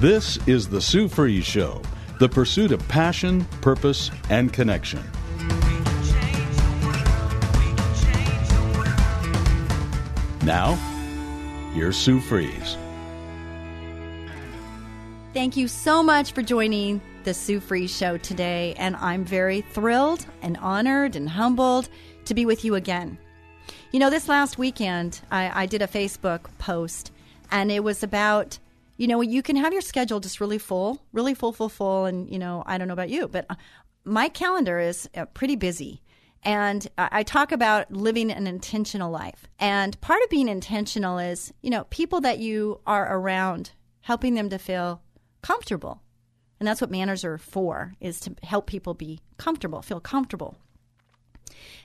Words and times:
This 0.00 0.36
is 0.46 0.68
the 0.68 0.82
Sue 0.82 1.08
Fries 1.08 1.46
Show, 1.46 1.80
the 2.20 2.28
pursuit 2.28 2.70
of 2.70 2.86
passion, 2.86 3.46
purpose, 3.62 4.10
and 4.28 4.52
connection. 4.52 5.02
Now, 10.44 10.74
here's 11.72 11.96
Sue 11.96 12.20
Fries. 12.20 12.76
Thank 15.32 15.56
you 15.56 15.66
so 15.66 16.02
much 16.02 16.32
for 16.32 16.42
joining 16.42 17.00
the 17.24 17.32
Sue 17.32 17.58
Fries 17.58 17.90
Show 17.90 18.18
today, 18.18 18.74
and 18.76 18.96
I'm 18.96 19.24
very 19.24 19.62
thrilled 19.62 20.26
and 20.42 20.58
honored 20.58 21.16
and 21.16 21.26
humbled 21.26 21.88
to 22.26 22.34
be 22.34 22.44
with 22.44 22.66
you 22.66 22.74
again. 22.74 23.16
You 23.92 24.00
know, 24.00 24.10
this 24.10 24.28
last 24.28 24.58
weekend, 24.58 25.22
I, 25.30 25.62
I 25.62 25.64
did 25.64 25.80
a 25.80 25.86
Facebook 25.86 26.50
post, 26.58 27.12
and 27.50 27.72
it 27.72 27.82
was 27.82 28.02
about 28.02 28.58
you 28.96 29.06
know, 29.06 29.20
you 29.20 29.42
can 29.42 29.56
have 29.56 29.72
your 29.72 29.82
schedule 29.82 30.20
just 30.20 30.40
really 30.40 30.58
full, 30.58 31.02
really 31.12 31.34
full, 31.34 31.52
full, 31.52 31.68
full. 31.68 32.04
And, 32.06 32.30
you 32.30 32.38
know, 32.38 32.62
I 32.66 32.78
don't 32.78 32.88
know 32.88 32.94
about 32.94 33.10
you, 33.10 33.28
but 33.28 33.46
uh, 33.50 33.54
my 34.04 34.28
calendar 34.28 34.78
is 34.78 35.08
uh, 35.14 35.26
pretty 35.26 35.56
busy. 35.56 36.02
And 36.42 36.86
I 36.96 37.24
talk 37.24 37.50
about 37.50 37.90
living 37.90 38.30
an 38.30 38.46
intentional 38.46 39.10
life. 39.10 39.48
And 39.58 40.00
part 40.00 40.22
of 40.22 40.30
being 40.30 40.48
intentional 40.48 41.18
is, 41.18 41.52
you 41.60 41.70
know, 41.70 41.84
people 41.84 42.20
that 42.20 42.38
you 42.38 42.80
are 42.86 43.18
around, 43.18 43.72
helping 44.02 44.34
them 44.34 44.48
to 44.50 44.58
feel 44.58 45.02
comfortable. 45.42 46.02
And 46.60 46.66
that's 46.66 46.80
what 46.80 46.90
manners 46.90 47.24
are 47.24 47.36
for, 47.36 47.94
is 48.00 48.20
to 48.20 48.34
help 48.44 48.68
people 48.68 48.94
be 48.94 49.20
comfortable, 49.38 49.82
feel 49.82 49.98
comfortable. 49.98 50.56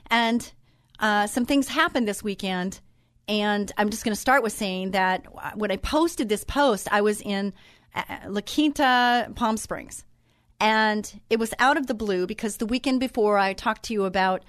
And 0.06 0.52
uh, 1.00 1.26
some 1.26 1.44
things 1.44 1.66
happened 1.66 2.06
this 2.06 2.22
weekend 2.22 2.80
and 3.28 3.70
I'm 3.76 3.90
just 3.90 4.04
going 4.04 4.14
to 4.14 4.20
start 4.20 4.42
with 4.42 4.52
saying 4.52 4.92
that 4.92 5.26
when 5.56 5.70
I 5.70 5.76
posted 5.76 6.28
this 6.28 6.44
post, 6.44 6.88
I 6.90 7.00
was 7.00 7.20
in 7.20 7.52
uh, 7.94 8.02
La 8.28 8.40
Quinta, 8.40 9.30
Palm 9.34 9.56
Springs. 9.56 10.04
And 10.60 11.20
it 11.28 11.38
was 11.38 11.54
out 11.58 11.76
of 11.76 11.88
the 11.88 11.94
blue 11.94 12.26
because 12.26 12.58
the 12.58 12.66
weekend 12.66 13.00
before 13.00 13.36
I 13.38 13.52
talked 13.52 13.84
to 13.84 13.92
you 13.92 14.04
about 14.04 14.44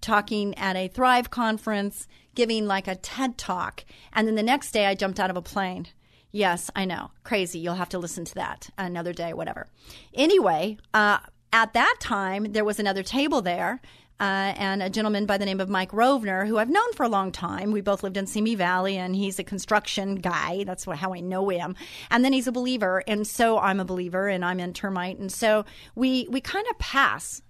talking 0.00 0.56
at 0.58 0.76
a 0.76 0.88
Thrive 0.88 1.30
conference, 1.30 2.08
giving 2.34 2.66
like 2.66 2.88
a 2.88 2.96
TED 2.96 3.38
talk. 3.38 3.84
And 4.12 4.26
then 4.26 4.34
the 4.34 4.42
next 4.42 4.72
day 4.72 4.86
I 4.86 4.94
jumped 4.94 5.20
out 5.20 5.30
of 5.30 5.36
a 5.36 5.42
plane. 5.42 5.86
Yes, 6.32 6.70
I 6.74 6.84
know. 6.84 7.10
Crazy. 7.24 7.58
You'll 7.58 7.74
have 7.74 7.90
to 7.90 7.98
listen 7.98 8.24
to 8.24 8.34
that 8.36 8.70
another 8.78 9.12
day, 9.12 9.32
whatever. 9.32 9.68
Anyway, 10.14 10.78
uh, 10.94 11.18
at 11.52 11.74
that 11.74 11.96
time, 12.00 12.52
there 12.52 12.64
was 12.64 12.80
another 12.80 13.02
table 13.02 13.42
there 13.42 13.80
uh, 14.22 14.54
and 14.56 14.84
a 14.84 14.88
gentleman 14.88 15.26
by 15.26 15.36
the 15.36 15.44
name 15.44 15.58
of 15.58 15.68
Mike 15.68 15.90
Rovner, 15.90 16.46
who 16.46 16.58
I've 16.58 16.70
known 16.70 16.92
for 16.92 17.02
a 17.02 17.08
long 17.08 17.32
time. 17.32 17.72
We 17.72 17.80
both 17.80 18.04
lived 18.04 18.16
in 18.16 18.28
Simi 18.28 18.54
Valley, 18.54 18.96
and 18.96 19.16
he's 19.16 19.40
a 19.40 19.42
construction 19.42 20.14
guy. 20.14 20.62
That's 20.62 20.86
what, 20.86 20.98
how 20.98 21.12
I 21.12 21.18
know 21.18 21.48
him. 21.48 21.74
And 22.08 22.24
then 22.24 22.32
he's 22.32 22.46
a 22.46 22.52
believer, 22.52 23.02
and 23.08 23.26
so 23.26 23.58
I'm 23.58 23.80
a 23.80 23.84
believer, 23.84 24.28
and 24.28 24.44
I'm 24.44 24.60
in 24.60 24.74
termite, 24.74 25.18
and 25.18 25.32
so 25.32 25.64
we 25.96 26.28
we 26.30 26.40
kind 26.40 26.66
of 26.70 26.78
pass 26.78 27.42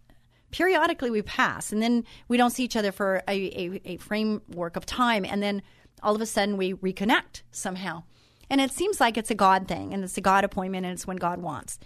periodically 0.50 1.10
we 1.10 1.22
pass 1.22 1.72
and 1.72 1.80
then 1.80 2.04
we 2.28 2.36
don't 2.36 2.50
see 2.50 2.62
each 2.62 2.76
other 2.76 2.92
for 2.92 3.22
a, 3.26 3.32
a, 3.32 3.80
a, 3.86 3.96
framework 3.96 4.76
of 4.76 4.84
time 4.84 5.24
and 5.24 5.42
then 5.42 5.62
all 6.02 6.14
of 6.14 6.20
a 6.20 6.26
sudden 6.26 6.58
we 6.58 6.74
reconnect 6.74 7.40
somehow 7.50 8.02
and 8.50 8.60
it 8.60 8.70
seems 8.70 9.00
like 9.00 9.16
it's 9.16 9.30
a 9.30 9.34
god 9.34 9.66
thing 9.66 9.94
and 9.94 10.04
it's 10.04 10.18
a 10.18 10.20
god 10.20 10.44
appointment 10.44 10.84
and 10.84 10.92
it's 10.92 11.06
when 11.06 11.16
god 11.16 11.40
wants 11.40 11.78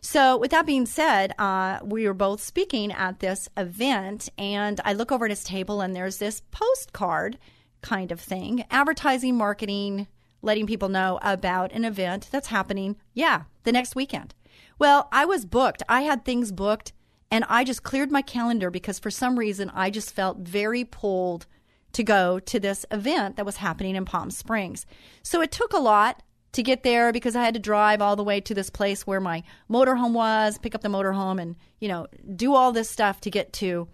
so, 0.00 0.36
with 0.36 0.52
that 0.52 0.66
being 0.66 0.86
said, 0.86 1.34
uh, 1.38 1.80
we 1.82 2.06
were 2.06 2.14
both 2.14 2.40
speaking 2.40 2.92
at 2.92 3.18
this 3.18 3.48
event, 3.56 4.28
and 4.38 4.80
I 4.84 4.92
look 4.92 5.10
over 5.10 5.24
at 5.24 5.30
his 5.30 5.42
table, 5.42 5.80
and 5.80 5.94
there's 5.94 6.18
this 6.18 6.42
postcard 6.52 7.38
kind 7.82 8.12
of 8.12 8.20
thing 8.20 8.64
advertising, 8.70 9.36
marketing, 9.36 10.06
letting 10.40 10.66
people 10.66 10.88
know 10.88 11.18
about 11.22 11.72
an 11.72 11.84
event 11.84 12.28
that's 12.30 12.48
happening, 12.48 12.96
yeah, 13.12 13.42
the 13.64 13.72
next 13.72 13.96
weekend. 13.96 14.34
Well, 14.78 15.08
I 15.10 15.24
was 15.24 15.44
booked. 15.44 15.82
I 15.88 16.02
had 16.02 16.24
things 16.24 16.52
booked, 16.52 16.92
and 17.30 17.44
I 17.48 17.64
just 17.64 17.82
cleared 17.82 18.12
my 18.12 18.22
calendar 18.22 18.70
because 18.70 19.00
for 19.00 19.10
some 19.10 19.38
reason 19.38 19.70
I 19.74 19.90
just 19.90 20.14
felt 20.14 20.38
very 20.38 20.84
pulled 20.84 21.46
to 21.92 22.04
go 22.04 22.38
to 22.38 22.60
this 22.60 22.86
event 22.92 23.36
that 23.36 23.46
was 23.46 23.56
happening 23.56 23.96
in 23.96 24.04
Palm 24.04 24.30
Springs. 24.30 24.86
So, 25.22 25.40
it 25.40 25.50
took 25.50 25.72
a 25.72 25.78
lot 25.78 26.22
to 26.58 26.62
get 26.64 26.82
there 26.82 27.12
because 27.12 27.36
I 27.36 27.44
had 27.44 27.54
to 27.54 27.60
drive 27.60 28.02
all 28.02 28.16
the 28.16 28.24
way 28.24 28.40
to 28.40 28.52
this 28.52 28.68
place 28.68 29.06
where 29.06 29.20
my 29.20 29.44
motorhome 29.70 30.12
was, 30.12 30.58
pick 30.58 30.74
up 30.74 30.82
the 30.82 30.88
motorhome, 30.88 31.40
and 31.40 31.56
you 31.78 31.88
know 31.88 32.06
do 32.34 32.54
all 32.54 32.72
this 32.72 32.90
stuff 32.90 33.20
to 33.22 33.30
get 33.30 33.52
to 33.54 33.88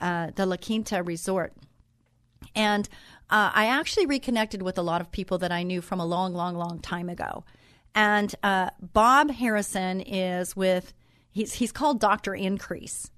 uh, 0.00 0.30
the 0.34 0.46
La 0.46 0.56
Quinta 0.56 1.02
Resort. 1.02 1.52
And 2.54 2.88
uh, 3.30 3.52
I 3.54 3.66
actually 3.66 4.06
reconnected 4.06 4.62
with 4.62 4.78
a 4.78 4.82
lot 4.82 5.02
of 5.02 5.12
people 5.12 5.38
that 5.38 5.52
I 5.52 5.62
knew 5.62 5.82
from 5.82 6.00
a 6.00 6.06
long, 6.06 6.32
long, 6.32 6.56
long 6.56 6.80
time 6.80 7.10
ago. 7.10 7.44
And 7.94 8.34
uh, 8.42 8.70
Bob 8.80 9.30
Harrison 9.30 10.00
is 10.00 10.56
with 10.56 10.94
he's 11.30 11.52
he's 11.54 11.72
called 11.72 12.00
Doctor 12.00 12.34
Increase. 12.34 13.10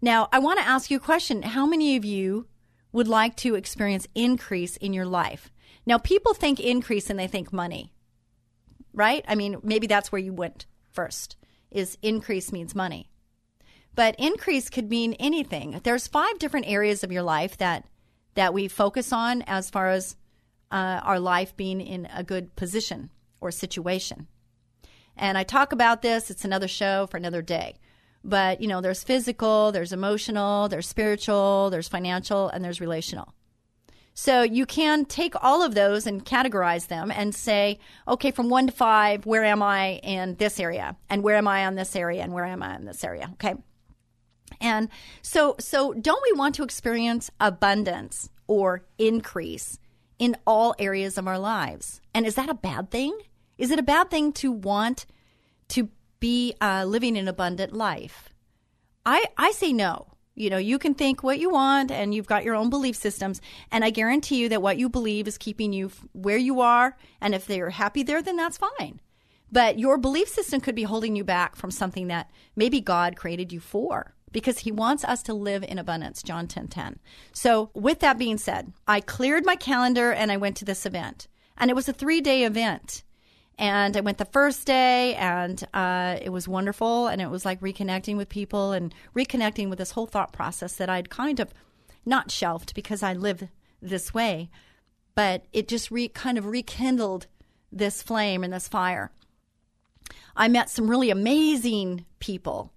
Now 0.00 0.28
I 0.32 0.38
want 0.38 0.60
to 0.60 0.66
ask 0.66 0.92
you 0.92 0.96
a 0.96 1.00
question: 1.00 1.42
How 1.42 1.66
many 1.66 1.96
of 1.96 2.04
you 2.04 2.46
would 2.92 3.08
like 3.08 3.34
to 3.38 3.56
experience 3.56 4.06
increase 4.14 4.76
in 4.76 4.92
your 4.92 5.06
life? 5.06 5.50
Now, 5.84 5.98
people 5.98 6.32
think 6.32 6.60
increase 6.60 7.10
and 7.10 7.18
they 7.18 7.26
think 7.26 7.52
money 7.52 7.92
right? 8.92 9.24
I 9.28 9.34
mean, 9.34 9.58
maybe 9.62 9.86
that's 9.86 10.12
where 10.12 10.20
you 10.20 10.32
went 10.32 10.66
first. 10.92 11.36
Is 11.70 11.96
increase 12.02 12.52
means 12.52 12.74
money. 12.74 13.08
But 13.94 14.14
increase 14.18 14.70
could 14.70 14.88
mean 14.88 15.14
anything. 15.14 15.80
There's 15.82 16.06
five 16.06 16.38
different 16.38 16.68
areas 16.68 17.04
of 17.04 17.12
your 17.12 17.22
life 17.22 17.58
that 17.58 17.86
that 18.34 18.54
we 18.54 18.66
focus 18.68 19.12
on 19.12 19.42
as 19.42 19.68
far 19.68 19.90
as 19.90 20.16
uh, 20.70 21.00
our 21.02 21.20
life 21.20 21.54
being 21.54 21.82
in 21.82 22.08
a 22.14 22.24
good 22.24 22.56
position 22.56 23.10
or 23.42 23.50
situation. 23.50 24.26
And 25.16 25.36
I 25.36 25.42
talk 25.44 25.72
about 25.72 26.00
this. 26.00 26.30
It's 26.30 26.46
another 26.46 26.68
show 26.68 27.06
for 27.10 27.18
another 27.18 27.42
day. 27.42 27.76
But 28.24 28.60
you 28.60 28.68
know, 28.68 28.80
there's 28.80 29.04
physical, 29.04 29.72
there's 29.72 29.92
emotional, 29.92 30.68
there's 30.68 30.88
spiritual, 30.88 31.68
there's 31.70 31.88
financial, 31.88 32.48
and 32.48 32.64
there's 32.64 32.80
relational. 32.80 33.34
So 34.14 34.42
you 34.42 34.66
can 34.66 35.04
take 35.04 35.34
all 35.42 35.62
of 35.62 35.74
those 35.74 36.06
and 36.06 36.24
categorize 36.24 36.88
them 36.88 37.10
and 37.10 37.34
say, 37.34 37.78
okay, 38.06 38.30
from 38.30 38.50
one 38.50 38.66
to 38.66 38.72
five, 38.72 39.24
where 39.24 39.44
am 39.44 39.62
I 39.62 40.00
in 40.02 40.34
this 40.36 40.60
area? 40.60 40.96
And 41.08 41.22
where 41.22 41.36
am 41.36 41.48
I 41.48 41.64
on 41.66 41.76
this 41.76 41.96
area? 41.96 42.22
And 42.22 42.32
where 42.32 42.44
am 42.44 42.62
I 42.62 42.76
in 42.76 42.84
this 42.84 43.04
area? 43.04 43.30
Okay. 43.34 43.54
And 44.60 44.90
so, 45.22 45.56
so 45.58 45.92
don't 45.94 46.22
we 46.22 46.38
want 46.38 46.54
to 46.56 46.62
experience 46.62 47.30
abundance 47.40 48.28
or 48.46 48.84
increase 48.98 49.78
in 50.18 50.36
all 50.46 50.74
areas 50.78 51.16
of 51.16 51.26
our 51.26 51.38
lives? 51.38 52.00
And 52.14 52.26
is 52.26 52.34
that 52.34 52.50
a 52.50 52.54
bad 52.54 52.90
thing? 52.90 53.18
Is 53.56 53.70
it 53.70 53.78
a 53.78 53.82
bad 53.82 54.10
thing 54.10 54.32
to 54.34 54.52
want 54.52 55.06
to 55.68 55.88
be 56.20 56.54
uh, 56.60 56.84
living 56.86 57.16
an 57.16 57.28
abundant 57.28 57.72
life? 57.72 58.28
I, 59.06 59.24
I 59.36 59.52
say 59.52 59.72
no. 59.72 60.11
You 60.34 60.50
know, 60.50 60.58
you 60.58 60.78
can 60.78 60.94
think 60.94 61.22
what 61.22 61.38
you 61.38 61.50
want 61.50 61.90
and 61.90 62.14
you've 62.14 62.26
got 62.26 62.44
your 62.44 62.54
own 62.54 62.70
belief 62.70 62.96
systems. 62.96 63.40
And 63.70 63.84
I 63.84 63.90
guarantee 63.90 64.36
you 64.36 64.48
that 64.48 64.62
what 64.62 64.78
you 64.78 64.88
believe 64.88 65.28
is 65.28 65.36
keeping 65.36 65.72
you 65.72 65.90
where 66.12 66.38
you 66.38 66.60
are. 66.60 66.96
And 67.20 67.34
if 67.34 67.46
they're 67.46 67.70
happy 67.70 68.02
there, 68.02 68.22
then 68.22 68.36
that's 68.36 68.58
fine. 68.58 69.00
But 69.50 69.78
your 69.78 69.98
belief 69.98 70.28
system 70.28 70.60
could 70.60 70.74
be 70.74 70.84
holding 70.84 71.14
you 71.14 71.24
back 71.24 71.56
from 71.56 71.70
something 71.70 72.08
that 72.08 72.30
maybe 72.56 72.80
God 72.80 73.16
created 73.16 73.52
you 73.52 73.60
for 73.60 74.14
because 74.32 74.60
he 74.60 74.72
wants 74.72 75.04
us 75.04 75.22
to 75.24 75.34
live 75.34 75.62
in 75.62 75.78
abundance, 75.78 76.22
John 76.22 76.48
10 76.48 76.68
10. 76.68 76.98
So, 77.34 77.70
with 77.74 78.00
that 78.00 78.16
being 78.16 78.38
said, 78.38 78.72
I 78.88 79.00
cleared 79.00 79.44
my 79.44 79.56
calendar 79.56 80.10
and 80.10 80.32
I 80.32 80.38
went 80.38 80.56
to 80.56 80.64
this 80.64 80.86
event. 80.86 81.28
And 81.58 81.70
it 81.70 81.74
was 81.74 81.86
a 81.86 81.92
three 81.92 82.22
day 82.22 82.44
event. 82.44 83.04
And 83.58 83.96
I 83.96 84.00
went 84.00 84.18
the 84.18 84.24
first 84.24 84.66
day, 84.66 85.14
and 85.14 85.62
uh, 85.74 86.18
it 86.20 86.30
was 86.30 86.48
wonderful. 86.48 87.06
And 87.06 87.20
it 87.20 87.30
was 87.30 87.44
like 87.44 87.60
reconnecting 87.60 88.16
with 88.16 88.28
people 88.28 88.72
and 88.72 88.94
reconnecting 89.14 89.68
with 89.68 89.78
this 89.78 89.92
whole 89.92 90.06
thought 90.06 90.32
process 90.32 90.76
that 90.76 90.88
I'd 90.88 91.10
kind 91.10 91.38
of 91.38 91.52
not 92.04 92.30
shelved 92.30 92.74
because 92.74 93.02
I 93.02 93.12
live 93.12 93.48
this 93.80 94.14
way, 94.14 94.50
but 95.14 95.44
it 95.52 95.68
just 95.68 95.90
re- 95.90 96.08
kind 96.08 96.38
of 96.38 96.46
rekindled 96.46 97.26
this 97.70 98.02
flame 98.02 98.44
and 98.44 98.52
this 98.52 98.68
fire. 98.68 99.10
I 100.36 100.48
met 100.48 100.70
some 100.70 100.88
really 100.88 101.10
amazing 101.10 102.04
people, 102.18 102.72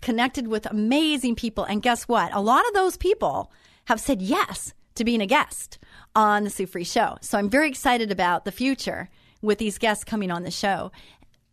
connected 0.00 0.46
with 0.46 0.66
amazing 0.66 1.34
people. 1.34 1.64
And 1.64 1.82
guess 1.82 2.04
what? 2.04 2.32
A 2.34 2.40
lot 2.40 2.66
of 2.66 2.74
those 2.74 2.96
people 2.96 3.52
have 3.86 4.00
said 4.00 4.22
yes 4.22 4.72
to 4.94 5.04
being 5.04 5.20
a 5.20 5.26
guest 5.26 5.78
on 6.14 6.44
the 6.44 6.50
Sue 6.50 6.66
Fries 6.66 6.90
Show. 6.90 7.18
So 7.20 7.38
I'm 7.38 7.50
very 7.50 7.68
excited 7.68 8.10
about 8.10 8.44
the 8.44 8.52
future 8.52 9.10
with 9.42 9.58
these 9.58 9.78
guests 9.78 10.04
coming 10.04 10.30
on 10.30 10.42
the 10.42 10.50
show. 10.50 10.90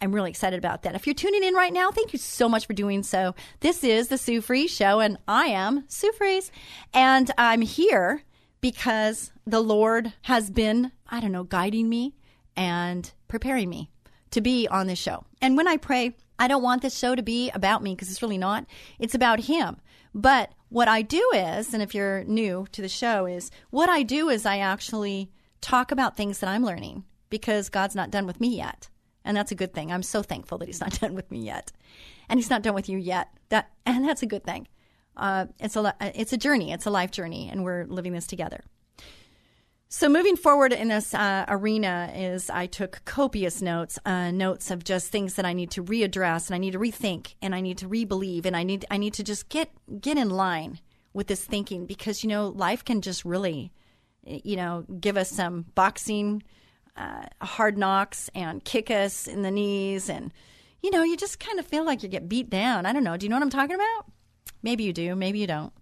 I'm 0.02 0.14
really 0.14 0.32
excited 0.32 0.58
about 0.58 0.84
that. 0.84 0.96
If 0.96 1.08
you're 1.08 1.14
tuning 1.14 1.44
in 1.44 1.54
right 1.54 1.72
now, 1.72 1.90
thank 1.92 2.12
you 2.12 2.20
so 2.20 2.50
much 2.50 2.68
for 2.68 2.74
doing 2.74 3.04
so. 3.04 3.36
This 3.62 3.84
is 3.84 4.10
the 4.10 4.18
Sue 4.18 4.42
Fries 4.42 4.70
Show, 4.70 5.00
and 5.00 5.18
I 5.28 5.46
am 5.46 5.86
Sue 5.88 6.12
Fries, 6.12 6.52
and 6.94 7.32
I'm 7.38 7.62
here 7.62 8.24
because 8.60 9.32
the 9.48 9.62
Lord 9.62 10.12
has 10.24 10.50
been, 10.50 10.92
I 11.08 11.22
don't 11.22 11.32
know, 11.32 11.44
guiding 11.46 11.88
me 11.88 12.16
and 12.56 13.12
preparing 13.28 13.70
me 13.70 13.92
to 14.32 14.42
be 14.42 14.68
on 14.68 14.88
this 14.88 15.00
show. 15.00 15.26
And 15.42 15.56
when 15.56 15.68
I 15.68 15.78
pray, 15.78 16.16
I 16.38 16.48
don't 16.48 16.64
want 16.64 16.82
this 16.82 16.98
show 16.98 17.16
to 17.16 17.24
be 17.24 17.50
about 17.52 17.82
me 17.82 17.96
because 17.96 18.10
it's 18.10 18.22
really 18.22 18.38
not. 18.38 18.66
It's 19.00 19.16
about 19.16 19.42
Him. 19.42 19.78
But 20.14 20.52
what 20.70 20.88
I 20.88 21.02
do 21.02 21.32
is, 21.34 21.74
and 21.74 21.82
if 21.82 21.96
you're 21.96 22.24
new 22.26 22.68
to 22.74 22.82
the 22.82 22.90
show, 22.90 23.26
is 23.26 23.52
what 23.70 23.90
I 23.90 24.04
do 24.04 24.30
is 24.30 24.46
I 24.46 24.58
actually 24.58 25.32
talk 25.62 25.92
about 25.92 26.18
things 26.18 26.40
that 26.40 26.50
I'm 26.50 26.66
learning 26.66 27.06
because 27.34 27.68
God's 27.70 27.96
not 27.96 28.12
done 28.12 28.28
with 28.28 28.40
me 28.40 28.56
yet. 28.56 28.90
And 29.26 29.36
that's 29.36 29.52
a 29.52 29.56
good 29.56 29.74
thing. 29.74 29.92
I'm 29.92 30.04
so 30.04 30.22
thankful 30.22 30.60
that 30.60 30.68
he's 30.68 30.80
not 30.80 31.00
done 31.02 31.16
with 31.16 31.32
me 31.32 31.40
yet. 31.40 31.72
And 32.30 32.38
he's 32.40 32.52
not 32.52 32.62
done 32.62 32.76
with 32.76 32.88
you 32.88 33.00
yet. 33.00 33.28
That 33.50 33.72
and 33.88 34.08
that's 34.08 34.22
a 34.22 34.28
good 34.28 34.44
thing. 34.44 34.68
Uh, 35.18 35.48
it's 35.60 35.76
a 35.76 35.96
it's 36.00 36.32
a 36.32 36.38
journey. 36.38 36.72
It's 36.72 36.86
a 36.86 36.92
life 36.92 37.10
journey, 37.10 37.50
and 37.50 37.64
we're 37.64 37.86
living 37.86 38.14
this 38.14 38.28
together. 38.28 38.62
So 39.90 40.10
moving 40.10 40.36
forward 40.36 40.74
in 40.74 40.90
this 40.90 41.14
uh, 41.16 41.46
arena 41.48 42.12
is 42.16 42.52
I 42.52 42.68
took 42.68 43.04
copious 43.06 43.62
notes, 43.62 43.98
uh, 44.06 44.30
notes 44.30 44.70
of 44.70 44.84
just 44.84 45.08
things 45.10 45.34
that 45.36 45.46
I 45.46 45.54
need 45.54 45.72
to 45.72 45.84
readdress 45.84 46.48
and 46.48 46.56
I 46.56 46.60
need 46.60 46.74
to 46.74 46.80
rethink 46.80 47.34
and 47.42 47.56
I 47.56 47.62
need 47.62 47.80
to 47.80 47.88
rebelieve 47.88 48.46
and 48.46 48.56
I 48.56 48.64
need 48.64 48.86
I 48.92 48.98
need 48.98 49.16
to 49.16 49.24
just 49.24 49.50
get 49.50 49.72
get 50.00 50.18
in 50.18 50.30
line 50.30 50.80
with 51.14 51.28
this 51.28 51.44
thinking 51.44 51.88
because 51.88 52.24
you 52.24 52.30
know 52.30 52.50
life 52.50 52.86
can 52.86 53.02
just 53.02 53.26
really, 53.26 53.72
you 54.24 54.56
know, 54.56 54.86
give 55.00 55.18
us 55.18 55.32
some 55.32 55.66
boxing 55.74 56.44
uh, 56.96 57.26
hard 57.42 57.78
knocks 57.78 58.30
and 58.36 58.64
kick 58.64 58.92
us 58.92 59.28
in 59.28 59.42
the 59.42 59.52
knees. 59.52 60.10
And, 60.10 60.32
you 60.82 60.92
know, 60.92 61.04
you 61.04 61.18
just 61.18 61.40
kind 61.40 61.60
of 61.60 61.66
feel 61.66 61.86
like 61.86 62.04
you 62.04 62.10
get 62.10 62.30
beat 62.30 62.50
down. 62.50 62.86
I 62.86 62.94
don't 62.94 63.04
know. 63.04 63.18
Do 63.18 63.26
you 63.26 63.30
know 63.30 63.36
what 63.36 63.44
I'm 63.44 63.50
talking 63.50 63.76
about? 63.76 64.06
Maybe 64.62 64.84
you 64.84 64.94
do. 64.94 65.16
Maybe 65.16 65.40
you 65.40 65.48
don't. 65.48 65.74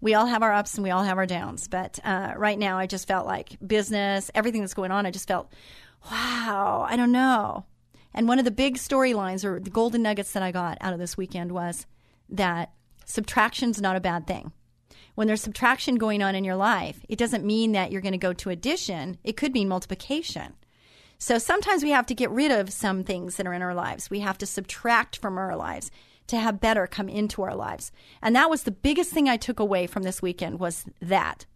We 0.00 0.14
all 0.14 0.26
have 0.26 0.42
our 0.42 0.52
ups 0.52 0.74
and 0.74 0.84
we 0.84 0.90
all 0.90 1.04
have 1.04 1.18
our 1.18 1.26
downs. 1.26 1.68
But 1.68 1.98
uh, 2.04 2.34
right 2.36 2.58
now, 2.58 2.78
I 2.78 2.86
just 2.86 3.08
felt 3.08 3.26
like 3.26 3.56
business, 3.66 4.30
everything 4.34 4.60
that's 4.60 4.74
going 4.74 4.90
on, 4.90 5.06
I 5.06 5.10
just 5.10 5.28
felt, 5.28 5.52
wow, 6.10 6.86
I 6.88 6.96
don't 6.96 7.12
know. 7.12 7.64
And 8.12 8.28
one 8.28 8.38
of 8.38 8.44
the 8.44 8.50
big 8.50 8.76
storylines 8.76 9.44
or 9.44 9.58
the 9.58 9.70
golden 9.70 10.02
nuggets 10.02 10.32
that 10.32 10.42
I 10.42 10.52
got 10.52 10.78
out 10.80 10.92
of 10.92 10.98
this 10.98 11.16
weekend 11.16 11.52
was 11.52 11.86
that 12.28 12.72
subtraction's 13.06 13.80
not 13.80 13.96
a 13.96 14.00
bad 14.00 14.26
thing 14.26 14.52
when 15.14 15.26
there's 15.26 15.42
subtraction 15.42 15.96
going 15.96 16.22
on 16.22 16.34
in 16.34 16.44
your 16.44 16.56
life, 16.56 17.00
it 17.08 17.18
doesn't 17.18 17.44
mean 17.44 17.72
that 17.72 17.92
you're 17.92 18.00
going 18.00 18.12
to 18.12 18.18
go 18.18 18.32
to 18.32 18.50
addition. 18.50 19.18
It 19.24 19.36
could 19.36 19.52
mean 19.52 19.68
multiplication. 19.68 20.54
So 21.18 21.38
sometimes 21.38 21.82
we 21.82 21.90
have 21.90 22.06
to 22.06 22.14
get 22.14 22.30
rid 22.30 22.50
of 22.50 22.72
some 22.72 23.04
things 23.04 23.36
that 23.36 23.46
are 23.46 23.52
in 23.52 23.62
our 23.62 23.74
lives. 23.74 24.10
We 24.10 24.20
have 24.20 24.38
to 24.38 24.46
subtract 24.46 25.16
from 25.16 25.38
our 25.38 25.56
lives 25.56 25.90
to 26.26 26.38
have 26.38 26.60
better 26.60 26.86
come 26.86 27.08
into 27.08 27.42
our 27.42 27.54
lives. 27.54 27.92
And 28.22 28.34
that 28.34 28.50
was 28.50 28.62
the 28.62 28.70
biggest 28.70 29.10
thing 29.10 29.28
I 29.28 29.36
took 29.36 29.60
away 29.60 29.86
from 29.86 30.02
this 30.02 30.22
weekend 30.22 30.58
was 30.58 30.84
that. 31.00 31.46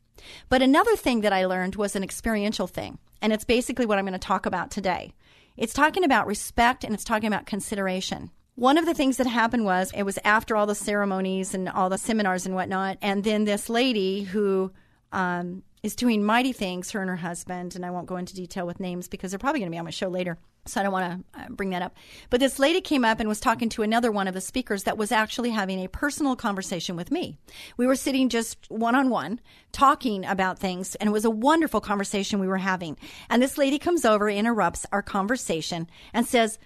But 0.49 0.63
another 0.63 0.97
thing 0.97 1.23
that 1.23 1.33
I 1.33 1.47
learned 1.47 1.77
was 1.77 1.97
an 1.97 2.03
experiential 2.03 2.67
thing. 2.67 2.99
And 3.21 3.33
it's 3.33 3.45
basically 3.45 3.87
what 3.87 3.99
I'm 3.99 4.05
going 4.05 4.13
to 4.13 4.19
talk 4.19 4.47
about 4.47 4.71
today. 4.71 5.15
It's 5.57 5.73
talking 5.73 6.05
about 6.05 6.27
respect 6.27 6.85
and 6.85 6.95
it's 6.95 7.05
talking 7.05 7.27
about 7.27 7.47
consideration. 7.47 8.31
One 8.59 8.77
of 8.77 8.87
the 8.87 8.95
things 8.95 9.19
that 9.19 9.29
happened 9.29 9.65
was 9.65 9.93
it 9.95 10.03
was 10.03 10.19
after 10.25 10.57
all 10.57 10.67
the 10.67 10.75
ceremonies 10.75 11.55
and 11.55 11.69
all 11.69 11.89
the 11.89 11.97
seminars 11.97 12.45
and 12.45 12.57
whatnot. 12.57 12.99
And 13.01 13.23
then 13.23 13.45
this 13.45 13.69
lady 13.69 14.25
who 14.25 14.73
um, 15.13 15.63
is 15.85 15.95
doing 15.95 16.25
mighty 16.25 16.53
things, 16.53 16.91
her 16.91 17.01
and 17.01 17.09
her 17.09 17.15
husband, 17.15 17.77
and 17.77 17.87
I 17.87 17.93
won't 17.93 18.09
go 18.09 18.17
into 18.17 18.35
detail 18.35 18.67
with 18.67 18.81
names 18.81 19.07
because 19.07 19.31
they're 19.31 19.39
probably 19.39 19.61
going 19.61 19.71
to 19.71 19.75
be 19.77 19.79
on 19.79 19.85
my 19.85 19.93
show 19.93 20.09
later. 20.09 20.39
So 20.67 20.81
I 20.81 20.83
don't 20.83 20.93
want 20.93 21.25
to 21.35 21.41
uh, 21.41 21.49
bring 21.51 21.71
that 21.71 21.83
up. 21.83 21.95
But 22.31 22.41
this 22.41 22.59
lady 22.59 22.81
came 22.81 23.05
up 23.05 23.21
and 23.21 23.29
was 23.29 23.39
talking 23.39 23.69
to 23.69 23.85
another 23.85 24.11
one 24.11 24.27
of 24.27 24.35
the 24.35 24.41
speakers 24.41 24.83
that 24.83 24.99
was 24.99 25.13
actually 25.13 25.51
having 25.51 25.79
a 25.85 25.89
personal 25.89 26.35
conversation 26.35 26.97
with 26.97 27.13
me. 27.13 27.39
We 27.77 27.87
were 27.87 27.95
sitting 27.95 28.29
just 28.29 28.69
one 28.69 28.97
on 28.97 29.09
one 29.09 29.39
talking 29.71 30.25
about 30.25 30.59
things, 30.59 30.97
and 30.97 31.07
it 31.07 31.13
was 31.13 31.25
a 31.25 31.31
wonderful 31.31 31.81
conversation 31.81 32.41
we 32.41 32.49
were 32.49 32.57
having. 32.57 32.97
And 33.31 33.41
this 33.41 33.57
lady 33.57 33.79
comes 33.79 34.05
over, 34.05 34.29
interrupts 34.29 34.85
our 34.91 35.01
conversation, 35.01 35.89
and 36.13 36.27
says, 36.27 36.59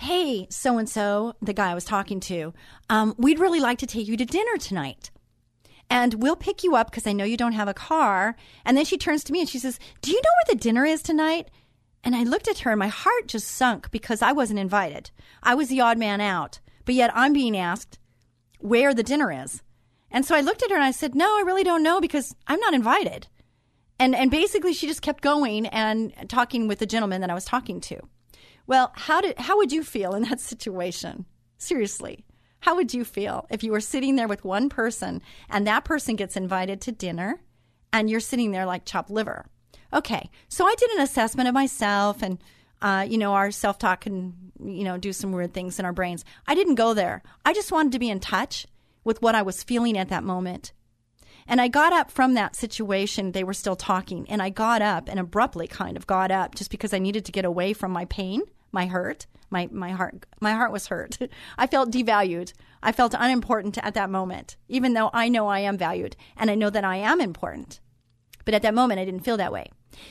hey, 0.00 0.46
so 0.48 0.78
and 0.78 0.88
so, 0.88 1.34
the 1.42 1.52
guy 1.52 1.70
I 1.70 1.74
was 1.74 1.84
talking 1.84 2.20
to, 2.20 2.54
um, 2.88 3.14
we'd 3.18 3.38
really 3.38 3.60
like 3.60 3.78
to 3.80 3.86
take 3.86 4.08
you 4.08 4.16
to 4.16 4.24
dinner 4.24 4.56
tonight. 4.56 5.10
And 5.90 6.14
we'll 6.14 6.36
pick 6.36 6.64
you 6.64 6.74
up 6.74 6.90
because 6.90 7.06
I 7.06 7.12
know 7.12 7.24
you 7.24 7.36
don't 7.36 7.52
have 7.52 7.68
a 7.68 7.74
car. 7.74 8.34
And 8.64 8.78
then 8.78 8.86
she 8.86 8.96
turns 8.96 9.22
to 9.24 9.32
me 9.32 9.40
and 9.40 9.48
she 9.48 9.58
says, 9.58 9.78
Do 10.00 10.10
you 10.10 10.16
know 10.16 10.30
where 10.46 10.54
the 10.54 10.60
dinner 10.60 10.86
is 10.86 11.02
tonight? 11.02 11.50
And 12.02 12.16
I 12.16 12.22
looked 12.22 12.48
at 12.48 12.60
her 12.60 12.70
and 12.70 12.78
my 12.78 12.88
heart 12.88 13.26
just 13.26 13.48
sunk 13.48 13.90
because 13.90 14.22
I 14.22 14.32
wasn't 14.32 14.58
invited. 14.58 15.10
I 15.42 15.54
was 15.54 15.68
the 15.68 15.82
odd 15.82 15.98
man 15.98 16.22
out, 16.22 16.60
but 16.86 16.94
yet 16.94 17.10
I'm 17.14 17.34
being 17.34 17.54
asked 17.54 17.98
where 18.58 18.94
the 18.94 19.02
dinner 19.02 19.30
is. 19.30 19.62
And 20.10 20.24
so 20.24 20.34
I 20.34 20.40
looked 20.40 20.62
at 20.62 20.70
her 20.70 20.76
and 20.76 20.84
I 20.84 20.92
said, 20.92 21.14
No, 21.14 21.26
I 21.26 21.42
really 21.44 21.64
don't 21.64 21.82
know 21.82 22.00
because 22.00 22.34
I'm 22.46 22.60
not 22.60 22.72
invited. 22.72 23.26
And, 23.98 24.14
and 24.14 24.30
basically, 24.30 24.72
she 24.72 24.86
just 24.86 25.02
kept 25.02 25.22
going 25.22 25.66
and 25.66 26.14
talking 26.30 26.68
with 26.68 26.78
the 26.78 26.86
gentleman 26.86 27.20
that 27.20 27.28
I 27.28 27.34
was 27.34 27.44
talking 27.44 27.82
to. 27.82 28.00
Well, 28.70 28.92
how 28.94 29.20
did 29.20 29.36
how 29.36 29.56
would 29.56 29.72
you 29.72 29.82
feel 29.82 30.14
in 30.14 30.22
that 30.22 30.38
situation? 30.52 31.26
Seriously. 31.58 32.24
How 32.60 32.76
would 32.76 32.94
you 32.94 33.04
feel 33.04 33.48
if 33.50 33.64
you 33.64 33.72
were 33.72 33.80
sitting 33.80 34.14
there 34.14 34.28
with 34.28 34.44
one 34.44 34.68
person 34.68 35.22
and 35.48 35.66
that 35.66 35.84
person 35.84 36.14
gets 36.14 36.36
invited 36.36 36.80
to 36.82 36.92
dinner 36.92 37.40
and 37.92 38.08
you're 38.08 38.20
sitting 38.20 38.52
there 38.52 38.66
like 38.66 38.84
chopped 38.84 39.10
liver? 39.10 39.46
Okay, 39.92 40.30
so 40.48 40.66
I 40.66 40.74
did 40.78 40.90
an 40.92 41.00
assessment 41.00 41.48
of 41.48 41.54
myself 41.54 42.22
and 42.22 42.38
uh, 42.80 43.04
you 43.08 43.18
know, 43.18 43.32
our 43.32 43.50
self 43.50 43.76
talk 43.76 44.02
can, 44.02 44.52
you 44.64 44.84
know, 44.84 44.96
do 44.96 45.12
some 45.12 45.32
weird 45.32 45.52
things 45.52 45.80
in 45.80 45.84
our 45.84 45.92
brains. 45.92 46.24
I 46.46 46.54
didn't 46.54 46.76
go 46.76 46.94
there. 46.94 47.24
I 47.44 47.52
just 47.52 47.72
wanted 47.72 47.90
to 47.92 47.98
be 47.98 48.08
in 48.08 48.20
touch 48.20 48.68
with 49.02 49.20
what 49.20 49.34
I 49.34 49.42
was 49.42 49.64
feeling 49.64 49.98
at 49.98 50.10
that 50.10 50.22
moment. 50.22 50.72
And 51.48 51.60
I 51.60 51.66
got 51.66 51.92
up 51.92 52.12
from 52.12 52.34
that 52.34 52.54
situation. 52.54 53.32
They 53.32 53.42
were 53.42 53.52
still 53.52 53.74
talking. 53.74 54.30
And 54.30 54.40
I 54.40 54.50
got 54.50 54.80
up 54.80 55.08
and 55.08 55.18
abruptly 55.18 55.66
kind 55.66 55.96
of 55.96 56.06
got 56.06 56.30
up 56.30 56.54
just 56.54 56.70
because 56.70 56.94
I 56.94 57.00
needed 57.00 57.24
to 57.24 57.32
get 57.32 57.44
away 57.44 57.72
from 57.72 57.90
my 57.90 58.04
pain 58.04 58.42
my 58.72 58.86
hurt. 58.86 59.26
My 59.50 59.68
my 59.72 59.90
heart 59.90 60.26
my 60.40 60.52
heart 60.52 60.72
was 60.72 60.86
hurt. 60.86 61.18
I 61.58 61.66
felt 61.66 61.90
devalued. 61.90 62.52
I 62.82 62.92
felt 62.92 63.14
unimportant 63.18 63.78
at 63.78 63.94
that 63.94 64.10
moment, 64.10 64.56
even 64.68 64.94
though 64.94 65.10
I 65.12 65.28
know 65.28 65.48
I 65.48 65.60
am 65.60 65.76
valued 65.76 66.16
and 66.36 66.50
I 66.50 66.54
know 66.54 66.70
that 66.70 66.84
I 66.84 66.96
am 66.96 67.20
important. 67.20 67.80
But 68.44 68.54
at 68.54 68.62
that 68.62 68.74
moment 68.74 69.00
I 69.00 69.04
didn't 69.04 69.24
feel 69.24 69.36
that 69.36 69.52
way. 69.52 69.70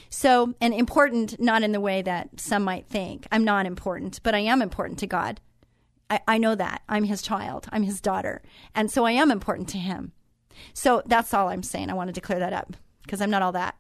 So, 0.10 0.54
and 0.62 0.74
important 0.74 1.40
not 1.40 1.64
in 1.64 1.72
the 1.72 1.80
way 1.80 2.02
that 2.02 2.40
some 2.40 2.64
might 2.64 2.88
think. 2.88 3.28
I'm 3.32 3.44
not 3.44 3.66
important, 3.66 4.20
but 4.24 4.36
I 4.36 4.40
am 4.40 4.62
important 4.62 5.00
to 5.00 5.08
God. 5.08 5.40
I, 6.10 6.20
I 6.28 6.38
know 6.38 6.56
that. 6.56 6.82
I'm 6.90 7.06
his 7.06 7.22
child. 7.22 7.68
I'm 7.72 7.84
his 7.84 8.02
daughter. 8.02 8.42
And 8.76 8.92
so 8.92 9.06
I 9.06 9.12
am 9.12 9.32
important 9.32 9.70
to 9.70 9.78
him. 9.78 10.12
So 10.74 11.02
that's 11.06 11.34
all 11.34 11.50
I'm 11.50 11.64
saying. 11.64 11.90
I 11.90 11.94
wanted 11.94 12.16
to 12.16 12.22
clear 12.22 12.40
that 12.40 12.54
up 12.54 12.76
because 13.04 13.22
I'm 13.22 13.30
not 13.30 13.42
all 13.42 13.54
that. 13.54 13.76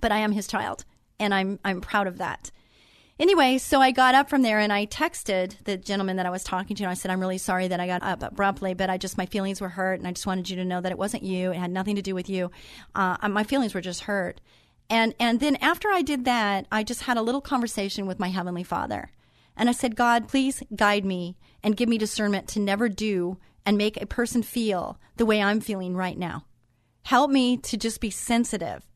But 0.00 0.12
I 0.12 0.18
am 0.18 0.32
his 0.32 0.46
child 0.46 0.84
and 1.18 1.34
I'm 1.34 1.60
I'm 1.64 1.80
proud 1.80 2.06
of 2.06 2.18
that. 2.18 2.50
Anyway, 3.20 3.58
so 3.58 3.82
I 3.82 3.90
got 3.90 4.14
up 4.14 4.30
from 4.30 4.40
there 4.40 4.58
and 4.60 4.72
I 4.72 4.86
texted 4.86 5.62
the 5.64 5.76
gentleman 5.76 6.16
that 6.16 6.24
I 6.24 6.30
was 6.30 6.42
talking 6.42 6.74
to. 6.76 6.84
And 6.84 6.90
I 6.90 6.94
said, 6.94 7.10
I'm 7.10 7.20
really 7.20 7.36
sorry 7.36 7.68
that 7.68 7.78
I 7.78 7.86
got 7.86 8.02
up 8.02 8.22
abruptly, 8.22 8.72
but 8.72 8.88
I 8.88 8.96
just, 8.96 9.18
my 9.18 9.26
feelings 9.26 9.60
were 9.60 9.68
hurt. 9.68 9.98
And 9.98 10.08
I 10.08 10.12
just 10.12 10.26
wanted 10.26 10.48
you 10.48 10.56
to 10.56 10.64
know 10.64 10.80
that 10.80 10.90
it 10.90 10.96
wasn't 10.96 11.22
you. 11.22 11.50
It 11.50 11.58
had 11.58 11.70
nothing 11.70 11.96
to 11.96 12.02
do 12.02 12.14
with 12.14 12.30
you. 12.30 12.50
Uh, 12.94 13.28
my 13.28 13.44
feelings 13.44 13.74
were 13.74 13.82
just 13.82 14.04
hurt. 14.04 14.40
And, 14.88 15.14
and 15.20 15.38
then 15.38 15.56
after 15.56 15.90
I 15.90 16.00
did 16.00 16.24
that, 16.24 16.66
I 16.72 16.82
just 16.82 17.02
had 17.02 17.18
a 17.18 17.22
little 17.22 17.42
conversation 17.42 18.06
with 18.06 18.18
my 18.18 18.28
Heavenly 18.28 18.64
Father. 18.64 19.10
And 19.54 19.68
I 19.68 19.72
said, 19.72 19.96
God, 19.96 20.26
please 20.26 20.62
guide 20.74 21.04
me 21.04 21.36
and 21.62 21.76
give 21.76 21.90
me 21.90 21.98
discernment 21.98 22.48
to 22.48 22.58
never 22.58 22.88
do 22.88 23.36
and 23.66 23.76
make 23.76 24.00
a 24.00 24.06
person 24.06 24.42
feel 24.42 24.98
the 25.18 25.26
way 25.26 25.42
I'm 25.42 25.60
feeling 25.60 25.94
right 25.94 26.16
now. 26.16 26.46
Help 27.02 27.30
me 27.30 27.58
to 27.58 27.76
just 27.76 28.00
be 28.00 28.08
sensitive 28.08 28.86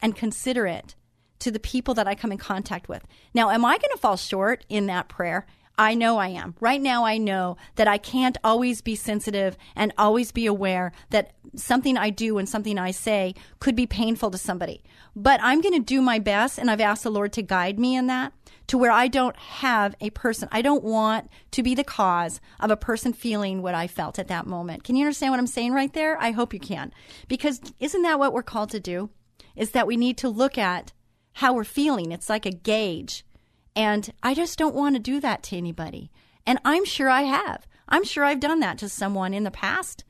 and 0.00 0.16
considerate 0.16 0.94
to 1.40 1.50
the 1.50 1.58
people 1.58 1.94
that 1.94 2.08
I 2.08 2.14
come 2.14 2.32
in 2.32 2.38
contact 2.38 2.88
with. 2.88 3.04
Now, 3.34 3.50
am 3.50 3.64
I 3.64 3.78
going 3.78 3.92
to 3.92 3.98
fall 3.98 4.16
short 4.16 4.64
in 4.68 4.86
that 4.86 5.08
prayer? 5.08 5.46
I 5.76 5.94
know 5.94 6.18
I 6.18 6.28
am. 6.28 6.54
Right 6.60 6.80
now, 6.80 7.04
I 7.04 7.18
know 7.18 7.56
that 7.74 7.88
I 7.88 7.98
can't 7.98 8.38
always 8.44 8.80
be 8.80 8.94
sensitive 8.94 9.56
and 9.74 9.92
always 9.98 10.30
be 10.30 10.46
aware 10.46 10.92
that 11.10 11.32
something 11.56 11.96
I 11.96 12.10
do 12.10 12.38
and 12.38 12.48
something 12.48 12.78
I 12.78 12.92
say 12.92 13.34
could 13.58 13.74
be 13.74 13.86
painful 13.86 14.30
to 14.30 14.38
somebody. 14.38 14.84
But 15.16 15.40
I'm 15.42 15.60
going 15.60 15.74
to 15.74 15.84
do 15.84 16.00
my 16.00 16.20
best, 16.20 16.58
and 16.58 16.70
I've 16.70 16.80
asked 16.80 17.02
the 17.02 17.10
Lord 17.10 17.32
to 17.32 17.42
guide 17.42 17.78
me 17.78 17.96
in 17.96 18.06
that 18.06 18.32
to 18.66 18.78
where 18.78 18.92
I 18.92 19.08
don't 19.08 19.36
have 19.36 19.94
a 20.00 20.10
person. 20.10 20.48
I 20.50 20.62
don't 20.62 20.84
want 20.84 21.28
to 21.50 21.62
be 21.62 21.74
the 21.74 21.84
cause 21.84 22.40
of 22.60 22.70
a 22.70 22.76
person 22.76 23.12
feeling 23.12 23.60
what 23.60 23.74
I 23.74 23.86
felt 23.86 24.18
at 24.18 24.28
that 24.28 24.46
moment. 24.46 24.84
Can 24.84 24.96
you 24.96 25.04
understand 25.04 25.32
what 25.32 25.40
I'm 25.40 25.46
saying 25.46 25.72
right 25.72 25.92
there? 25.92 26.18
I 26.20 26.30
hope 26.30 26.54
you 26.54 26.60
can. 26.60 26.92
Because 27.28 27.60
isn't 27.80 28.02
that 28.02 28.18
what 28.18 28.32
we're 28.32 28.42
called 28.42 28.70
to 28.70 28.80
do? 28.80 29.10
Is 29.56 29.72
that 29.72 29.86
we 29.86 29.96
need 29.96 30.16
to 30.18 30.28
look 30.28 30.56
at 30.56 30.92
how 31.34 31.52
we're 31.52 31.64
feeling. 31.64 32.12
It's 32.12 32.30
like 32.30 32.46
a 32.46 32.50
gauge. 32.50 33.24
And 33.76 34.12
I 34.22 34.34
just 34.34 34.58
don't 34.58 34.74
want 34.74 34.94
to 34.96 35.00
do 35.00 35.20
that 35.20 35.42
to 35.44 35.56
anybody. 35.56 36.10
And 36.46 36.58
I'm 36.64 36.84
sure 36.84 37.08
I 37.08 37.22
have. 37.22 37.66
I'm 37.88 38.04
sure 38.04 38.24
I've 38.24 38.40
done 38.40 38.60
that 38.60 38.78
to 38.78 38.88
someone 38.88 39.34
in 39.34 39.44
the 39.44 39.50
past. 39.50 40.04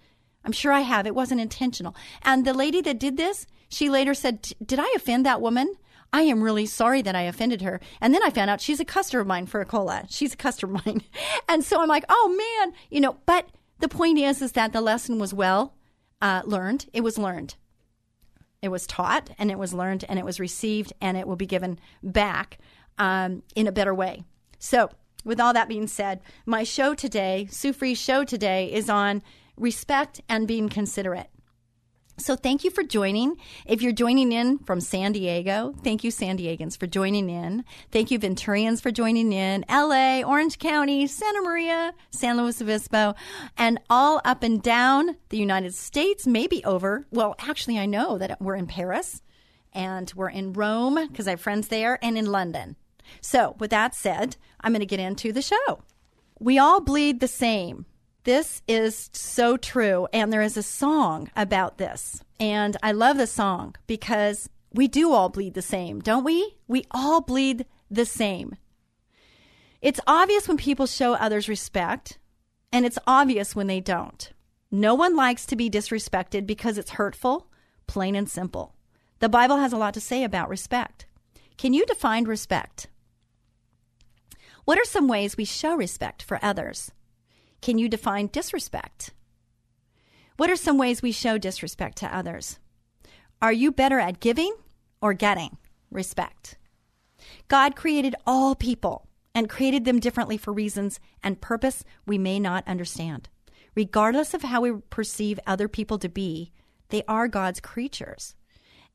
I'm 0.44 0.52
sure 0.52 0.72
I 0.72 0.80
have. 0.80 1.06
It 1.06 1.14
wasn't 1.14 1.40
intentional. 1.40 1.96
And 2.22 2.44
the 2.44 2.52
lady 2.54 2.80
that 2.82 2.98
did 2.98 3.16
this, 3.16 3.46
she 3.68 3.88
later 3.88 4.14
said, 4.14 4.52
Did 4.64 4.78
I 4.78 4.92
offend 4.94 5.24
that 5.24 5.40
woman? 5.40 5.74
I 6.12 6.22
am 6.22 6.42
really 6.42 6.66
sorry 6.66 7.02
that 7.02 7.16
I 7.16 7.22
offended 7.22 7.62
her. 7.62 7.80
And 8.00 8.14
then 8.14 8.22
I 8.22 8.30
found 8.30 8.48
out 8.48 8.60
she's 8.60 8.78
a 8.78 8.84
customer 8.84 9.22
of 9.22 9.26
mine 9.26 9.46
for 9.46 9.60
a 9.60 9.64
cola. 9.66 10.04
She's 10.08 10.34
a 10.34 10.36
customer 10.36 10.76
of 10.76 10.86
mine. 10.86 11.02
And 11.48 11.64
so 11.64 11.80
I'm 11.80 11.88
like, 11.88 12.04
oh 12.08 12.62
man, 12.62 12.74
you 12.90 13.00
know, 13.00 13.16
but 13.26 13.48
the 13.80 13.88
point 13.88 14.18
is, 14.18 14.40
is 14.40 14.52
that 14.52 14.72
the 14.72 14.80
lesson 14.80 15.18
was 15.18 15.34
well 15.34 15.74
uh, 16.22 16.42
learned. 16.44 16.86
It 16.92 17.02
was 17.02 17.18
learned. 17.18 17.56
It 18.64 18.70
was 18.70 18.86
taught 18.86 19.28
and 19.38 19.50
it 19.50 19.58
was 19.58 19.74
learned 19.74 20.06
and 20.08 20.18
it 20.18 20.24
was 20.24 20.40
received 20.40 20.94
and 20.98 21.18
it 21.18 21.28
will 21.28 21.36
be 21.36 21.44
given 21.44 21.78
back 22.02 22.56
um, 22.96 23.42
in 23.54 23.66
a 23.66 23.72
better 23.72 23.92
way. 23.92 24.24
So, 24.58 24.88
with 25.22 25.38
all 25.38 25.52
that 25.52 25.68
being 25.68 25.86
said, 25.86 26.22
my 26.46 26.64
show 26.64 26.94
today, 26.94 27.46
Sue 27.50 27.74
Free's 27.74 27.98
show 27.98 28.24
today, 28.24 28.72
is 28.72 28.88
on 28.88 29.20
respect 29.58 30.22
and 30.30 30.48
being 30.48 30.70
considerate. 30.70 31.28
So 32.16 32.36
thank 32.36 32.62
you 32.62 32.70
for 32.70 32.84
joining. 32.84 33.36
If 33.66 33.82
you're 33.82 33.92
joining 33.92 34.30
in 34.30 34.58
from 34.58 34.80
San 34.80 35.12
Diego, 35.12 35.74
thank 35.82 36.04
you 36.04 36.12
San 36.12 36.38
Diegans 36.38 36.78
for 36.78 36.86
joining 36.86 37.28
in. 37.28 37.64
Thank 37.90 38.12
you 38.12 38.20
Venturians 38.20 38.80
for 38.80 38.92
joining 38.92 39.32
in. 39.32 39.64
LA, 39.68 40.22
Orange 40.22 40.60
County, 40.60 41.08
Santa 41.08 41.42
Maria, 41.42 41.92
San 42.10 42.36
Luis 42.36 42.62
Obispo, 42.62 43.14
and 43.58 43.80
all 43.90 44.20
up 44.24 44.44
and 44.44 44.62
down 44.62 45.16
the 45.30 45.38
United 45.38 45.74
States, 45.74 46.24
maybe 46.24 46.64
over. 46.64 47.04
Well, 47.10 47.34
actually 47.40 47.80
I 47.80 47.86
know 47.86 48.16
that 48.18 48.40
we're 48.40 48.54
in 48.54 48.68
Paris 48.68 49.20
and 49.72 50.12
we're 50.14 50.30
in 50.30 50.52
Rome 50.52 51.08
because 51.08 51.26
I 51.26 51.30
have 51.30 51.40
friends 51.40 51.66
there 51.66 51.98
and 52.00 52.16
in 52.16 52.26
London. 52.26 52.76
So, 53.20 53.56
with 53.58 53.70
that 53.70 53.94
said, 53.94 54.36
I'm 54.60 54.72
going 54.72 54.80
to 54.80 54.86
get 54.86 55.00
into 55.00 55.32
the 55.32 55.42
show. 55.42 55.82
We 56.38 56.58
all 56.58 56.80
bleed 56.80 57.20
the 57.20 57.28
same. 57.28 57.86
This 58.24 58.62
is 58.66 59.10
so 59.12 59.56
true. 59.56 60.08
And 60.12 60.32
there 60.32 60.42
is 60.42 60.56
a 60.56 60.62
song 60.62 61.30
about 61.36 61.78
this. 61.78 62.22
And 62.40 62.76
I 62.82 62.92
love 62.92 63.16
the 63.16 63.26
song 63.26 63.76
because 63.86 64.48
we 64.72 64.88
do 64.88 65.12
all 65.12 65.28
bleed 65.28 65.54
the 65.54 65.62
same, 65.62 66.00
don't 66.00 66.24
we? 66.24 66.56
We 66.66 66.84
all 66.90 67.20
bleed 67.20 67.66
the 67.90 68.04
same. 68.04 68.56
It's 69.80 70.00
obvious 70.06 70.48
when 70.48 70.56
people 70.56 70.86
show 70.86 71.12
others 71.12 71.48
respect, 71.48 72.18
and 72.72 72.86
it's 72.86 72.98
obvious 73.06 73.54
when 73.54 73.66
they 73.66 73.80
don't. 73.80 74.32
No 74.70 74.94
one 74.94 75.14
likes 75.14 75.44
to 75.46 75.56
be 75.56 75.70
disrespected 75.70 76.46
because 76.46 76.78
it's 76.78 76.92
hurtful, 76.92 77.48
plain 77.86 78.16
and 78.16 78.28
simple. 78.28 78.74
The 79.20 79.28
Bible 79.28 79.58
has 79.58 79.72
a 79.72 79.76
lot 79.76 79.94
to 79.94 80.00
say 80.00 80.24
about 80.24 80.48
respect. 80.48 81.06
Can 81.56 81.74
you 81.74 81.84
define 81.86 82.24
respect? 82.24 82.88
What 84.64 84.78
are 84.78 84.84
some 84.84 85.06
ways 85.06 85.36
we 85.36 85.44
show 85.44 85.76
respect 85.76 86.22
for 86.22 86.38
others? 86.42 86.90
Can 87.64 87.78
you 87.78 87.88
define 87.88 88.26
disrespect? 88.26 89.14
What 90.36 90.50
are 90.50 90.54
some 90.54 90.76
ways 90.76 91.00
we 91.00 91.12
show 91.12 91.38
disrespect 91.38 91.96
to 91.96 92.14
others? 92.14 92.58
Are 93.40 93.54
you 93.54 93.72
better 93.72 93.98
at 93.98 94.20
giving 94.20 94.54
or 95.00 95.14
getting 95.14 95.56
respect? 95.90 96.58
God 97.48 97.74
created 97.74 98.16
all 98.26 98.54
people 98.54 99.08
and 99.34 99.48
created 99.48 99.86
them 99.86 99.98
differently 99.98 100.36
for 100.36 100.52
reasons 100.52 101.00
and 101.22 101.40
purpose 101.40 101.84
we 102.04 102.18
may 102.18 102.38
not 102.38 102.68
understand. 102.68 103.30
Regardless 103.74 104.34
of 104.34 104.42
how 104.42 104.60
we 104.60 104.72
perceive 104.90 105.40
other 105.46 105.66
people 105.66 105.98
to 106.00 106.08
be, 106.10 106.52
they 106.90 107.02
are 107.08 107.28
God's 107.28 107.60
creatures. 107.60 108.34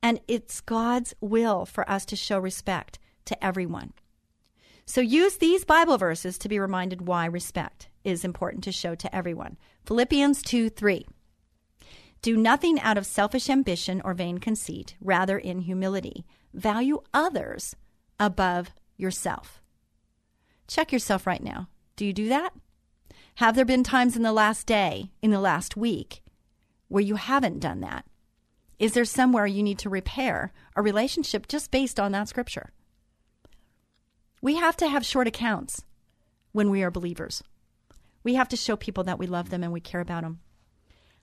And 0.00 0.20
it's 0.28 0.60
God's 0.60 1.12
will 1.20 1.66
for 1.66 1.90
us 1.90 2.04
to 2.04 2.14
show 2.14 2.38
respect 2.38 3.00
to 3.24 3.44
everyone. 3.44 3.94
So 4.86 5.00
use 5.00 5.38
these 5.38 5.64
Bible 5.64 5.98
verses 5.98 6.38
to 6.38 6.48
be 6.48 6.60
reminded 6.60 7.08
why 7.08 7.24
respect 7.24 7.89
is 8.04 8.24
important 8.24 8.64
to 8.64 8.72
show 8.72 8.94
to 8.94 9.14
everyone. 9.14 9.56
Philippians 9.84 10.42
2 10.42 10.68
3. 10.70 11.06
Do 12.22 12.36
nothing 12.36 12.78
out 12.80 12.98
of 12.98 13.06
selfish 13.06 13.48
ambition 13.48 14.02
or 14.04 14.12
vain 14.12 14.38
conceit, 14.38 14.94
rather, 15.00 15.38
in 15.38 15.60
humility, 15.60 16.26
value 16.52 17.00
others 17.14 17.74
above 18.18 18.70
yourself. 18.96 19.62
Check 20.68 20.92
yourself 20.92 21.26
right 21.26 21.42
now. 21.42 21.68
Do 21.96 22.04
you 22.04 22.12
do 22.12 22.28
that? 22.28 22.52
Have 23.36 23.56
there 23.56 23.64
been 23.64 23.82
times 23.82 24.16
in 24.16 24.22
the 24.22 24.32
last 24.32 24.66
day, 24.66 25.12
in 25.22 25.30
the 25.30 25.40
last 25.40 25.76
week, 25.76 26.22
where 26.88 27.02
you 27.02 27.16
haven't 27.16 27.60
done 27.60 27.80
that? 27.80 28.04
Is 28.78 28.92
there 28.92 29.04
somewhere 29.04 29.46
you 29.46 29.62
need 29.62 29.78
to 29.80 29.90
repair 29.90 30.52
a 30.76 30.82
relationship 30.82 31.48
just 31.48 31.70
based 31.70 31.98
on 31.98 32.12
that 32.12 32.28
scripture? 32.28 32.72
We 34.42 34.56
have 34.56 34.76
to 34.78 34.88
have 34.88 35.04
short 35.04 35.26
accounts 35.26 35.84
when 36.52 36.70
we 36.70 36.82
are 36.82 36.90
believers. 36.90 37.42
We 38.22 38.34
have 38.34 38.48
to 38.48 38.56
show 38.56 38.76
people 38.76 39.04
that 39.04 39.18
we 39.18 39.26
love 39.26 39.50
them 39.50 39.62
and 39.62 39.72
we 39.72 39.80
care 39.80 40.00
about 40.00 40.22
them. 40.22 40.40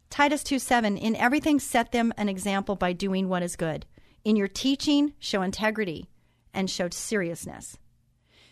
Titus 0.10 0.44
2 0.44 0.60
7, 0.60 0.98
in 0.98 1.16
everything 1.16 1.60
set 1.60 1.92
them 1.92 2.14
an 2.18 2.30
example 2.30 2.76
by 2.76 2.94
doing 2.94 3.30
what 3.30 3.44
is 3.44 3.56
good. 3.56 3.86
In 4.24 4.36
your 4.36 4.48
teaching, 4.48 5.14
show 5.20 5.42
integrity 5.42 6.10
and 6.54 6.70
show 6.70 6.90
seriousness. 6.90 7.78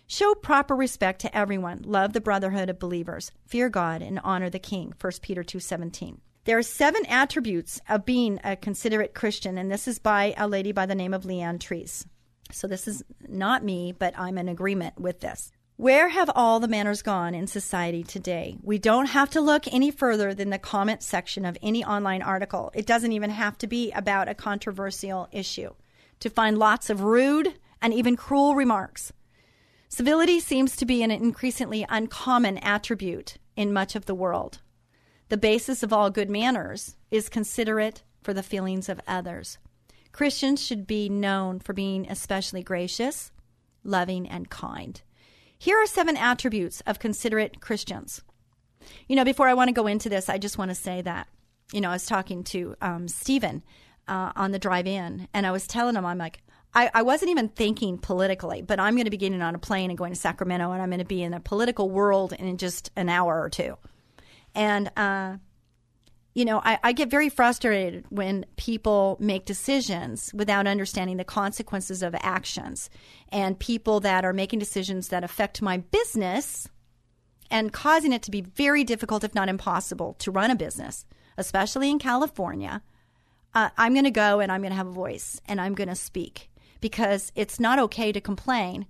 Show 0.08 0.36
proper 0.36 0.76
respect 0.76 1.22
to 1.22 1.36
everyone. 1.36 1.82
Love 1.84 2.14
the 2.14 2.22
brotherhood 2.22 2.70
of 2.70 2.78
believers. 2.78 3.32
Fear 3.48 3.70
God 3.70 4.02
and 4.02 4.20
honor 4.24 4.50
the 4.50 4.60
king. 4.60 4.94
1 5.00 5.22
Peter 5.22 5.44
2:17. 5.44 6.22
There 6.44 6.60
are 6.60 6.64
seven 6.64 7.04
attributes 7.08 7.82
of 7.90 8.06
being 8.06 8.40
a 8.44 8.56
considerate 8.56 9.16
Christian, 9.16 9.58
and 9.58 9.72
this 9.72 9.88
is 9.88 9.98
by 9.98 10.36
a 10.38 10.48
lady 10.48 10.72
by 10.72 10.86
the 10.86 10.94
name 10.94 11.14
of 11.14 11.24
Leanne 11.24 11.58
Treese. 11.58 12.06
So 12.52 12.68
this 12.68 12.88
is 12.88 13.04
not 13.28 13.64
me, 13.64 13.92
but 13.98 14.14
I'm 14.18 14.38
in 14.38 14.48
agreement 14.48 15.00
with 15.00 15.22
this. 15.22 15.52
Where 15.78 16.08
have 16.08 16.32
all 16.34 16.62
the 16.62 16.70
manners 16.70 17.02
gone 17.02 17.36
in 17.36 17.48
society 17.48 18.02
today? 18.02 18.58
We 18.64 18.78
don't 18.78 19.08
have 19.08 19.30
to 19.32 19.42
look 19.42 19.68
any 19.68 19.92
further 19.92 20.34
than 20.34 20.50
the 20.50 20.58
comment 20.58 21.04
section 21.04 21.44
of 21.44 21.58
any 21.62 21.84
online 21.84 22.22
article. 22.22 22.72
It 22.74 22.86
doesn't 22.86 23.12
even 23.12 23.30
have 23.30 23.58
to 23.58 23.68
be 23.68 23.92
about 23.92 24.30
a 24.30 24.36
controversial 24.36 25.28
issue 25.34 25.72
to 26.22 26.30
find 26.30 26.58
lots 26.58 26.90
of 26.90 27.02
rude 27.02 27.56
and 27.82 27.94
even 27.94 28.16
cruel 28.16 28.56
remarks. 28.56 29.12
Civility 29.90 30.40
seems 30.40 30.78
to 30.78 30.86
be 30.86 31.04
an 31.04 31.12
increasingly 31.12 31.86
uncommon 31.90 32.58
attribute 32.60 33.38
in 33.58 33.74
much 33.74 33.98
of 33.98 34.06
the 34.06 34.16
world. 34.16 34.60
The 35.28 35.36
basis 35.36 35.84
of 35.84 35.92
all 35.92 36.10
good 36.10 36.30
manners 36.30 36.96
is 37.12 37.28
considerate 37.28 38.02
for 38.24 38.34
the 38.34 38.44
feelings 38.44 38.88
of 38.88 39.02
others. 39.10 39.58
Christians 40.14 40.64
should 40.64 40.88
be 40.88 41.10
known 41.10 41.60
for 41.60 41.74
being 41.74 42.10
especially 42.10 42.64
gracious, 42.64 43.34
loving, 43.84 44.26
and 44.30 44.50
kind. 44.50 45.02
Here 45.58 45.78
are 45.82 45.88
seven 45.88 46.18
attributes 46.18 46.82
of 46.82 47.00
considerate 47.00 47.62
Christians. 47.62 48.22
You 49.08 49.16
know, 49.16 49.26
before 49.26 49.48
I 49.48 49.54
want 49.54 49.70
to 49.70 49.74
go 49.74 49.88
into 49.88 50.10
this, 50.10 50.30
I 50.30 50.38
just 50.38 50.58
want 50.58 50.70
to 50.70 50.76
say 50.76 51.02
that, 51.02 51.28
you 51.72 51.82
know, 51.82 51.90
I 51.90 51.94
was 51.94 52.06
talking 52.06 52.44
to 52.46 52.76
um, 52.82 53.08
Stephen 53.08 53.64
uh, 54.08 54.32
on 54.36 54.52
the 54.52 54.60
drive 54.60 54.88
in, 54.88 55.28
and 55.34 55.48
I 55.48 55.52
was 55.52 55.66
telling 55.66 55.96
him, 55.96 56.06
I'm 56.06 56.18
like, 56.18 56.42
I, 56.74 56.92
I 56.94 57.02
wasn't 57.04 57.32
even 57.32 57.48
thinking 57.50 57.98
politically, 57.98 58.62
but 58.62 58.80
I'm 58.80 58.96
going 58.96 59.06
to 59.06 59.12
be 59.12 59.18
getting 59.18 59.42
on 59.42 59.56
a 59.56 59.60
plane 59.60 59.90
and 59.90 59.98
going 59.98 60.12
to 60.12 60.20
Sacramento, 60.20 60.72
and 60.72 60.82
I'm 60.82 60.90
going 60.90 61.00
to 61.00 61.06
be 61.06 61.24
in 61.24 61.34
a 61.34 61.40
political 61.40 61.90
world 61.90 62.34
in 62.34 62.58
just 62.58 62.92
an 62.96 63.08
hour 63.08 63.42
or 63.42 63.50
two. 63.50 63.78
And 64.54 64.92
uh, 64.98 65.38
you 66.36 66.44
know, 66.44 66.62
I, 66.64 66.78
I, 66.84 66.92
get 66.92 67.10
very 67.10 67.30
frustrated 67.30 68.04
when 68.10 68.46
people 68.58 69.16
make 69.22 69.46
decisions 69.46 70.34
without 70.34 70.68
understanding 70.68 71.16
the 71.16 71.24
consequences 71.24 72.04
of 72.04 72.14
actions 72.20 72.90
and 73.30 73.58
people 73.58 74.02
that 74.02 74.26
are 74.26 74.34
making 74.34 74.60
decisions 74.60 75.08
that 75.08 75.24
affect 75.24 75.62
my 75.62 75.78
business 75.78 76.68
and 77.50 77.72
causing 77.72 78.12
it 78.12 78.22
to 78.24 78.32
be 78.32 78.42
very 78.42 78.84
difficult, 78.84 79.24
if 79.24 79.34
not 79.34 79.48
impossible, 79.48 80.14
to 80.16 80.30
run 80.30 80.52
a 80.52 80.56
business, 80.56 81.06
especially 81.38 81.90
in 81.90 82.00
California. 82.00 82.82
Uh, 83.54 83.70
I'm 83.78 83.94
going 83.94 84.04
to 84.04 84.12
go 84.12 84.42
and 84.42 84.52
I'm 84.52 84.62
going 84.62 84.72
to 84.72 84.78
have 84.78 84.88
a 84.88 84.92
voice 84.92 85.40
and 85.48 85.62
I'm 85.62 85.74
going 85.74 85.88
to 85.88 85.96
speak 85.96 86.50
because 86.82 87.32
it's 87.36 87.62
not 87.62 87.80
okay 87.80 88.12
to 88.12 88.20
complain 88.20 88.88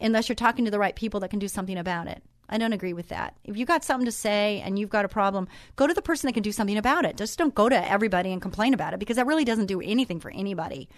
unless 0.00 0.28
you're 0.28 0.34
talking 0.34 0.64
to 0.64 0.70
the 0.72 0.80
right 0.80 0.96
people 0.96 1.20
that 1.20 1.30
can 1.30 1.38
do 1.38 1.46
something 1.46 1.78
about 1.78 2.08
it. 2.08 2.24
I 2.50 2.58
don't 2.58 2.72
agree 2.72 2.92
with 2.92 3.08
that. 3.08 3.36
If 3.44 3.56
you've 3.56 3.68
got 3.68 3.84
something 3.84 4.04
to 4.04 4.12
say 4.12 4.60
and 4.64 4.78
you've 4.78 4.90
got 4.90 5.04
a 5.04 5.08
problem, 5.08 5.48
go 5.76 5.86
to 5.86 5.94
the 5.94 6.02
person 6.02 6.26
that 6.26 6.34
can 6.34 6.42
do 6.42 6.52
something 6.52 6.76
about 6.76 7.04
it. 7.04 7.16
Just 7.16 7.38
don't 7.38 7.54
go 7.54 7.68
to 7.68 7.90
everybody 7.90 8.32
and 8.32 8.42
complain 8.42 8.74
about 8.74 8.92
it 8.92 8.98
because 8.98 9.16
that 9.16 9.26
really 9.26 9.44
doesn't 9.44 9.66
do 9.66 9.80
anything 9.80 10.18
for 10.18 10.30
anybody. 10.32 10.88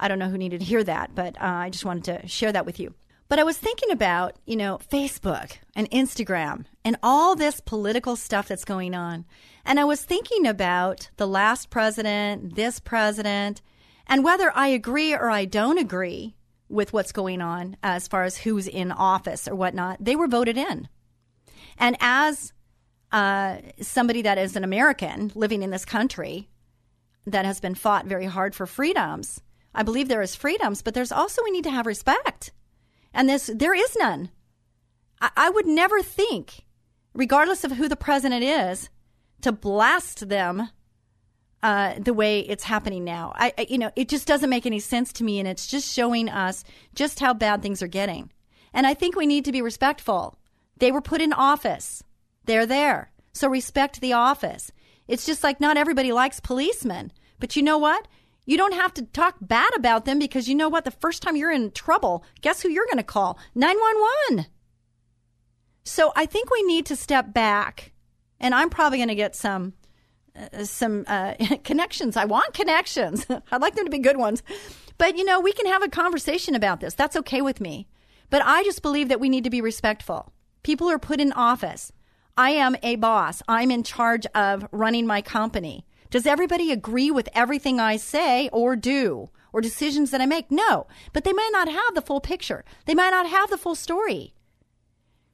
I 0.00 0.08
don't 0.08 0.18
know 0.18 0.30
who 0.30 0.38
needed 0.38 0.60
to 0.60 0.66
hear 0.66 0.82
that, 0.82 1.14
but 1.14 1.36
uh, 1.40 1.44
I 1.44 1.70
just 1.70 1.84
wanted 1.84 2.04
to 2.04 2.26
share 2.26 2.52
that 2.52 2.66
with 2.66 2.80
you. 2.80 2.94
But 3.28 3.38
I 3.38 3.44
was 3.44 3.58
thinking 3.58 3.90
about, 3.90 4.36
you 4.46 4.56
know, 4.56 4.78
Facebook 4.78 5.58
and 5.74 5.90
Instagram 5.90 6.64
and 6.84 6.96
all 7.02 7.34
this 7.34 7.60
political 7.60 8.14
stuff 8.14 8.48
that's 8.48 8.64
going 8.64 8.94
on. 8.94 9.24
And 9.64 9.80
I 9.80 9.84
was 9.84 10.02
thinking 10.02 10.46
about 10.46 11.10
the 11.16 11.26
last 11.26 11.68
president, 11.68 12.54
this 12.54 12.78
president, 12.78 13.62
and 14.06 14.22
whether 14.22 14.52
I 14.54 14.68
agree 14.68 15.12
or 15.12 15.28
I 15.28 15.44
don't 15.44 15.78
agree 15.78 16.35
with 16.68 16.92
what's 16.92 17.12
going 17.12 17.40
on 17.40 17.76
as 17.82 18.08
far 18.08 18.24
as 18.24 18.38
who's 18.38 18.66
in 18.66 18.92
office 18.92 19.46
or 19.46 19.54
whatnot, 19.54 19.98
they 20.00 20.16
were 20.16 20.26
voted 20.26 20.56
in. 20.56 20.88
And 21.78 21.96
as 22.00 22.52
uh, 23.12 23.58
somebody 23.80 24.22
that 24.22 24.38
is 24.38 24.56
an 24.56 24.64
American 24.64 25.30
living 25.34 25.62
in 25.62 25.70
this 25.70 25.84
country 25.84 26.48
that 27.26 27.44
has 27.44 27.60
been 27.60 27.74
fought 27.74 28.06
very 28.06 28.26
hard 28.26 28.54
for 28.54 28.66
freedoms, 28.66 29.40
I 29.74 29.82
believe 29.82 30.08
there 30.08 30.22
is 30.22 30.34
freedoms, 30.34 30.82
but 30.82 30.94
there's 30.94 31.12
also 31.12 31.42
we 31.42 31.50
need 31.50 31.64
to 31.64 31.70
have 31.70 31.86
respect. 31.86 32.52
And 33.12 33.28
this 33.28 33.50
there 33.54 33.74
is 33.74 33.96
none. 33.98 34.30
I, 35.20 35.30
I 35.36 35.50
would 35.50 35.66
never 35.66 36.02
think, 36.02 36.64
regardless 37.14 37.64
of 37.64 37.72
who 37.72 37.88
the 37.88 37.96
president 37.96 38.42
is, 38.42 38.88
to 39.42 39.52
blast 39.52 40.28
them 40.28 40.70
uh, 41.66 41.98
the 41.98 42.14
way 42.14 42.38
it's 42.38 42.62
happening 42.62 43.02
now. 43.02 43.32
I, 43.34 43.52
I, 43.58 43.66
you 43.68 43.76
know, 43.76 43.90
it 43.96 44.08
just 44.08 44.28
doesn't 44.28 44.48
make 44.48 44.66
any 44.66 44.78
sense 44.78 45.12
to 45.14 45.24
me, 45.24 45.40
and 45.40 45.48
it's 45.48 45.66
just 45.66 45.92
showing 45.92 46.28
us 46.28 46.62
just 46.94 47.18
how 47.18 47.34
bad 47.34 47.60
things 47.60 47.82
are 47.82 47.88
getting. 47.88 48.30
And 48.72 48.86
I 48.86 48.94
think 48.94 49.16
we 49.16 49.26
need 49.26 49.44
to 49.46 49.52
be 49.52 49.62
respectful. 49.62 50.38
They 50.76 50.92
were 50.92 51.00
put 51.00 51.20
in 51.20 51.32
office. 51.32 52.04
They're 52.44 52.66
there. 52.66 53.10
So 53.32 53.48
respect 53.48 54.00
the 54.00 54.12
office. 54.12 54.70
It's 55.08 55.26
just 55.26 55.42
like 55.42 55.60
not 55.60 55.76
everybody 55.76 56.12
likes 56.12 56.38
policemen. 56.38 57.10
But 57.40 57.56
you 57.56 57.64
know 57.64 57.78
what? 57.78 58.06
You 58.44 58.56
don't 58.56 58.74
have 58.74 58.94
to 58.94 59.02
talk 59.02 59.34
bad 59.40 59.74
about 59.74 60.04
them 60.04 60.20
because 60.20 60.48
you 60.48 60.54
know 60.54 60.68
what? 60.68 60.84
The 60.84 60.92
first 60.92 61.20
time 61.20 61.34
you're 61.34 61.50
in 61.50 61.72
trouble, 61.72 62.24
guess 62.42 62.62
who 62.62 62.68
you're 62.68 62.86
going 62.86 62.98
to 62.98 63.02
call? 63.02 63.40
911. 63.56 64.46
So 65.82 66.12
I 66.14 66.26
think 66.26 66.48
we 66.48 66.62
need 66.62 66.86
to 66.86 66.94
step 66.94 67.34
back. 67.34 67.92
And 68.38 68.54
I'm 68.54 68.70
probably 68.70 68.98
going 68.98 69.08
to 69.08 69.16
get 69.16 69.34
some 69.34 69.72
some 70.64 71.04
uh, 71.06 71.34
connections. 71.64 72.16
I 72.16 72.24
want 72.24 72.54
connections. 72.54 73.26
I'd 73.52 73.62
like 73.62 73.74
them 73.74 73.84
to 73.84 73.90
be 73.90 73.98
good 73.98 74.16
ones. 74.16 74.42
But 74.98 75.16
you 75.16 75.24
know, 75.24 75.40
we 75.40 75.52
can 75.52 75.66
have 75.66 75.82
a 75.82 75.88
conversation 75.88 76.54
about 76.54 76.80
this. 76.80 76.94
That's 76.94 77.16
okay 77.16 77.42
with 77.42 77.60
me. 77.60 77.86
But 78.30 78.42
I 78.44 78.64
just 78.64 78.82
believe 78.82 79.08
that 79.08 79.20
we 79.20 79.28
need 79.28 79.44
to 79.44 79.50
be 79.50 79.60
respectful. 79.60 80.32
People 80.62 80.90
are 80.90 80.98
put 80.98 81.20
in 81.20 81.32
office. 81.32 81.92
I 82.36 82.50
am 82.50 82.76
a 82.82 82.96
boss. 82.96 83.42
I'm 83.48 83.70
in 83.70 83.82
charge 83.82 84.26
of 84.34 84.68
running 84.72 85.06
my 85.06 85.22
company. 85.22 85.86
Does 86.10 86.26
everybody 86.26 86.70
agree 86.70 87.10
with 87.10 87.28
everything 87.34 87.80
I 87.80 87.96
say 87.96 88.48
or 88.52 88.76
do 88.76 89.30
or 89.52 89.60
decisions 89.60 90.10
that 90.10 90.20
I 90.20 90.26
make? 90.26 90.50
No, 90.50 90.86
but 91.12 91.24
they 91.24 91.32
might 91.32 91.50
not 91.52 91.68
have 91.68 91.94
the 91.94 92.02
full 92.02 92.20
picture. 92.20 92.64
They 92.84 92.94
might 92.94 93.10
not 93.10 93.28
have 93.28 93.50
the 93.50 93.58
full 93.58 93.74
story. 93.74 94.34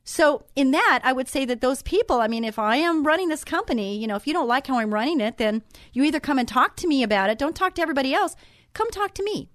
So, 0.04 0.44
in 0.56 0.72
that, 0.72 1.00
I 1.04 1.12
would 1.12 1.28
say 1.28 1.44
that 1.44 1.60
those 1.60 1.82
people, 1.82 2.20
I 2.20 2.26
mean, 2.26 2.44
if 2.44 2.58
I 2.58 2.76
am 2.76 3.06
running 3.06 3.28
this 3.28 3.44
company, 3.44 3.96
you 3.96 4.08
know, 4.08 4.16
if 4.16 4.26
you 4.26 4.32
don't 4.32 4.48
like 4.48 4.66
how 4.66 4.78
I'm 4.78 4.92
running 4.92 5.20
it, 5.20 5.38
then 5.38 5.62
you 5.92 6.02
either 6.02 6.18
come 6.18 6.40
and 6.40 6.48
talk 6.48 6.74
to 6.76 6.88
me 6.88 7.04
about 7.04 7.30
it. 7.30 7.38
Don't 7.38 7.54
talk 7.54 7.74
to 7.76 7.82
everybody 7.82 8.12
else. 8.12 8.34
Come 8.72 8.90
talk 8.90 9.14
to 9.14 9.24
me. 9.24 9.48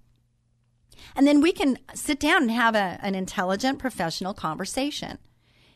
And 1.15 1.27
then 1.27 1.41
we 1.41 1.51
can 1.51 1.79
sit 1.93 2.19
down 2.19 2.43
and 2.43 2.51
have 2.51 2.75
a, 2.75 2.97
an 3.01 3.13
intelligent, 3.13 3.79
professional 3.79 4.33
conversation. 4.33 5.17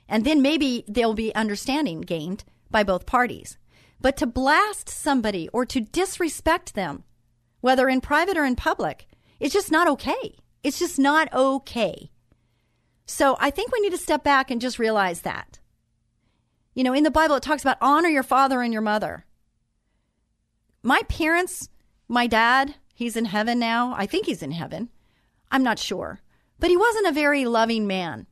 And 0.08 0.24
then 0.26 0.42
maybe 0.42 0.86
there'll 0.88 1.14
be 1.14 1.36
understanding 1.36 2.02
gained 2.02 2.44
by 2.70 2.84
both 2.84 3.06
parties. 3.06 3.58
But 4.00 4.18
to 4.18 4.28
blast 4.28 4.88
somebody 4.90 5.50
or 5.50 5.66
to 5.66 5.82
disrespect 5.82 6.76
them, 6.76 7.04
whether 7.60 7.90
in 7.90 8.02
private 8.02 8.38
or 8.38 8.46
in 8.46 8.56
public, 8.56 9.08
it's 9.40 9.54
just 9.54 9.72
not 9.72 9.88
okay. 9.88 10.36
It's 10.64 10.80
just 10.80 11.00
not 11.00 11.32
okay. 11.34 12.11
So 13.12 13.36
I 13.42 13.50
think 13.50 13.74
we 13.74 13.82
need 13.82 13.92
to 13.92 13.98
step 13.98 14.24
back 14.24 14.50
and 14.50 14.62
just 14.62 14.80
realize 14.80 15.22
that. 15.22 15.60
You 16.74 16.86
know, 16.86 16.94
in 16.94 17.04
the 17.04 17.12
Bible, 17.12 17.36
it 17.36 17.44
talks 17.44 17.62
about 17.62 17.78
honor 17.82 18.08
your 18.08 18.24
father 18.24 18.62
and 18.62 18.72
your 18.72 18.82
mother. 18.82 19.26
My 20.82 21.02
parents, 21.10 21.68
my 22.08 22.26
dad, 22.26 22.76
he's 22.96 23.18
in 23.18 23.26
heaven 23.26 23.60
now. 23.60 23.94
I 23.98 24.06
think 24.06 24.28
he's 24.28 24.42
in 24.42 24.52
heaven. 24.52 24.88
I'm 25.52 25.62
not 25.62 25.78
sure. 25.78 26.22
But 26.58 26.70
he 26.70 26.78
wasn't 26.78 27.08
a 27.08 27.12
very 27.12 27.44
loving 27.44 27.86
man. 27.86 28.28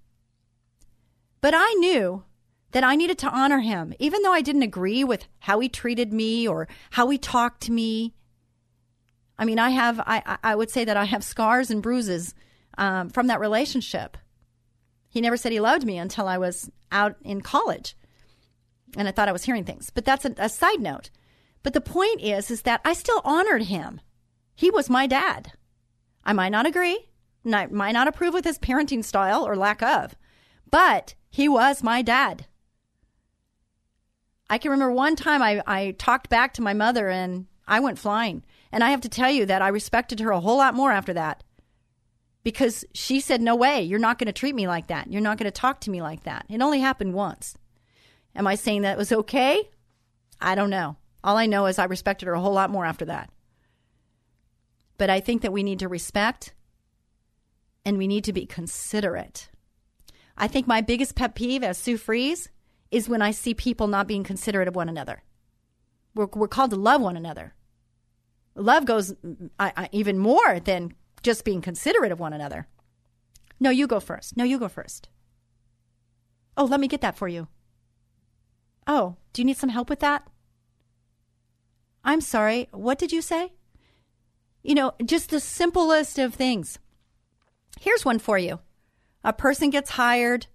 But 1.41 1.53
I 1.53 1.73
knew 1.73 2.23
that 2.71 2.85
I 2.85 2.95
needed 2.95 3.17
to 3.19 3.29
honor 3.29 3.59
him, 3.59 3.93
even 3.99 4.21
though 4.21 4.33
I 4.33 4.41
didn't 4.41 4.63
agree 4.63 5.03
with 5.03 5.27
how 5.39 5.59
he 5.59 5.67
treated 5.67 6.13
me 6.13 6.47
or 6.47 6.69
how 6.91 7.09
he 7.09 7.17
talked 7.17 7.63
to 7.63 7.73
me. 7.73 8.13
I 9.37 9.43
mean, 9.43 9.59
I 9.59 9.71
have, 9.71 9.99
I, 9.99 10.37
I 10.41 10.55
would 10.55 10.69
say 10.69 10.85
that 10.85 10.95
I 10.95 11.03
have 11.03 11.23
scars 11.25 11.69
and 11.69 11.83
bruises 11.83 12.33
um, 12.77 13.09
from 13.09 13.27
that 13.27 13.41
relationship. 13.41 14.15
He 15.09 15.21
never 15.21 15.37
said 15.37 15.51
he 15.51 15.59
loved 15.59 15.85
me 15.85 15.97
until 15.97 16.27
I 16.27 16.37
was 16.37 16.69
out 16.91 17.15
in 17.21 17.41
college. 17.41 17.95
And 18.95 19.07
I 19.07 19.11
thought 19.11 19.29
I 19.29 19.33
was 19.33 19.43
hearing 19.43 19.65
things. 19.65 19.89
But 19.89 20.05
that's 20.05 20.25
a, 20.25 20.33
a 20.37 20.49
side 20.49 20.79
note. 20.79 21.09
But 21.63 21.73
the 21.73 21.81
point 21.81 22.21
is, 22.21 22.49
is 22.49 22.61
that 22.61 22.81
I 22.85 22.93
still 22.93 23.21
honored 23.25 23.63
him. 23.63 24.01
He 24.55 24.69
was 24.69 24.89
my 24.89 25.07
dad. 25.07 25.53
I 26.23 26.33
might 26.33 26.49
not 26.49 26.65
agree, 26.65 27.09
I 27.45 27.65
might 27.67 27.93
not 27.93 28.07
approve 28.07 28.33
with 28.33 28.45
his 28.45 28.59
parenting 28.59 29.03
style 29.03 29.47
or 29.47 29.55
lack 29.55 29.81
of, 29.81 30.15
but 30.69 31.15
he 31.29 31.47
was 31.47 31.81
my 31.81 32.01
dad. 32.01 32.45
I 34.49 34.57
can 34.57 34.71
remember 34.71 34.93
one 34.93 35.15
time 35.15 35.41
I, 35.41 35.61
I 35.65 35.91
talked 35.91 36.29
back 36.29 36.53
to 36.55 36.61
my 36.61 36.73
mother 36.73 37.09
and 37.09 37.47
I 37.67 37.79
went 37.79 37.99
flying. 37.99 38.43
And 38.71 38.83
I 38.83 38.89
have 38.89 39.01
to 39.01 39.09
tell 39.09 39.31
you 39.31 39.45
that 39.45 39.61
I 39.61 39.67
respected 39.67 40.19
her 40.19 40.31
a 40.31 40.39
whole 40.39 40.57
lot 40.57 40.73
more 40.73 40.91
after 40.91 41.13
that 41.13 41.43
because 42.43 42.85
she 42.93 43.19
said, 43.19 43.41
No 43.41 43.55
way, 43.55 43.81
you're 43.81 43.99
not 43.99 44.17
going 44.17 44.27
to 44.27 44.33
treat 44.33 44.55
me 44.55 44.67
like 44.67 44.87
that. 44.87 45.11
You're 45.11 45.21
not 45.21 45.37
going 45.37 45.45
to 45.45 45.51
talk 45.51 45.81
to 45.81 45.91
me 45.91 46.01
like 46.01 46.23
that. 46.23 46.45
It 46.49 46.61
only 46.61 46.79
happened 46.79 47.13
once. 47.13 47.57
Am 48.35 48.47
I 48.47 48.55
saying 48.55 48.81
that 48.81 48.97
was 48.97 49.11
okay? 49.11 49.69
I 50.39 50.55
don't 50.55 50.69
know. 50.69 50.97
All 51.23 51.37
I 51.37 51.45
know 51.45 51.65
is 51.65 51.79
I 51.79 51.85
respected 51.85 52.27
her 52.27 52.33
a 52.33 52.39
whole 52.39 52.53
lot 52.53 52.69
more 52.69 52.85
after 52.85 53.05
that. 53.05 53.29
But 54.97 55.09
I 55.09 55.19
think 55.19 55.41
that 55.41 55.53
we 55.53 55.63
need 55.63 55.79
to 55.79 55.87
respect 55.87 56.53
and 57.85 57.97
we 57.97 58.07
need 58.07 58.23
to 58.25 58.33
be 58.33 58.45
considerate. 58.45 59.49
I 60.37 60.47
think 60.47 60.67
my 60.67 60.81
biggest 60.81 61.15
pet 61.15 61.35
peeve 61.35 61.63
as 61.63 61.77
Sue 61.77 61.97
Fries 61.97 62.49
is 62.91 63.09
when 63.09 63.21
I 63.21 63.31
see 63.31 63.53
people 63.53 63.87
not 63.87 64.07
being 64.07 64.23
considerate 64.23 64.67
of 64.67 64.75
one 64.75 64.89
another. 64.89 65.23
We're, 66.15 66.27
we're 66.33 66.47
called 66.47 66.71
to 66.71 66.75
love 66.77 67.01
one 67.01 67.17
another. 67.17 67.53
Love 68.55 68.85
goes 68.85 69.13
I, 69.59 69.73
I, 69.75 69.89
even 69.91 70.17
more 70.17 70.59
than 70.59 70.93
just 71.21 71.45
being 71.45 71.61
considerate 71.61 72.11
of 72.11 72.19
one 72.19 72.33
another. 72.33 72.67
No, 73.59 73.69
you 73.69 73.87
go 73.87 73.99
first. 73.99 74.37
No, 74.37 74.43
you 74.43 74.57
go 74.57 74.69
first. 74.69 75.09
Oh, 76.55 76.65
let 76.65 76.79
me 76.79 76.87
get 76.87 77.01
that 77.01 77.17
for 77.17 77.27
you. 77.27 77.47
Oh, 78.87 79.15
do 79.33 79.41
you 79.41 79.45
need 79.45 79.57
some 79.57 79.69
help 79.69 79.89
with 79.89 79.99
that? 79.99 80.27
I'm 82.03 82.21
sorry. 82.21 82.69
What 82.71 82.97
did 82.97 83.11
you 83.11 83.21
say? 83.21 83.53
You 84.63 84.75
know, 84.75 84.93
just 85.05 85.29
the 85.29 85.39
simplest 85.39 86.17
of 86.17 86.33
things. 86.33 86.79
Here's 87.79 88.05
one 88.05 88.19
for 88.19 88.37
you. 88.37 88.59
A 89.23 89.33
person 89.33 89.69
gets 89.69 89.91
hired 89.91 90.47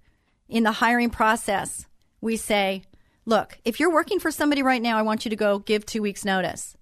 in 0.48 0.64
the 0.64 0.72
hiring 0.72 1.11
process 1.11 1.87
we 2.24 2.37
say, 2.38 2.83
look, 3.27 3.59
if 3.64 3.79
you're 3.79 3.92
working 3.92 4.18
for 4.18 4.31
somebody 4.31 4.62
right 4.62 4.81
now, 4.81 4.96
I 4.96 5.03
want 5.03 5.24
you 5.24 5.29
to 5.29 5.37
go 5.37 5.59
give 5.59 5.85
two 5.85 6.00
weeks' 6.00 6.24
notice. 6.24 6.74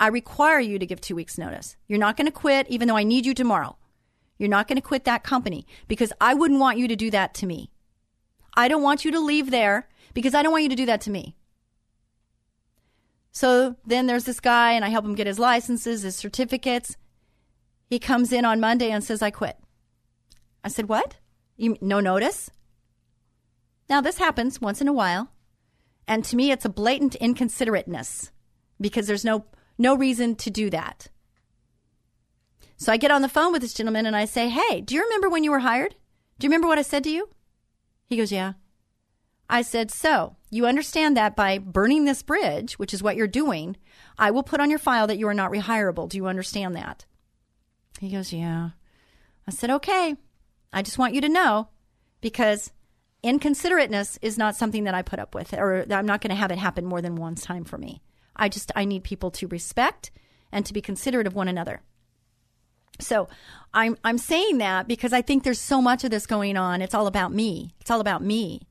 I 0.00 0.08
require 0.08 0.60
you 0.60 0.78
to 0.78 0.86
give 0.86 1.00
two 1.00 1.16
weeks' 1.16 1.38
notice. 1.38 1.76
You're 1.88 1.98
not 1.98 2.16
going 2.16 2.26
to 2.26 2.32
quit, 2.32 2.66
even 2.68 2.88
though 2.88 2.96
I 2.96 3.02
need 3.02 3.26
you 3.26 3.34
tomorrow. 3.34 3.76
You're 4.38 4.48
not 4.48 4.68
going 4.68 4.76
to 4.76 4.82
quit 4.82 5.04
that 5.04 5.24
company 5.24 5.66
because 5.88 6.12
I 6.20 6.34
wouldn't 6.34 6.60
want 6.60 6.78
you 6.78 6.86
to 6.88 6.96
do 6.96 7.10
that 7.10 7.34
to 7.34 7.46
me. 7.46 7.72
I 8.54 8.68
don't 8.68 8.82
want 8.82 9.04
you 9.04 9.10
to 9.12 9.20
leave 9.20 9.50
there 9.50 9.88
because 10.14 10.34
I 10.34 10.42
don't 10.42 10.52
want 10.52 10.64
you 10.64 10.70
to 10.70 10.76
do 10.76 10.86
that 10.86 11.00
to 11.02 11.10
me. 11.10 11.36
So 13.32 13.76
then 13.86 14.06
there's 14.06 14.24
this 14.24 14.40
guy, 14.40 14.72
and 14.72 14.84
I 14.84 14.88
help 14.88 15.04
him 15.04 15.14
get 15.14 15.26
his 15.26 15.38
licenses, 15.38 16.02
his 16.02 16.16
certificates. 16.16 16.96
He 17.88 17.98
comes 17.98 18.32
in 18.32 18.44
on 18.44 18.60
Monday 18.60 18.90
and 18.90 19.02
says, 19.02 19.22
I 19.22 19.30
quit. 19.30 19.56
I 20.64 20.68
said, 20.68 20.88
What? 20.88 21.16
You, 21.56 21.76
no 21.80 22.00
notice? 22.00 22.50
Now, 23.88 24.00
this 24.00 24.18
happens 24.18 24.60
once 24.60 24.80
in 24.80 24.88
a 24.88 24.92
while. 24.92 25.30
And 26.06 26.24
to 26.24 26.36
me, 26.36 26.50
it's 26.50 26.64
a 26.64 26.70
blatant 26.70 27.16
inconsiderateness 27.20 28.30
because 28.80 29.06
there's 29.06 29.24
no, 29.24 29.44
no 29.78 29.96
reason 29.96 30.34
to 30.36 30.50
do 30.50 30.68
that. 30.70 31.08
So 32.76 32.92
I 32.92 32.96
get 32.96 33.10
on 33.10 33.22
the 33.22 33.28
phone 33.28 33.52
with 33.52 33.62
this 33.62 33.74
gentleman 33.74 34.06
and 34.06 34.14
I 34.14 34.24
say, 34.24 34.48
Hey, 34.48 34.80
do 34.80 34.94
you 34.94 35.02
remember 35.02 35.28
when 35.28 35.44
you 35.44 35.50
were 35.50 35.60
hired? 35.60 35.94
Do 36.38 36.46
you 36.46 36.50
remember 36.50 36.68
what 36.68 36.78
I 36.78 36.82
said 36.82 37.04
to 37.04 37.10
you? 37.10 37.28
He 38.06 38.16
goes, 38.16 38.30
Yeah. 38.32 38.54
I 39.50 39.62
said, 39.62 39.90
So 39.90 40.36
you 40.50 40.66
understand 40.66 41.16
that 41.16 41.34
by 41.34 41.58
burning 41.58 42.04
this 42.04 42.22
bridge, 42.22 42.78
which 42.78 42.94
is 42.94 43.02
what 43.02 43.16
you're 43.16 43.26
doing, 43.26 43.76
I 44.18 44.30
will 44.30 44.42
put 44.42 44.60
on 44.60 44.70
your 44.70 44.78
file 44.78 45.06
that 45.06 45.18
you 45.18 45.26
are 45.28 45.34
not 45.34 45.50
rehirable. 45.50 46.08
Do 46.08 46.16
you 46.16 46.26
understand 46.26 46.76
that? 46.76 47.04
He 47.98 48.10
goes, 48.10 48.32
Yeah. 48.32 48.70
I 49.46 49.50
said, 49.50 49.70
Okay. 49.70 50.16
I 50.72 50.82
just 50.82 50.98
want 50.98 51.14
you 51.14 51.20
to 51.22 51.28
know 51.28 51.68
because 52.20 52.70
inconsiderateness 53.24 54.18
is 54.22 54.38
not 54.38 54.54
something 54.54 54.84
that 54.84 54.94
I 54.94 55.02
put 55.02 55.18
up 55.18 55.34
with, 55.34 55.52
or 55.54 55.84
I'm 55.90 56.06
not 56.06 56.20
going 56.20 56.30
to 56.30 56.36
have 56.36 56.52
it 56.52 56.58
happen 56.58 56.84
more 56.84 57.00
than 57.00 57.16
one 57.16 57.34
time 57.34 57.64
for 57.64 57.78
me. 57.78 58.02
I 58.38 58.48
just 58.48 58.72
I 58.76 58.84
need 58.84 59.04
people 59.04 59.30
to 59.32 59.48
respect 59.48 60.10
and 60.52 60.64
to 60.66 60.72
be 60.72 60.80
considerate 60.80 61.26
of 61.26 61.34
one 61.34 61.48
another. 61.48 61.82
So 63.00 63.28
I'm 63.72 63.96
I'm 64.04 64.18
saying 64.18 64.58
that 64.58 64.88
because 64.88 65.12
I 65.12 65.22
think 65.22 65.42
there's 65.42 65.60
so 65.60 65.80
much 65.80 66.04
of 66.04 66.10
this 66.10 66.26
going 66.26 66.56
on. 66.56 66.82
It's 66.82 66.94
all 66.94 67.06
about 67.06 67.32
me. 67.32 67.74
It's 67.80 67.90
all 67.90 68.00
about 68.00 68.22
me. 68.22 68.62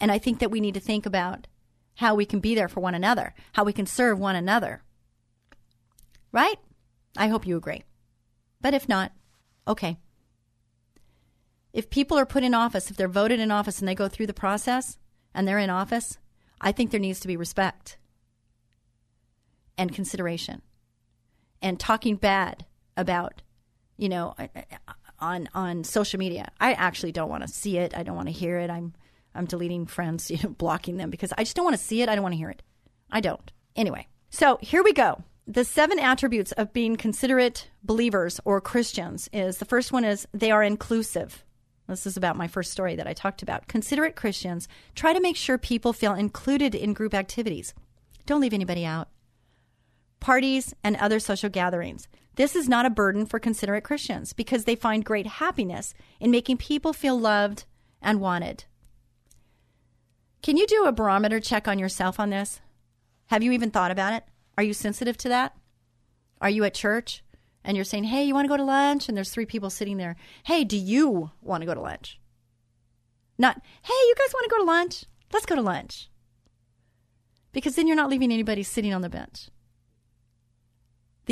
And 0.00 0.10
I 0.10 0.18
think 0.18 0.40
that 0.40 0.50
we 0.50 0.60
need 0.60 0.74
to 0.74 0.80
think 0.80 1.06
about 1.06 1.46
how 1.96 2.14
we 2.14 2.24
can 2.24 2.40
be 2.40 2.54
there 2.54 2.68
for 2.68 2.80
one 2.80 2.94
another, 2.94 3.34
how 3.52 3.64
we 3.64 3.72
can 3.72 3.86
serve 3.86 4.18
one 4.18 4.36
another. 4.36 4.82
Right? 6.32 6.58
I 7.16 7.28
hope 7.28 7.46
you 7.46 7.56
agree. 7.56 7.84
But 8.60 8.74
if 8.74 8.88
not, 8.88 9.12
okay 9.68 9.98
if 11.72 11.90
people 11.90 12.18
are 12.18 12.26
put 12.26 12.42
in 12.44 12.54
office, 12.54 12.90
if 12.90 12.96
they're 12.96 13.08
voted 13.08 13.40
in 13.40 13.50
office 13.50 13.78
and 13.78 13.88
they 13.88 13.94
go 13.94 14.08
through 14.08 14.26
the 14.26 14.34
process 14.34 14.98
and 15.34 15.46
they're 15.46 15.58
in 15.58 15.70
office, 15.70 16.18
I 16.60 16.72
think 16.72 16.90
there 16.90 17.00
needs 17.00 17.20
to 17.20 17.28
be 17.28 17.36
respect 17.36 17.96
and 19.78 19.92
consideration 19.94 20.62
and 21.60 21.78
talking 21.78 22.16
bad 22.16 22.64
about, 22.96 23.42
you 23.96 24.08
know, 24.08 24.34
on 25.18 25.48
on 25.54 25.84
social 25.84 26.18
media. 26.18 26.50
I 26.60 26.72
actually 26.72 27.12
don't 27.12 27.30
want 27.30 27.42
to 27.42 27.48
see 27.48 27.78
it. 27.78 27.96
I 27.96 28.02
don't 28.02 28.16
want 28.16 28.28
to 28.28 28.32
hear 28.32 28.58
it. 28.58 28.70
I'm 28.70 28.92
I'm 29.34 29.46
deleting 29.46 29.86
friends, 29.86 30.30
you 30.30 30.38
know, 30.42 30.50
blocking 30.50 30.96
them 30.96 31.10
because 31.10 31.32
I 31.38 31.44
just 31.44 31.56
don't 31.56 31.64
want 31.64 31.76
to 31.76 31.82
see 31.82 32.02
it. 32.02 32.08
I 32.08 32.14
don't 32.14 32.24
want 32.24 32.34
to 32.34 32.38
hear 32.38 32.50
it. 32.50 32.62
I 33.10 33.20
don't. 33.20 33.52
Anyway, 33.76 34.08
so 34.30 34.58
here 34.60 34.82
we 34.82 34.92
go. 34.92 35.22
The 35.46 35.64
seven 35.64 35.98
attributes 35.98 36.52
of 36.52 36.72
being 36.72 36.96
considerate 36.96 37.68
believers 37.82 38.40
or 38.44 38.60
Christians 38.60 39.28
is 39.32 39.58
the 39.58 39.64
first 39.64 39.92
one 39.92 40.04
is 40.04 40.26
they 40.32 40.50
are 40.50 40.62
inclusive. 40.62 41.44
This 41.88 42.06
is 42.06 42.16
about 42.16 42.36
my 42.36 42.46
first 42.46 42.70
story 42.70 42.94
that 42.96 43.08
I 43.08 43.12
talked 43.12 43.42
about. 43.42 43.66
Considerate 43.66 44.14
Christians 44.14 44.68
try 44.94 45.12
to 45.12 45.20
make 45.20 45.36
sure 45.36 45.58
people 45.58 45.92
feel 45.92 46.14
included 46.14 46.74
in 46.74 46.94
group 46.94 47.12
activities. 47.12 47.74
Don't 48.24 48.40
leave 48.40 48.54
anybody 48.54 48.84
out. 48.84 49.08
Parties 50.22 50.72
and 50.84 50.94
other 50.98 51.18
social 51.18 51.50
gatherings. 51.50 52.06
This 52.36 52.54
is 52.54 52.68
not 52.68 52.86
a 52.86 52.90
burden 52.90 53.26
for 53.26 53.40
considerate 53.40 53.82
Christians 53.82 54.32
because 54.32 54.64
they 54.64 54.76
find 54.76 55.04
great 55.04 55.26
happiness 55.26 55.94
in 56.20 56.30
making 56.30 56.58
people 56.58 56.92
feel 56.92 57.18
loved 57.18 57.64
and 58.00 58.20
wanted. 58.20 58.64
Can 60.40 60.56
you 60.56 60.68
do 60.68 60.84
a 60.84 60.92
barometer 60.92 61.40
check 61.40 61.66
on 61.66 61.80
yourself 61.80 62.20
on 62.20 62.30
this? 62.30 62.60
Have 63.26 63.42
you 63.42 63.50
even 63.50 63.72
thought 63.72 63.90
about 63.90 64.12
it? 64.12 64.22
Are 64.56 64.62
you 64.62 64.72
sensitive 64.72 65.16
to 65.18 65.28
that? 65.30 65.56
Are 66.40 66.50
you 66.50 66.62
at 66.62 66.74
church 66.74 67.24
and 67.64 67.76
you're 67.76 67.82
saying, 67.82 68.04
hey, 68.04 68.22
you 68.22 68.32
want 68.32 68.44
to 68.44 68.48
go 68.48 68.56
to 68.56 68.62
lunch? 68.62 69.08
And 69.08 69.16
there's 69.16 69.30
three 69.30 69.46
people 69.46 69.70
sitting 69.70 69.96
there. 69.96 70.14
Hey, 70.44 70.62
do 70.62 70.76
you 70.76 71.32
want 71.40 71.62
to 71.62 71.66
go 71.66 71.74
to 71.74 71.80
lunch? 71.80 72.20
Not, 73.38 73.60
hey, 73.82 73.92
you 73.92 74.14
guys 74.16 74.32
want 74.32 74.44
to 74.44 74.50
go 74.50 74.58
to 74.58 74.70
lunch? 74.70 75.04
Let's 75.32 75.46
go 75.46 75.56
to 75.56 75.62
lunch. 75.62 76.08
Because 77.50 77.74
then 77.74 77.88
you're 77.88 77.96
not 77.96 78.08
leaving 78.08 78.30
anybody 78.30 78.62
sitting 78.62 78.94
on 78.94 79.02
the 79.02 79.10
bench. 79.10 79.48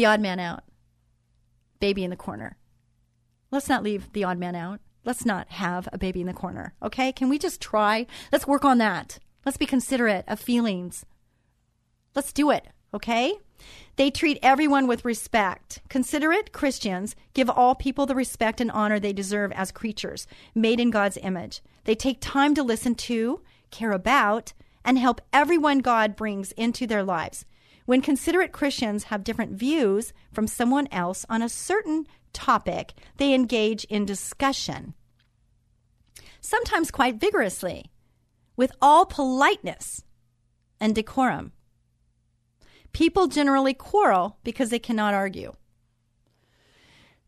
The 0.01 0.07
odd 0.07 0.23
man 0.23 0.41
out. 0.41 0.63
Baby 1.79 2.05
in 2.05 2.09
the 2.09 2.17
corner. 2.17 2.57
Let's 3.51 3.69
not 3.69 3.83
leave 3.83 4.11
the 4.15 4.25
odd 4.25 4.39
man 4.39 4.55
out. 4.55 4.81
Let's 5.05 5.27
not 5.27 5.51
have 5.51 5.91
a 5.93 5.99
baby 5.99 6.23
in 6.23 6.27
the 6.27 6.33
corner. 6.33 6.73
Okay? 6.83 7.13
Can 7.13 7.29
we 7.29 7.39
just 7.39 7.61
try? 7.61 8.07
Let's 8.33 8.47
work 8.47 8.65
on 8.65 8.79
that. 8.79 9.19
Let's 9.45 9.59
be 9.59 9.67
considerate 9.67 10.25
of 10.27 10.41
feelings. 10.41 11.05
Let's 12.15 12.33
do 12.33 12.51
it. 12.51 12.69
Okay? 12.95 13.35
They 13.97 14.11
treat 14.11 14.39
everyone 14.43 14.87
with 14.87 15.05
respect. 15.05 15.83
Considerate 15.91 16.51
Christians 16.51 17.15
give 17.35 17.51
all 17.51 17.75
people 17.75 18.07
the 18.07 18.15
respect 18.15 18.59
and 18.59 18.71
honor 18.71 18.99
they 18.99 19.13
deserve 19.13 19.53
as 19.53 19.71
creatures 19.71 20.27
made 20.55 20.81
in 20.81 20.89
God's 20.89 21.19
image. 21.19 21.61
They 21.85 21.95
take 21.95 22.23
time 22.23 22.55
to 22.55 22.63
listen 22.63 22.95
to, 22.95 23.43
care 23.71 23.93
about, 23.93 24.55
and 24.83 24.99
help 24.99 25.21
everyone 25.31 25.81
God 25.81 26.17
brings 26.17 26.53
into 26.53 26.87
their 26.87 27.03
lives. 27.03 27.45
When 27.91 28.03
considerate 28.03 28.53
Christians 28.53 29.03
have 29.11 29.25
different 29.25 29.59
views 29.59 30.13
from 30.31 30.47
someone 30.47 30.87
else 30.93 31.27
on 31.29 31.43
a 31.43 31.49
certain 31.49 32.07
topic, 32.33 32.93
they 33.17 33.35
engage 33.35 33.83
in 33.87 34.05
discussion, 34.05 34.95
sometimes 36.41 36.93
quite 36.93 37.19
vigorously, 37.19 37.91
with 38.57 38.71
all 38.81 39.07
politeness 39.07 40.05
and 40.79 40.95
decorum. 40.95 41.51
People 42.93 43.27
generally 43.27 43.75
quarrel 43.75 44.39
because 44.45 44.71
they 44.71 44.79
cannot 44.79 45.13
argue. 45.13 45.55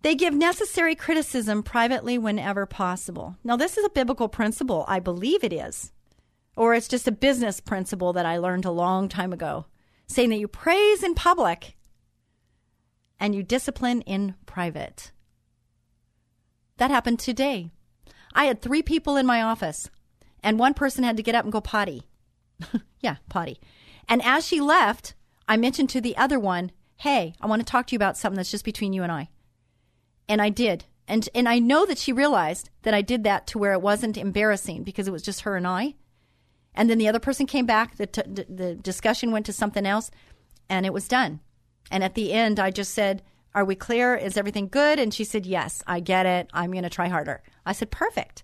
They 0.02 0.14
give 0.14 0.32
necessary 0.32 0.94
criticism 0.94 1.64
privately 1.64 2.18
whenever 2.18 2.66
possible. 2.66 3.36
Now, 3.42 3.56
this 3.56 3.76
is 3.76 3.84
a 3.84 3.90
biblical 3.90 4.28
principle. 4.28 4.84
I 4.86 5.00
believe 5.00 5.42
it 5.42 5.52
is. 5.52 5.90
Or 6.54 6.72
it's 6.72 6.86
just 6.86 7.08
a 7.08 7.10
business 7.12 7.58
principle 7.58 8.12
that 8.12 8.26
I 8.26 8.36
learned 8.36 8.64
a 8.64 8.70
long 8.70 9.08
time 9.08 9.32
ago, 9.32 9.66
saying 10.12 10.30
that 10.30 10.38
you 10.38 10.48
praise 10.48 11.02
in 11.02 11.14
public 11.14 11.76
and 13.18 13.34
you 13.34 13.42
discipline 13.42 14.02
in 14.02 14.34
private. 14.46 15.12
That 16.78 16.90
happened 16.90 17.18
today. 17.18 17.70
I 18.34 18.44
had 18.44 18.60
three 18.60 18.82
people 18.82 19.16
in 19.16 19.26
my 19.26 19.42
office, 19.42 19.90
and 20.42 20.58
one 20.58 20.74
person 20.74 21.04
had 21.04 21.16
to 21.16 21.22
get 21.22 21.34
up 21.34 21.44
and 21.44 21.52
go 21.52 21.60
potty. 21.60 22.02
yeah, 23.00 23.16
potty. 23.28 23.60
And 24.08 24.22
as 24.24 24.46
she 24.46 24.60
left, 24.60 25.14
I 25.48 25.56
mentioned 25.56 25.90
to 25.90 26.00
the 26.00 26.16
other 26.16 26.40
one, 26.40 26.72
"Hey, 26.96 27.34
I 27.40 27.46
want 27.46 27.60
to 27.60 27.66
talk 27.70 27.86
to 27.86 27.92
you 27.92 27.98
about 27.98 28.16
something 28.16 28.36
that's 28.36 28.50
just 28.50 28.64
between 28.64 28.92
you 28.92 29.02
and 29.02 29.12
I." 29.12 29.28
And 30.28 30.40
I 30.40 30.48
did. 30.48 30.84
And 31.06 31.28
and 31.34 31.48
I 31.48 31.58
know 31.58 31.84
that 31.86 31.98
she 31.98 32.12
realized 32.12 32.70
that 32.82 32.94
I 32.94 33.02
did 33.02 33.24
that 33.24 33.46
to 33.48 33.58
where 33.58 33.72
it 33.72 33.82
wasn't 33.82 34.16
embarrassing 34.16 34.82
because 34.82 35.06
it 35.06 35.12
was 35.12 35.22
just 35.22 35.42
her 35.42 35.56
and 35.56 35.66
I. 35.66 35.94
And 36.74 36.88
then 36.88 36.98
the 36.98 37.08
other 37.08 37.20
person 37.20 37.46
came 37.46 37.66
back, 37.66 37.96
the 37.96 38.06
t- 38.06 38.22
the 38.26 38.74
discussion 38.74 39.30
went 39.30 39.46
to 39.46 39.52
something 39.52 39.86
else 39.86 40.10
and 40.68 40.86
it 40.86 40.92
was 40.92 41.08
done. 41.08 41.40
And 41.90 42.02
at 42.02 42.14
the 42.14 42.32
end 42.32 42.58
I 42.58 42.70
just 42.70 42.94
said, 42.94 43.22
"Are 43.54 43.64
we 43.64 43.74
clear? 43.74 44.14
Is 44.14 44.36
everything 44.36 44.68
good?" 44.68 44.98
And 44.98 45.12
she 45.12 45.24
said, 45.24 45.44
"Yes, 45.46 45.82
I 45.86 46.00
get 46.00 46.24
it. 46.26 46.48
I'm 46.52 46.72
going 46.72 46.84
to 46.84 46.90
try 46.90 47.08
harder." 47.08 47.42
I 47.66 47.72
said, 47.72 47.90
"Perfect." 47.90 48.42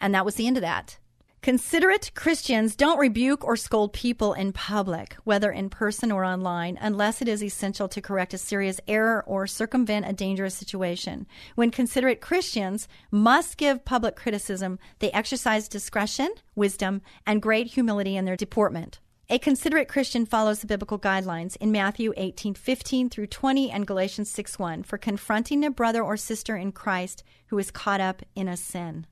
And 0.00 0.14
that 0.14 0.24
was 0.24 0.36
the 0.36 0.46
end 0.46 0.56
of 0.56 0.62
that. 0.62 0.98
Considerate 1.44 2.10
Christians 2.14 2.74
don't 2.74 2.98
rebuke 2.98 3.44
or 3.44 3.54
scold 3.54 3.92
people 3.92 4.32
in 4.32 4.54
public, 4.54 5.14
whether 5.24 5.52
in 5.52 5.68
person 5.68 6.10
or 6.10 6.24
online, 6.24 6.78
unless 6.80 7.20
it 7.20 7.28
is 7.28 7.42
essential 7.42 7.86
to 7.86 8.00
correct 8.00 8.32
a 8.32 8.38
serious 8.38 8.80
error 8.88 9.22
or 9.26 9.46
circumvent 9.46 10.08
a 10.08 10.14
dangerous 10.14 10.54
situation. 10.54 11.26
When 11.54 11.70
considerate 11.70 12.22
Christians 12.22 12.88
must 13.10 13.58
give 13.58 13.84
public 13.84 14.16
criticism, 14.16 14.78
they 15.00 15.12
exercise 15.12 15.68
discretion, 15.68 16.30
wisdom, 16.54 17.02
and 17.26 17.42
great 17.42 17.66
humility 17.66 18.16
in 18.16 18.24
their 18.24 18.36
deportment. 18.36 19.00
A 19.28 19.38
considerate 19.38 19.86
Christian 19.86 20.24
follows 20.24 20.60
the 20.60 20.66
biblical 20.66 20.98
guidelines 20.98 21.58
in 21.58 21.70
Matthew 21.70 22.14
18:15 22.16 23.10
through 23.10 23.26
20 23.26 23.70
and 23.70 23.86
Galatians 23.86 24.30
6:1 24.30 24.82
for 24.82 24.96
confronting 24.96 25.62
a 25.62 25.70
brother 25.70 26.02
or 26.02 26.16
sister 26.16 26.56
in 26.56 26.72
Christ 26.72 27.22
who 27.48 27.58
is 27.58 27.70
caught 27.70 28.00
up 28.00 28.22
in 28.34 28.48
a 28.48 28.56
sin. 28.56 29.06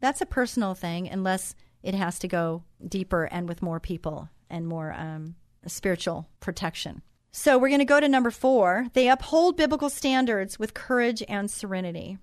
That's 0.00 0.20
a 0.20 0.26
personal 0.26 0.74
thing, 0.74 1.08
unless 1.08 1.54
it 1.82 1.94
has 1.94 2.18
to 2.20 2.28
go 2.28 2.64
deeper 2.86 3.24
and 3.24 3.48
with 3.48 3.62
more 3.62 3.80
people 3.80 4.28
and 4.50 4.66
more 4.66 4.92
um, 4.92 5.36
spiritual 5.66 6.28
protection. 6.40 7.02
So 7.32 7.58
we're 7.58 7.68
going 7.68 7.80
to 7.80 7.84
go 7.84 8.00
to 8.00 8.08
number 8.08 8.30
four. 8.30 8.86
They 8.94 9.08
uphold 9.08 9.56
biblical 9.56 9.90
standards 9.90 10.58
with 10.58 10.74
courage 10.74 11.22
and 11.28 11.50
serenity. 11.50 12.18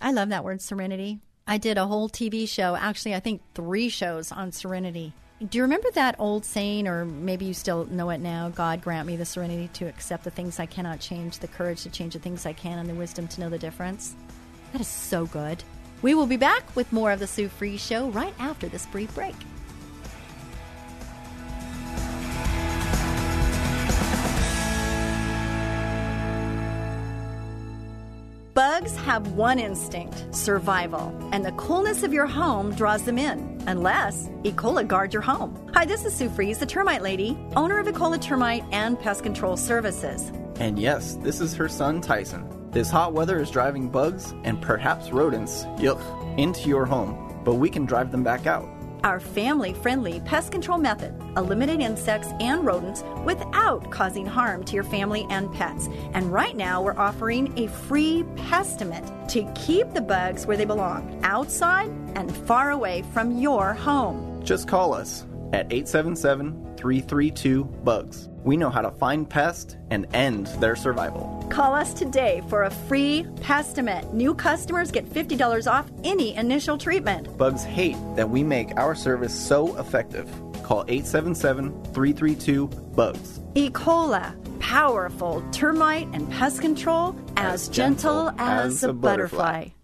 I 0.00 0.12
love 0.12 0.28
that 0.28 0.44
word, 0.44 0.60
serenity. 0.60 1.20
I 1.46 1.58
did 1.58 1.78
a 1.78 1.86
whole 1.86 2.08
TV 2.08 2.48
show, 2.48 2.76
actually, 2.76 3.14
I 3.14 3.20
think 3.20 3.42
three 3.54 3.88
shows 3.88 4.32
on 4.32 4.52
serenity. 4.52 5.12
Do 5.48 5.58
you 5.58 5.62
remember 5.62 5.90
that 5.92 6.16
old 6.18 6.44
saying, 6.44 6.86
or 6.86 7.04
maybe 7.04 7.44
you 7.44 7.54
still 7.54 7.86
know 7.86 8.10
it 8.10 8.18
now? 8.18 8.48
God 8.48 8.80
grant 8.80 9.06
me 9.06 9.16
the 9.16 9.26
serenity 9.26 9.68
to 9.74 9.86
accept 9.86 10.24
the 10.24 10.30
things 10.30 10.60
I 10.60 10.66
cannot 10.66 11.00
change, 11.00 11.38
the 11.38 11.48
courage 11.48 11.82
to 11.82 11.90
change 11.90 12.14
the 12.14 12.18
things 12.18 12.46
I 12.46 12.52
can, 12.52 12.78
and 12.78 12.88
the 12.88 12.94
wisdom 12.94 13.28
to 13.28 13.40
know 13.40 13.50
the 13.50 13.58
difference. 13.58 14.14
That 14.72 14.80
is 14.80 14.88
so 14.88 15.26
good. 15.26 15.62
We 16.04 16.14
will 16.14 16.26
be 16.26 16.36
back 16.36 16.76
with 16.76 16.92
more 16.92 17.12
of 17.12 17.18
the 17.18 17.26
Sue 17.26 17.48
Fries 17.48 17.82
Show 17.82 18.10
right 18.10 18.34
after 18.38 18.68
this 18.68 18.84
brief 18.84 19.14
break. 19.14 19.34
Bugs 28.52 28.94
have 28.96 29.28
one 29.28 29.58
instinct 29.58 30.34
survival, 30.34 31.10
and 31.32 31.42
the 31.42 31.52
coolness 31.52 32.02
of 32.02 32.12
your 32.12 32.26
home 32.26 32.74
draws 32.74 33.04
them 33.04 33.16
in, 33.16 33.64
unless 33.66 34.28
E. 34.44 34.52
coli 34.52 34.86
guards 34.86 35.14
your 35.14 35.22
home. 35.22 35.58
Hi, 35.72 35.86
this 35.86 36.04
is 36.04 36.14
Sue 36.14 36.28
Fries, 36.28 36.58
the 36.58 36.66
termite 36.66 37.00
lady, 37.00 37.34
owner 37.56 37.78
of 37.78 37.88
E. 37.88 37.92
coli 37.92 38.20
Termite 38.20 38.64
and 38.72 39.00
Pest 39.00 39.22
Control 39.22 39.56
Services. 39.56 40.30
And 40.60 40.78
yes, 40.78 41.14
this 41.22 41.40
is 41.40 41.54
her 41.54 41.70
son 41.70 42.02
Tyson. 42.02 42.53
This 42.74 42.90
hot 42.90 43.12
weather 43.12 43.38
is 43.38 43.52
driving 43.52 43.88
bugs 43.88 44.34
and 44.42 44.60
perhaps 44.60 45.12
rodents, 45.12 45.62
yuck, 45.78 46.00
into 46.36 46.68
your 46.68 46.84
home, 46.84 47.40
but 47.44 47.54
we 47.54 47.70
can 47.70 47.86
drive 47.86 48.10
them 48.10 48.24
back 48.24 48.48
out. 48.48 48.68
Our 49.04 49.20
family 49.20 49.74
friendly 49.74 50.18
pest 50.24 50.50
control 50.50 50.78
method 50.78 51.14
eliminate 51.36 51.78
insects 51.78 52.30
and 52.40 52.66
rodents 52.66 53.04
without 53.24 53.92
causing 53.92 54.26
harm 54.26 54.64
to 54.64 54.74
your 54.74 54.82
family 54.82 55.24
and 55.30 55.54
pets. 55.54 55.88
And 56.14 56.32
right 56.32 56.56
now, 56.56 56.82
we're 56.82 56.98
offering 56.98 57.56
a 57.56 57.68
free 57.68 58.24
pestimate 58.34 59.04
to 59.28 59.48
keep 59.54 59.92
the 59.92 60.00
bugs 60.00 60.44
where 60.44 60.56
they 60.56 60.64
belong 60.64 61.20
outside 61.22 61.90
and 62.16 62.36
far 62.36 62.72
away 62.72 63.04
from 63.12 63.38
your 63.38 63.72
home. 63.74 64.42
Just 64.42 64.66
call 64.66 64.94
us 64.94 65.24
at 65.52 65.72
877 65.72 66.74
332 66.76 67.64
BUGS. 67.84 68.30
We 68.44 68.56
know 68.56 68.70
how 68.70 68.82
to 68.82 68.90
find 68.90 69.28
pests 69.28 69.76
and 69.90 70.06
end 70.14 70.46
their 70.60 70.76
survival. 70.76 71.44
Call 71.50 71.74
us 71.74 71.94
today 71.94 72.42
for 72.48 72.64
a 72.64 72.70
free 72.70 73.26
pestimate. 73.40 74.12
New 74.12 74.34
customers 74.34 74.90
get 74.90 75.08
$50 75.08 75.70
off 75.70 75.90
any 76.04 76.34
initial 76.36 76.76
treatment. 76.78 77.36
Bugs 77.38 77.64
hate 77.64 77.96
that 78.16 78.28
we 78.28 78.42
make 78.42 78.76
our 78.76 78.94
service 78.94 79.34
so 79.34 79.76
effective. 79.78 80.28
Call 80.62 80.84
877 80.88 81.72
332 81.92 82.66
BUGS. 82.94 83.40
E. 83.54 83.70
coli, 83.70 84.60
powerful 84.60 85.42
termite 85.52 86.08
and 86.12 86.30
pest 86.30 86.60
control 86.60 87.14
as, 87.36 87.62
As 87.64 87.68
gentle, 87.68 88.26
gentle 88.26 88.40
as, 88.40 88.72
as 88.74 88.84
a 88.84 88.90
a 88.90 88.92
butterfly. 88.92 89.38
butterfly. 89.38 89.83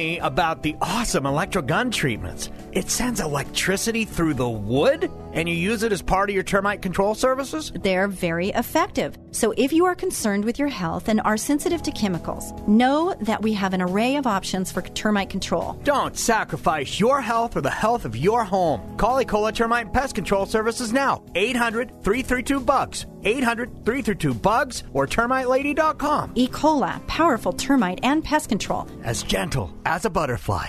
about 0.21 0.63
the 0.63 0.75
awesome 0.81 1.25
electro 1.25 1.61
gun 1.61 1.91
treatments. 1.91 2.49
It 2.73 2.89
sends 2.89 3.19
electricity 3.19 4.05
through 4.05 4.35
the 4.35 4.49
wood, 4.49 5.11
and 5.33 5.49
you 5.49 5.55
use 5.55 5.83
it 5.83 5.91
as 5.91 6.01
part 6.01 6.29
of 6.29 6.33
your 6.33 6.43
termite 6.43 6.81
control 6.81 7.13
services? 7.13 7.69
They're 7.75 8.07
very 8.07 8.49
effective. 8.49 9.17
So 9.31 9.53
if 9.57 9.73
you 9.73 9.83
are 9.83 9.95
concerned 9.95 10.45
with 10.45 10.57
your 10.57 10.69
health 10.69 11.09
and 11.09 11.19
are 11.25 11.35
sensitive 11.35 11.81
to 11.81 11.91
chemicals, 11.91 12.53
know 12.67 13.13
that 13.21 13.41
we 13.41 13.51
have 13.53 13.73
an 13.73 13.81
array 13.81 14.15
of 14.15 14.25
options 14.25 14.71
for 14.71 14.81
termite 14.81 15.29
control. 15.29 15.73
Don't 15.83 16.17
sacrifice 16.17 16.97
your 16.97 17.19
health 17.19 17.57
or 17.57 17.61
the 17.61 17.69
health 17.69 18.05
of 18.05 18.15
your 18.15 18.45
home. 18.45 18.95
Call 18.95 19.21
Ecola 19.21 19.53
Termite 19.53 19.87
and 19.87 19.93
Pest 19.93 20.15
Control 20.15 20.45
Services 20.45 20.93
now. 20.93 21.25
800 21.35 21.89
332 22.03 22.61
BUGS. 22.61 23.05
800 23.23 23.67
332 23.83 24.33
BUGS 24.33 24.83
or 24.93 25.07
termitelady.com. 25.07 26.31
E. 26.35 26.47
coli, 26.47 27.05
powerful 27.07 27.51
termite 27.51 27.99
and 28.03 28.23
pest 28.23 28.47
control. 28.47 28.87
As 29.03 29.23
gentle 29.23 29.75
as 29.85 30.05
a 30.05 30.09
butterfly. 30.09 30.67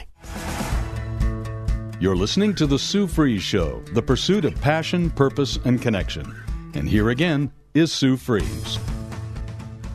You're 2.02 2.16
listening 2.16 2.56
to 2.56 2.66
The 2.66 2.80
Sue 2.80 3.06
Fries 3.06 3.44
Show, 3.44 3.78
the 3.92 4.02
pursuit 4.02 4.44
of 4.44 4.60
passion, 4.60 5.08
purpose, 5.08 5.60
and 5.64 5.80
connection. 5.80 6.34
And 6.74 6.88
here 6.88 7.10
again 7.10 7.52
is 7.74 7.92
Sue 7.92 8.16
Fries. 8.16 8.76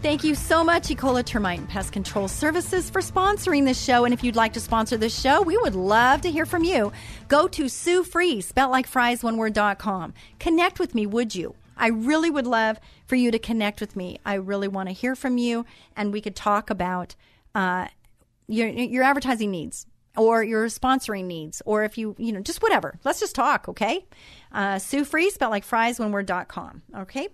Thank 0.02 0.24
you 0.24 0.34
so 0.34 0.64
much, 0.64 0.84
Ecola 0.84 1.26
Termite 1.26 1.60
and 1.60 1.68
Pest 1.68 1.92
Control 1.92 2.30
Services, 2.30 2.90
for 2.90 3.02
sponsoring 3.02 3.66
this 3.66 3.84
show. 3.84 4.06
And 4.06 4.14
if 4.14 4.24
you'd 4.24 4.38
like 4.38 4.54
to 4.54 4.62
sponsor 4.62 4.96
this 4.96 5.20
show, 5.20 5.42
we 5.42 5.58
would 5.58 5.76
love 5.76 6.22
to 6.22 6.32
hear 6.32 6.46
from 6.46 6.64
you. 6.64 6.94
Go 7.28 7.46
to 7.50 7.68
Sue 7.68 8.06
Fries, 8.06 8.46
spelled 8.46 8.72
like 8.72 8.88
fries, 8.88 9.22
one 9.22 9.36
word, 9.36 9.52
dot 9.52 9.78
com. 9.78 10.14
Connect 10.40 10.80
with 10.80 10.96
me, 10.96 11.06
would 11.06 11.36
you? 11.36 11.56
I 11.76 11.88
really 11.88 12.30
would 12.30 12.48
love 12.48 12.80
for 13.06 13.18
you 13.18 13.32
to 13.32 13.38
connect 13.38 13.82
with 13.82 13.98
me. 13.98 14.18
I 14.26 14.36
really 14.36 14.70
want 14.70 14.88
to 14.88 14.94
hear 14.94 15.14
from 15.14 15.38
you, 15.38 15.66
and 15.98 16.14
we 16.14 16.22
could 16.22 16.38
talk 16.38 16.70
about 16.70 17.16
uh, 17.54 17.88
your 18.48 18.70
your 18.70 19.04
advertising 19.04 19.52
needs 19.52 19.86
or 20.18 20.44
your 20.44 20.66
sponsoring 20.68 21.26
needs, 21.26 21.62
or 21.66 21.84
if 21.84 21.98
you 21.98 22.16
you 22.18 22.32
know 22.32 22.42
just 22.42 22.62
whatever. 22.62 23.00
Let's 23.04 23.20
just 23.20 23.36
talk, 23.36 23.70
okay? 23.70 24.06
Uh, 24.52 24.80
Sue 24.80 25.06
Fries, 25.06 25.36
spelled 25.36 25.52
like 25.52 25.64
fries, 25.64 26.00
one 26.00 26.12
word, 26.12 26.26
dot 26.26 26.48
com. 26.48 26.82
Okay. 26.96 27.30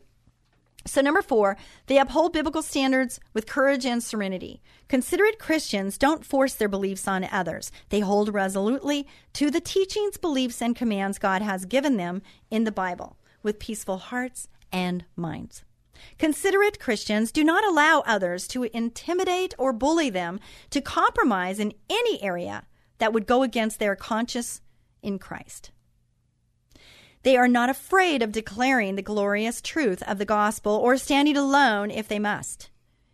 So, 0.86 1.00
number 1.00 1.22
four, 1.22 1.56
they 1.88 1.98
uphold 1.98 2.34
biblical 2.34 2.62
standards 2.62 3.22
with 3.34 3.48
courage 3.48 3.86
and 3.86 4.04
serenity. 4.04 4.62
Considerate 4.90 5.40
Christians 5.40 5.98
don't 5.98 6.26
force 6.26 6.56
their 6.56 6.68
beliefs 6.68 7.08
on 7.08 7.24
others. 7.32 7.72
They 7.88 8.02
hold 8.02 8.34
resolutely 8.34 9.08
to 9.34 9.50
the 9.50 9.62
teachings, 9.62 10.18
beliefs, 10.18 10.62
and 10.62 10.76
commands 10.76 11.20
God 11.20 11.42
has 11.42 11.64
given 11.64 11.96
them 11.96 12.22
in 12.52 12.66
the 12.66 12.72
Bible 12.72 13.16
with 13.42 13.60
peaceful 13.60 13.98
hearts 13.98 14.50
and 14.74 15.06
minds. 15.16 15.64
Considerate 16.20 16.82
Christians 16.82 17.32
do 17.32 17.46
not 17.46 17.64
allow 17.64 18.04
others 18.06 18.46
to 18.50 18.64
intimidate 18.74 19.54
or 19.58 19.72
bully 19.72 20.10
them 20.10 20.38
to 20.72 20.82
compromise 20.82 21.60
in 21.60 21.74
any 21.90 22.22
area 22.22 22.66
that 22.98 23.14
would 23.14 23.28
go 23.28 23.44
against 23.44 23.80
their 23.80 23.96
conscience 23.96 24.62
in 25.02 25.20
Christ. 25.20 25.72
They 27.24 27.38
are 27.38 27.48
not 27.48 27.70
afraid 27.70 28.22
of 28.22 28.32
declaring 28.32 28.96
the 28.96 29.02
glorious 29.02 29.62
truth 29.62 30.04
of 30.04 30.18
the 30.18 30.26
gospel 30.26 30.74
or 30.74 30.98
standing 30.98 31.38
alone 31.38 31.90
if 31.90 32.08
they 32.08 32.20
must. 32.20 32.70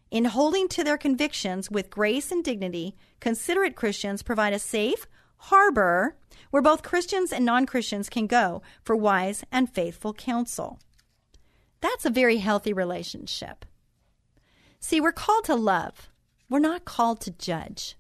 In 0.10 0.26
holding 0.26 0.68
to 0.70 0.84
their 0.84 0.98
convictions 0.98 1.70
with 1.70 1.92
grace 1.92 2.32
and 2.32 2.44
dignity, 2.44 2.96
considerate 3.20 3.76
Christians 3.76 4.24
provide 4.24 4.54
a 4.54 4.60
safe 4.60 5.06
harbor 5.38 6.16
where 6.50 6.64
both 6.64 6.82
Christians 6.82 7.32
and 7.32 7.46
non 7.46 7.68
Christians 7.68 8.10
can 8.10 8.26
go 8.26 8.64
for 8.84 8.96
wise 8.96 9.44
and 9.52 9.70
faithful 9.70 10.14
counsel. 10.14 10.80
That's 11.82 12.06
a 12.06 12.10
very 12.10 12.38
healthy 12.38 12.74
relationship. 12.74 13.66
See, 14.80 15.00
we're 15.00 15.12
called 15.12 15.46
to 15.46 15.56
love. 15.56 16.10
We're 16.50 16.60
not 16.60 16.86
called 16.86 17.22
to 17.22 17.32
judge. 17.32 17.96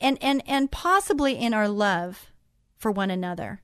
And 0.00 0.18
and 0.22 0.42
and 0.46 0.70
possibly 0.70 1.34
in 1.34 1.52
our 1.52 1.68
love 1.68 2.30
for 2.76 2.90
one 2.90 3.10
another. 3.10 3.60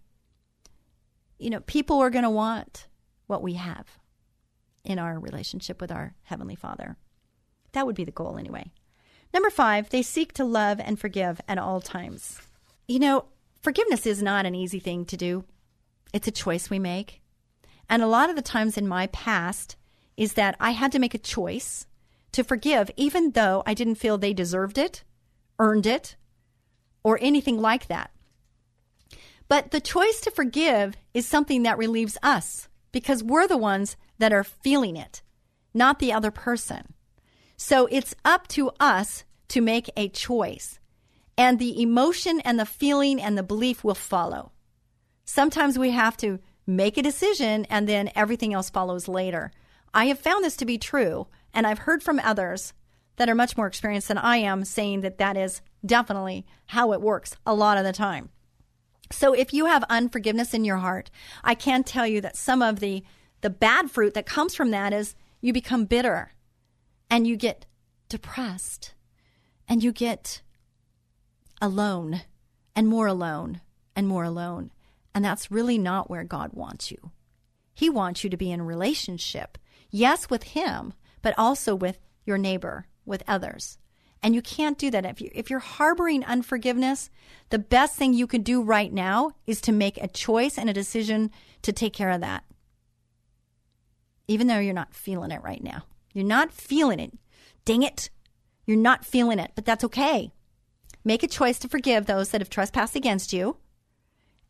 You 1.39 1.51
know, 1.51 1.61
people 1.61 1.99
are 2.01 2.11
going 2.11 2.25
to 2.25 2.31
want 2.31 2.87
what 3.27 3.43
we 3.43 3.55
have 3.55 3.99
in 4.85 4.99
our 4.99 5.19
relationship 5.19 5.81
with 5.81 5.91
our 5.91 6.15
heavenly 6.25 6.55
Father. 6.55 6.97
That 7.73 7.87
would 7.87 7.97
be 7.97 8.05
the 8.05 8.11
goal 8.11 8.39
anyway. 8.39 8.71
Number 9.35 9.51
5, 9.51 9.91
they 9.91 10.03
seek 10.03 10.33
to 10.35 10.45
love 10.45 10.81
and 10.81 10.99
forgive 10.99 11.41
at 11.49 11.59
all 11.59 11.81
times. 11.81 12.41
You 12.87 13.01
know, 13.01 13.25
forgiveness 13.61 14.07
is 14.07 14.23
not 14.23 14.47
an 14.47 14.55
easy 14.55 14.79
thing 14.79 15.05
to 15.07 15.17
do. 15.17 15.45
It's 16.13 16.29
a 16.29 16.33
choice 16.33 16.71
we 16.71 16.79
make. 16.79 17.21
And 17.89 18.03
a 18.03 18.07
lot 18.07 18.31
of 18.31 18.37
the 18.37 18.43
times 18.43 18.79
in 18.79 18.89
my 18.89 19.09
past 19.09 19.77
is 20.17 20.35
that 20.35 20.57
I 20.59 20.71
had 20.71 20.93
to 20.93 20.99
make 20.99 21.15
a 21.15 21.19
choice 21.19 21.87
to 22.33 22.45
forgive, 22.45 22.91
even 22.97 23.33
though 23.33 23.63
I 23.67 23.75
didn't 23.75 23.97
feel 23.97 24.17
they 24.17 24.33
deserved 24.33 24.79
it, 24.79 25.03
earned 25.59 25.87
it, 25.87 26.17
or 27.07 27.21
anything 27.23 27.57
like 27.57 27.87
that. 27.87 28.11
But 29.47 29.71
the 29.71 29.81
choice 29.81 30.21
to 30.23 30.31
forgive 30.33 30.97
is 31.15 31.25
something 31.25 31.63
that 31.63 31.79
relieves 31.79 32.19
us 32.21 32.67
because 32.91 33.23
we're 33.23 33.47
the 33.47 33.57
ones 33.57 33.97
that 34.19 34.33
are 34.33 34.43
feeling 34.43 34.97
it, 34.97 35.23
not 35.73 36.01
the 36.01 36.13
other 36.13 36.33
person. 36.33 36.95
So 37.57 37.87
it's 37.93 38.17
up 38.25 38.49
to 38.49 38.73
us 38.81 39.23
to 39.51 39.61
make 39.61 39.89
a 39.97 40.09
choice. 40.09 40.81
And 41.39 41.61
the 41.61 41.81
emotion 41.81 42.41
and 42.41 42.59
the 42.59 42.67
feeling 42.67 43.23
and 43.23 43.39
the 43.39 43.45
belief 43.45 43.85
will 43.85 43.95
follow. 43.95 44.51
Sometimes 45.25 45.79
we 45.79 45.93
have 45.93 46.17
to 46.17 46.41
make 46.67 46.99
a 46.99 47.03
decision 47.03 47.67
and 47.67 47.89
then 47.89 48.11
everything 48.17 48.53
else 48.53 48.69
follows 48.69 49.07
later. 49.07 49.53
I 49.95 50.07
have 50.07 50.19
found 50.19 50.45
this 50.45 50.57
to 50.57 50.65
be 50.65 50.77
true, 50.77 51.29
and 51.55 51.69
I've 51.69 51.87
heard 51.87 52.03
from 52.03 52.19
others 52.19 52.73
that 53.17 53.29
are 53.29 53.35
much 53.35 53.57
more 53.57 53.67
experienced 53.67 54.09
than 54.09 54.19
I 54.19 54.39
am 54.39 54.65
saying 54.65 55.01
that 55.01 55.19
that 55.19 55.37
is 55.37 55.63
definitely 55.85 56.47
how 56.67 56.93
it 56.93 57.01
works 57.01 57.37
a 57.47 57.55
lot 57.55 57.79
of 57.79 57.85
the 57.85 57.93
time. 57.93 58.31
So 59.13 59.33
if 59.33 59.53
you 59.53 59.67
have 59.67 59.85
unforgiveness 59.89 60.53
in 60.53 60.65
your 60.65 60.79
heart, 60.79 61.11
I 61.45 61.55
can 61.55 61.85
tell 61.85 62.07
you 62.07 62.21
that 62.23 62.37
some 62.37 62.63
of 62.63 62.81
the 62.81 63.05
the 63.43 63.51
bad 63.51 63.91
fruit 63.91 64.15
that 64.15 64.27
comes 64.27 64.55
from 64.55 64.71
that 64.71 64.93
is 64.93 65.15
you 65.41 65.53
become 65.53 65.85
bitter 65.85 66.33
and 67.11 67.27
you 67.27 67.37
get 67.37 67.67
depressed 68.09 68.95
and 69.69 69.85
you 69.85 69.93
get 69.93 70.43
alone 71.61 72.23
and 72.75 72.89
more 72.89 73.07
alone 73.07 73.61
and 73.95 74.09
more 74.09 74.25
alone. 74.25 74.71
And 75.15 75.25
that's 75.25 75.51
really 75.51 75.79
not 75.79 76.11
where 76.11 76.25
God 76.25 76.53
wants 76.55 76.91
you. 76.91 77.11
He 77.75 77.89
wants 77.91 78.25
you 78.25 78.31
to 78.31 78.37
be 78.37 78.51
in 78.51 78.63
relationship, 78.63 79.59
yes, 79.91 80.29
with 80.29 80.43
Him, 80.43 80.95
but 81.23 81.35
also 81.39 81.75
with 81.75 81.99
your 82.25 82.39
neighbor, 82.39 82.87
with 83.07 83.23
others. 83.27 83.79
And 84.23 84.35
you 84.35 84.43
can't 84.43 84.79
do 84.79 84.91
that. 84.91 85.07
If, 85.07 85.21
you, 85.21 85.31
if 85.35 85.51
you're 85.51 85.59
harboring 85.61 86.25
unforgiveness, 86.25 87.11
the 87.51 87.59
best 87.59 87.97
thing 87.97 88.13
you 88.13 88.27
can 88.27 88.43
do 88.43 88.63
right 88.63 88.93
now 88.93 89.33
is 89.47 89.61
to 89.63 89.73
make 89.73 89.99
a 89.99 90.09
choice 90.09 90.59
and 90.59 90.69
a 90.69 90.75
decision 90.75 91.31
to 91.63 91.73
take 91.73 91.93
care 91.93 92.11
of 92.11 92.21
that. 92.23 92.45
Even 94.27 94.49
though 94.49 94.59
you're 94.59 94.75
not 94.75 94.95
feeling 94.95 95.31
it 95.31 95.43
right 95.43 95.63
now. 95.63 95.85
You're 96.13 96.25
not 96.25 96.53
feeling 96.53 96.99
it. 96.99 97.13
Dang 97.65 97.83
it. 97.83 98.11
You're 98.67 98.77
not 98.77 99.05
feeling 99.05 99.39
it, 99.39 99.53
but 99.55 99.65
that's 99.65 99.85
okay. 99.85 100.33
Make 101.05 101.23
a 101.23 101.29
choice 101.29 101.59
to 101.61 101.69
forgive 101.69 102.07
those 102.07 102.31
that 102.31 102.41
have 102.41 102.51
trespassed 102.51 102.97
against 102.97 103.33
you, 103.33 103.59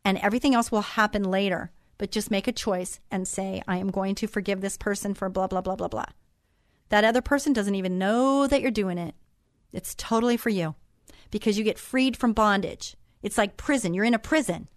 and 0.03 0.17
everything 0.17 0.55
else 0.55 0.71
will 0.71 0.81
happen 0.81 1.23
later. 1.23 1.71
But 1.99 2.11
just 2.11 2.31
make 2.31 2.47
a 2.47 2.51
choice 2.51 2.99
and 3.11 3.27
say, 3.27 3.61
I 3.67 3.77
am 3.77 3.89
going 3.89 4.15
to 4.15 4.27
forgive 4.27 4.61
this 4.61 4.77
person 4.77 5.13
for 5.13 5.29
blah, 5.29 5.47
blah, 5.47 5.61
blah, 5.61 5.75
blah, 5.75 5.87
blah. 5.87 6.05
That 6.89 7.03
other 7.03 7.21
person 7.21 7.53
doesn't 7.53 7.75
even 7.75 7.97
know 7.97 8.47
that 8.47 8.61
you're 8.61 8.71
doing 8.71 8.97
it. 8.97 9.15
It's 9.73 9.95
totally 9.95 10.37
for 10.37 10.49
you 10.49 10.75
because 11.31 11.57
you 11.57 11.63
get 11.63 11.79
freed 11.79 12.17
from 12.17 12.33
bondage. 12.33 12.95
It's 13.21 13.37
like 13.37 13.57
prison. 13.57 13.93
You're 13.93 14.05
in 14.05 14.13
a 14.13 14.19
prison. 14.19 14.67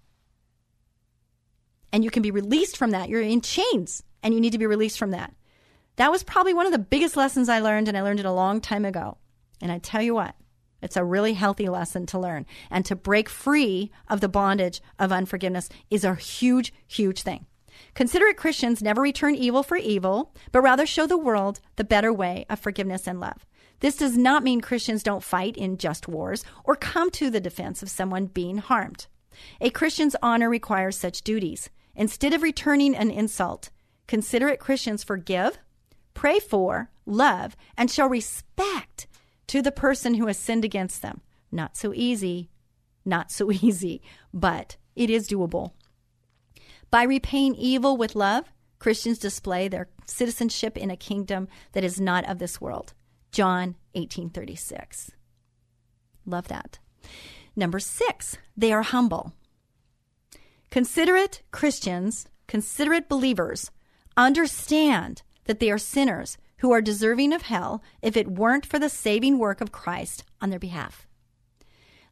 And 1.92 2.04
you 2.04 2.10
can 2.10 2.22
be 2.22 2.30
released 2.30 2.76
from 2.76 2.90
that. 2.90 3.08
You're 3.08 3.22
in 3.22 3.40
chains 3.40 4.02
and 4.22 4.34
you 4.34 4.40
need 4.40 4.52
to 4.52 4.58
be 4.58 4.66
released 4.66 4.98
from 4.98 5.10
that. 5.12 5.34
That 5.96 6.10
was 6.10 6.22
probably 6.22 6.54
one 6.54 6.66
of 6.66 6.72
the 6.72 6.78
biggest 6.78 7.16
lessons 7.16 7.48
I 7.48 7.58
learned, 7.58 7.88
and 7.88 7.96
I 7.96 8.02
learned 8.02 8.20
it 8.20 8.26
a 8.26 8.32
long 8.32 8.60
time 8.60 8.84
ago. 8.84 9.18
And 9.60 9.70
I 9.70 9.78
tell 9.78 10.00
you 10.00 10.14
what, 10.14 10.34
it's 10.80 10.96
a 10.96 11.04
really 11.04 11.34
healthy 11.34 11.68
lesson 11.68 12.06
to 12.06 12.18
learn. 12.18 12.46
And 12.70 12.86
to 12.86 12.96
break 12.96 13.28
free 13.28 13.90
of 14.08 14.20
the 14.20 14.28
bondage 14.28 14.80
of 14.98 15.12
unforgiveness 15.12 15.68
is 15.90 16.04
a 16.04 16.14
huge, 16.14 16.72
huge 16.86 17.22
thing. 17.22 17.46
Considerate 17.94 18.36
Christians 18.36 18.82
never 18.82 19.02
return 19.02 19.34
evil 19.34 19.62
for 19.62 19.76
evil, 19.76 20.32
but 20.52 20.62
rather 20.62 20.86
show 20.86 21.06
the 21.06 21.18
world 21.18 21.60
the 21.76 21.84
better 21.84 22.12
way 22.12 22.46
of 22.48 22.58
forgiveness 22.58 23.06
and 23.06 23.20
love. 23.20 23.46
This 23.80 23.96
does 23.96 24.16
not 24.16 24.44
mean 24.44 24.60
Christians 24.60 25.02
don't 25.02 25.24
fight 25.24 25.56
in 25.56 25.78
just 25.78 26.06
wars 26.06 26.44
or 26.64 26.76
come 26.76 27.10
to 27.12 27.30
the 27.30 27.40
defense 27.40 27.82
of 27.82 27.90
someone 27.90 28.26
being 28.26 28.58
harmed. 28.58 29.06
A 29.60 29.70
Christian's 29.70 30.16
honor 30.22 30.50
requires 30.50 30.96
such 30.96 31.22
duties. 31.22 31.70
Instead 31.94 32.32
of 32.32 32.42
returning 32.42 32.94
an 32.94 33.10
insult, 33.10 33.70
considerate 34.06 34.60
Christians 34.60 35.02
forgive, 35.02 35.58
pray 36.14 36.38
for, 36.38 36.90
love, 37.06 37.56
and 37.76 37.90
show 37.90 38.06
respect 38.06 39.06
to 39.46 39.62
the 39.62 39.72
person 39.72 40.14
who 40.14 40.26
has 40.26 40.38
sinned 40.38 40.64
against 40.64 41.02
them. 41.02 41.22
Not 41.50 41.76
so 41.76 41.92
easy, 41.94 42.50
not 43.04 43.32
so 43.32 43.50
easy, 43.62 44.02
but 44.32 44.76
it 44.94 45.10
is 45.10 45.28
doable. 45.28 45.72
By 46.90 47.04
repaying 47.04 47.54
evil 47.54 47.96
with 47.96 48.16
love, 48.16 48.50
Christians 48.78 49.18
display 49.18 49.68
their 49.68 49.88
citizenship 50.06 50.76
in 50.76 50.90
a 50.90 50.96
kingdom 50.96 51.48
that 51.72 51.84
is 51.84 52.00
not 52.00 52.28
of 52.28 52.38
this 52.38 52.60
world. 52.60 52.94
John 53.30 53.76
18:36. 53.94 55.12
Love 56.26 56.48
that. 56.48 56.78
Number 57.54 57.78
6, 57.78 58.38
they 58.56 58.72
are 58.72 58.82
humble. 58.82 59.32
Considerate 60.70 61.42
Christians, 61.50 62.26
considerate 62.46 63.08
believers 63.08 63.70
understand 64.16 65.22
that 65.44 65.60
they 65.60 65.70
are 65.70 65.78
sinners 65.78 66.38
who 66.58 66.72
are 66.72 66.82
deserving 66.82 67.32
of 67.32 67.42
hell 67.42 67.82
if 68.02 68.16
it 68.16 68.28
weren't 68.30 68.66
for 68.66 68.78
the 68.78 68.88
saving 68.88 69.38
work 69.38 69.60
of 69.60 69.72
Christ 69.72 70.24
on 70.40 70.50
their 70.50 70.58
behalf. 70.58 71.06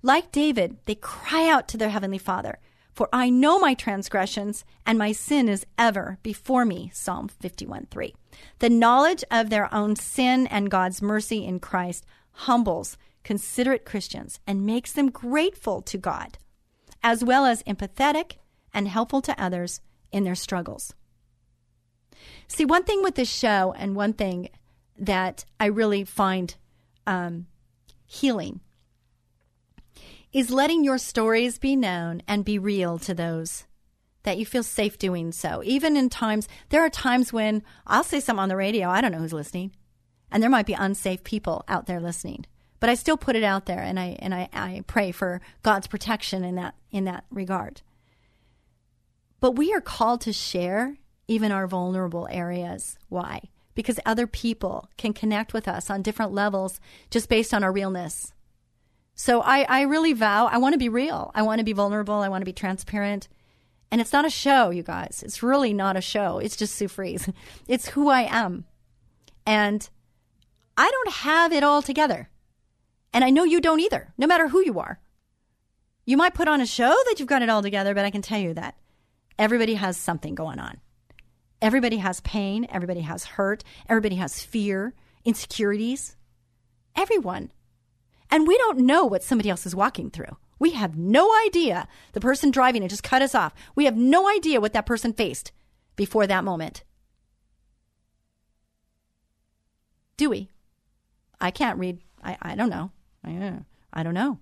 Like 0.03 0.33
David, 0.33 0.79
they 0.87 0.95
cry 0.95 1.49
out 1.49 1.69
to 1.69 1.77
their 1.77 1.91
heavenly 1.91 2.19
Father, 2.19 2.59
"For 2.99 3.09
I 3.13 3.31
know 3.31 3.61
my 3.61 3.75
transgressions, 3.75 4.65
and 4.85 4.99
my 4.99 5.13
sin 5.13 5.49
is 5.49 5.65
ever 5.79 6.19
before 6.25 6.65
me." 6.65 6.91
Psalm 6.93 7.29
51:3. 7.29 8.13
The 8.59 8.69
knowledge 8.69 9.23
of 9.31 9.51
their 9.51 9.73
own 9.73 9.95
sin 9.95 10.49
and 10.49 10.69
God's 10.69 11.01
mercy 11.01 11.45
in 11.45 11.61
Christ 11.61 12.05
humbles 12.33 12.99
considerate 13.23 13.85
Christians 13.85 14.41
and 14.49 14.67
makes 14.67 14.91
them 14.91 15.13
grateful 15.13 15.81
to 15.83 15.97
God, 15.97 16.39
as 17.01 17.23
well 17.23 17.47
as 17.47 17.63
empathetic 17.63 18.39
and 18.75 18.89
helpful 18.89 19.23
to 19.23 19.41
others 19.41 19.81
in 20.11 20.25
their 20.25 20.35
struggles. 20.35 20.93
See, 22.49 22.65
one 22.65 22.83
thing 22.83 23.05
with 23.05 23.15
this 23.15 23.31
show, 23.31 23.73
and 23.79 23.95
one 23.95 24.15
thing 24.15 24.49
that 24.99 25.45
I 25.61 25.67
really 25.67 26.03
find 26.03 26.53
um, 27.07 27.47
healing, 28.07 28.61
is 30.33 30.51
letting 30.51 30.85
your 30.85 30.99
stories 30.99 31.59
be 31.59 31.77
known 31.77 32.23
and 32.29 32.45
be 32.45 32.59
real 32.59 32.99
to 32.99 33.15
those 33.15 33.65
that 34.25 34.39
you 34.39 34.45
feel 34.45 34.63
safe 34.63 34.99
doing 34.99 35.33
so. 35.33 35.63
Even 35.65 35.97
in 35.97 36.11
times, 36.11 36.49
there 36.69 36.85
are 36.85 36.91
times 36.91 37.33
when 37.33 37.63
I'll 37.87 38.05
say 38.05 38.21
something 38.21 38.43
on 38.43 38.49
the 38.49 38.57
radio, 38.57 38.89
I 38.89 39.01
don't 39.01 39.13
know 39.13 39.19
who's 39.19 39.33
listening, 39.33 39.73
and 40.31 40.43
there 40.43 40.51
might 40.51 40.67
be 40.67 40.75
unsafe 40.75 41.25
people 41.25 41.65
out 41.69 41.87
there 41.87 42.01
listening. 42.01 42.45
But 42.81 42.91
I 42.91 42.95
still 42.95 43.17
put 43.17 43.37
it 43.37 43.43
out 43.43 43.67
there, 43.67 43.81
and 43.81 43.99
I 43.99 44.17
and 44.21 44.35
I, 44.35 44.49
I 44.53 44.85
pray 44.87 45.11
for 45.11 45.41
God's 45.63 45.87
protection 45.87 46.45
in 46.45 46.57
that 46.57 46.75
in 46.91 47.05
that 47.05 47.25
regard. 47.31 47.83
But 49.41 49.53
we 49.53 49.73
are 49.73 49.81
called 49.81 50.21
to 50.23 50.33
share 50.33 50.99
even 51.27 51.51
our 51.51 51.67
vulnerable 51.67 52.29
areas. 52.31 52.99
Why? 53.09 53.51
Because 53.75 54.01
other 54.05 54.27
people 54.27 54.89
can 54.97 55.13
connect 55.13 55.53
with 55.53 55.69
us 55.69 55.91
on 55.91 56.03
different 56.03 56.33
levels 56.33 56.81
just 57.11 57.29
based 57.29 57.55
on 57.55 57.65
our 57.65 57.73
realness. 57.73 58.33
So 59.19 59.43
I, 59.43 59.63
I 59.63 59.81
really 59.83 60.13
vow 60.13 60.47
I 60.47 60.59
want 60.59 60.75
to 60.75 60.79
be 60.79 60.89
real. 60.89 61.33
I 61.35 61.43
want 61.43 61.59
to 61.59 61.65
be 61.65 61.73
vulnerable. 61.73 62.15
I 62.15 62.29
want 62.29 62.41
to 62.43 62.47
be 62.47 62.53
transparent. 62.53 63.27
And 63.91 64.01
it's 64.01 64.13
not 64.13 64.25
a 64.25 64.31
show, 64.31 64.71
you 64.71 64.85
guys. 64.85 65.25
It's 65.27 65.43
really 65.43 65.75
not 65.75 65.97
a 65.97 66.01
show. 66.01 66.39
It's 66.39 66.57
just 66.57 66.77
Sue. 66.77 66.89
It's 67.69 67.89
who 67.89 68.09
I 68.09 68.23
am. 68.23 68.65
And 69.45 69.89
I 70.77 70.89
don't 70.89 71.13
have 71.15 71.53
it 71.53 71.65
all 71.65 71.83
together. 71.83 72.31
And 73.13 73.25
I 73.25 73.31
know 73.31 73.43
you 73.43 73.61
don't 73.61 73.81
either, 73.81 74.15
no 74.19 74.29
matter 74.29 74.49
who 74.49 74.65
you 74.65 74.79
are. 74.79 75.01
You 76.07 76.17
might 76.17 76.35
put 76.35 76.47
on 76.47 76.61
a 76.61 76.67
show 76.67 76.95
that 77.07 77.17
you've 77.19 77.29
got 77.29 77.43
it 77.43 77.49
all 77.49 77.63
together, 77.63 77.95
but 77.95 78.05
I 78.05 78.11
can 78.11 78.23
tell 78.23 78.39
you 78.39 78.55
that 78.55 78.77
everybody 79.37 79.75
has 79.75 79.97
something 79.97 80.37
going 80.37 80.61
on. 80.61 80.79
Everybody 81.61 81.97
has 81.97 82.21
pain. 82.21 82.69
Everybody 82.71 83.01
has 83.01 83.25
hurt. 83.25 83.65
Everybody 83.89 84.15
has 84.17 84.41
fear, 84.41 84.95
insecurities. 85.25 86.15
Everyone. 86.95 87.51
And 88.31 88.47
we 88.47 88.59
don't 88.59 88.79
know 88.79 89.05
what 89.05 89.23
somebody 89.23 89.51
else 89.51 89.67
is 89.67 89.75
walking 89.75 90.11
through. 90.11 90.37
We 90.59 90.71
have 90.71 90.97
no 90.97 91.31
idea. 91.47 91.87
The 92.13 92.21
person 92.21 92.51
driving 92.51 92.83
it 92.83 92.89
just 92.89 93.03
cut 93.03 93.23
us 93.23 93.35
off. 93.35 93.55
We 93.75 93.85
have 93.85 93.97
no 93.97 94.29
idea 94.29 94.61
what 94.61 94.73
that 94.73 94.87
person 94.87 95.13
faced 95.13 95.53
before 95.97 96.27
that 96.27 96.45
moment. 96.45 96.85
Do 100.17 100.31
we? 100.31 100.49
I 101.41 101.51
can't 101.51 101.79
read. 101.79 102.01
I, 102.23 102.37
I 102.43 102.55
don't 102.57 102.71
know. 102.71 102.91
I, 103.25 103.61
I 103.93 104.03
don't 104.03 104.15
know. 104.15 104.39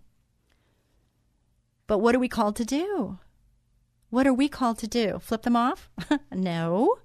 But 1.87 1.99
what 1.99 2.15
are 2.15 2.19
we 2.19 2.29
called 2.29 2.57
to 2.57 2.65
do? 2.65 3.19
What 4.11 4.27
are 4.27 4.33
we 4.33 4.49
called 4.49 4.79
to 4.79 4.89
do? 4.89 5.19
Flip 5.21 5.43
them 5.43 5.57
off? 5.57 5.91
no. 6.33 6.97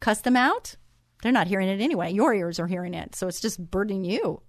Cuss 0.00 0.20
them 0.20 0.36
out? 0.36 0.76
They're 1.22 1.32
not 1.32 1.46
hearing 1.46 1.68
it 1.68 1.80
anyway. 1.80 2.12
Your 2.12 2.34
ears 2.34 2.58
are 2.58 2.66
hearing 2.66 2.94
it. 2.94 3.14
So 3.14 3.28
it's 3.28 3.40
just 3.40 3.70
burdening 3.70 4.04
you. 4.04 4.42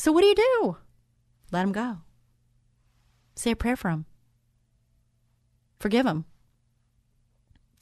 So 0.00 0.12
what 0.12 0.22
do 0.22 0.28
you 0.28 0.34
do? 0.34 0.78
Let 1.52 1.60
them 1.60 1.72
go. 1.72 1.98
Say 3.36 3.50
a 3.50 3.54
prayer 3.54 3.76
for 3.76 3.90
them. 3.90 4.06
Forgive 5.78 6.06
them. 6.06 6.24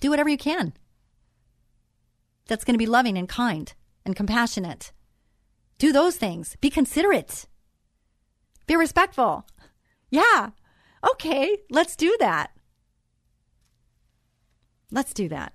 Do 0.00 0.10
whatever 0.10 0.28
you 0.28 0.36
can. 0.36 0.72
That's 2.48 2.64
going 2.64 2.74
to 2.74 2.84
be 2.84 2.86
loving 2.86 3.16
and 3.16 3.28
kind 3.28 3.72
and 4.04 4.16
compassionate. 4.16 4.90
Do 5.78 5.92
those 5.92 6.16
things. 6.16 6.56
Be 6.60 6.70
considerate. 6.70 7.46
Be 8.66 8.74
respectful. 8.74 9.46
Yeah. 10.10 10.50
Okay, 11.12 11.58
let's 11.70 11.94
do 11.94 12.16
that. 12.18 12.50
Let's 14.90 15.14
do 15.14 15.28
that. 15.28 15.54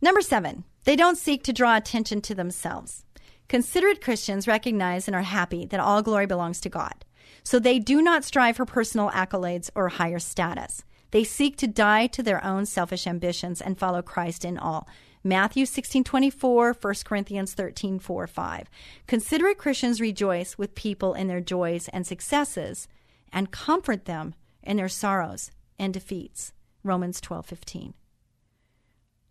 Number 0.00 0.20
seven, 0.20 0.62
they 0.84 0.94
don't 0.94 1.18
seek 1.18 1.42
to 1.42 1.52
draw 1.52 1.76
attention 1.76 2.20
to 2.20 2.36
themselves. 2.36 3.04
Considerate 3.48 4.00
Christians 4.00 4.48
recognize 4.48 5.06
and 5.06 5.14
are 5.14 5.22
happy 5.22 5.66
that 5.66 5.80
all 5.80 6.02
glory 6.02 6.26
belongs 6.26 6.60
to 6.60 6.68
God. 6.68 7.04
So 7.44 7.58
they 7.58 7.78
do 7.78 8.00
not 8.00 8.24
strive 8.24 8.56
for 8.56 8.64
personal 8.64 9.10
accolades 9.10 9.70
or 9.74 9.88
higher 9.88 10.18
status. 10.18 10.84
They 11.10 11.24
seek 11.24 11.56
to 11.58 11.66
die 11.66 12.06
to 12.08 12.22
their 12.22 12.42
own 12.44 12.66
selfish 12.66 13.06
ambitions 13.06 13.60
and 13.60 13.78
follow 13.78 14.00
Christ 14.00 14.44
in 14.44 14.58
all. 14.58 14.88
Matthew 15.24 15.66
16:24, 15.66 16.74
1 16.74 17.04
Corinthians 17.04 17.54
13:4, 17.54 18.26
5. 18.26 18.70
Considerate 19.06 19.58
Christians 19.58 20.00
rejoice 20.00 20.58
with 20.58 20.74
people 20.74 21.14
in 21.14 21.28
their 21.28 21.40
joys 21.40 21.88
and 21.88 22.06
successes 22.06 22.88
and 23.32 23.52
comfort 23.52 24.06
them 24.06 24.34
in 24.62 24.76
their 24.76 24.88
sorrows 24.88 25.50
and 25.78 25.92
defeats. 25.92 26.52
Romans 26.82 27.20
12:15 27.20 27.94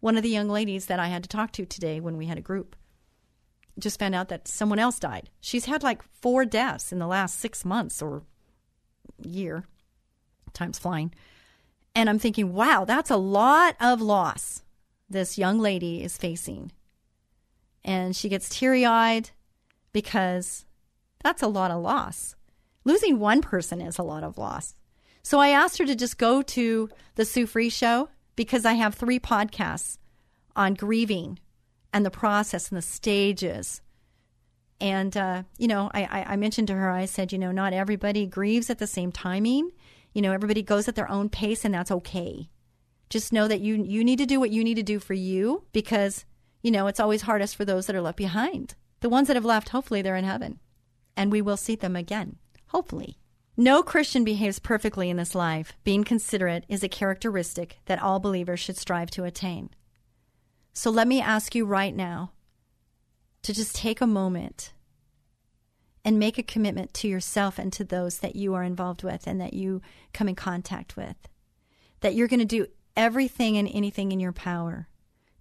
one 0.02 0.18
of 0.18 0.24
the 0.24 0.30
young 0.30 0.50
ladies 0.50 0.88
that 0.88 1.00
I 1.00 1.08
had 1.08 1.22
to 1.24 1.30
talk 1.30 1.52
to 1.54 1.66
today 1.66 2.00
when 2.00 2.18
we 2.18 2.26
had 2.26 2.40
a 2.40 2.42
group 2.42 2.76
just 3.80 4.00
found 4.00 4.16
out 4.16 4.30
that 4.30 4.48
someone 4.48 4.80
else 4.80 5.00
died. 5.00 5.30
She's 5.40 5.66
had 5.66 5.84
like 5.84 6.02
four 6.04 6.46
deaths 6.46 6.92
in 6.92 7.00
the 7.00 7.08
last 7.08 7.40
six 7.40 7.64
months 7.66 8.02
or 8.02 8.24
year. 9.24 9.66
Time's 10.54 10.80
flying. 10.80 11.14
And 11.96 12.10
I'm 12.10 12.20
thinking, 12.20 12.54
wow, 12.54 12.86
that's 12.86 13.10
a 13.10 13.18
lot 13.18 13.76
of 13.80 14.02
loss 14.02 14.64
this 15.10 15.38
young 15.38 15.60
lady 15.60 16.04
is 16.04 16.18
facing. 16.18 16.72
And 17.84 18.16
she 18.16 18.30
gets 18.30 18.50
teary 18.50 18.86
eyed 18.86 19.32
because 19.92 20.66
that's 21.24 21.42
a 21.42 21.48
lot 21.48 21.72
of 21.72 21.82
loss. 21.82 22.36
Losing 22.84 23.20
one 23.20 23.42
person 23.42 23.82
is 23.82 23.98
a 23.98 24.04
lot 24.04 24.24
of 24.24 24.38
loss. 24.38 24.76
So 25.24 25.40
I 25.40 25.50
asked 25.50 25.78
her 25.78 25.86
to 25.86 25.96
just 25.96 26.18
go 26.18 26.42
to 26.42 26.90
the 27.16 27.26
Sue 27.26 27.46
Fries 27.46 27.74
show 27.74 28.10
because 28.36 28.66
I 28.66 28.74
have 28.74 28.96
three 28.96 29.20
podcasts 29.20 29.98
on 30.56 30.74
grieving 30.74 31.40
and 31.94 32.06
the 32.06 32.12
process 32.12 32.70
and 32.70 32.78
the 32.78 32.82
stages. 32.82 33.82
And, 34.80 35.16
uh, 35.16 35.44
you 35.58 35.68
know, 35.68 35.92
I, 35.94 36.26
I, 36.28 36.36
mentioned 36.38 36.68
to 36.70 36.74
her, 36.74 36.90
I 36.90 37.06
said, 37.06 37.32
you 37.32 37.38
know, 37.38 37.52
not 37.52 37.72
everybody 37.72 38.26
grieves 38.26 38.70
at 38.70 38.80
the 38.80 38.88
same 38.88 39.12
timing. 39.12 39.70
You 40.14 40.24
know, 40.24 40.32
everybody 40.32 40.64
goes 40.64 40.88
at 40.88 40.96
their 40.96 41.10
own 41.10 41.30
pace, 41.30 41.64
and 41.64 41.74
that's 41.74 41.92
okay. 41.92 42.50
Just 43.10 43.32
know 43.32 43.48
that 43.48 43.62
you, 43.62 43.76
you 43.76 44.04
need 44.04 44.18
to 44.18 44.26
do 44.26 44.40
what 44.40 44.50
you 44.50 44.64
need 44.64 44.76
to 44.76 44.84
do 44.84 45.00
for 45.00 45.14
you 45.14 45.66
because, 45.72 46.26
you 46.64 46.72
know, 46.72 46.88
it's 46.88 47.00
always 47.00 47.22
hardest 47.22 47.56
for 47.56 47.64
those 47.64 47.86
that 47.86 47.96
are 47.96 48.02
left 48.02 48.18
behind. 48.18 48.74
The 49.02 49.10
ones 49.10 49.28
that 49.28 49.36
have 49.36 49.46
left, 49.46 49.70
hopefully, 49.70 50.02
they're 50.02 50.16
in 50.16 50.26
heaven. 50.26 50.60
And 51.16 51.32
we 51.32 51.42
will 51.42 51.58
see 51.58 51.76
them 51.76 51.96
again, 51.96 52.38
hopefully. 52.68 53.18
No 53.58 53.84
Christian 53.84 54.24
behaves 54.24 54.58
perfectly 54.58 55.10
in 55.10 55.18
this 55.18 55.36
life. 55.36 55.74
Being 55.84 56.04
considerate 56.04 56.64
is 56.68 56.84
a 56.84 56.90
characteristic 56.90 57.78
that 57.86 58.02
all 58.02 58.20
believers 58.20 58.60
should 58.60 58.78
strive 58.78 59.12
to 59.12 59.26
attain. 59.26 59.70
So 60.74 60.90
let 60.90 61.08
me 61.08 61.22
ask 61.22 61.54
you 61.54 61.66
right 61.66 61.96
now 61.96 62.32
to 63.44 63.54
just 63.54 63.76
take 63.76 64.02
a 64.02 64.08
moment 64.08 64.74
and 66.04 66.18
make 66.18 66.38
a 66.38 66.44
commitment 66.44 66.94
to 66.96 67.08
yourself 67.08 67.60
and 67.60 67.72
to 67.74 67.84
those 67.84 68.20
that 68.20 68.36
you 68.36 68.54
are 68.54 68.64
involved 68.64 69.04
with 69.04 69.28
and 69.28 69.40
that 69.40 69.54
you 69.54 69.82
come 70.14 70.28
in 70.28 70.36
contact 70.36 70.96
with. 70.96 71.16
That 72.00 72.16
you're 72.16 72.28
going 72.28 72.40
to 72.40 72.46
do 72.46 72.68
everything 72.96 73.58
and 73.58 73.70
anything 73.72 74.12
in 74.12 74.20
your 74.20 74.32
power 74.32 74.88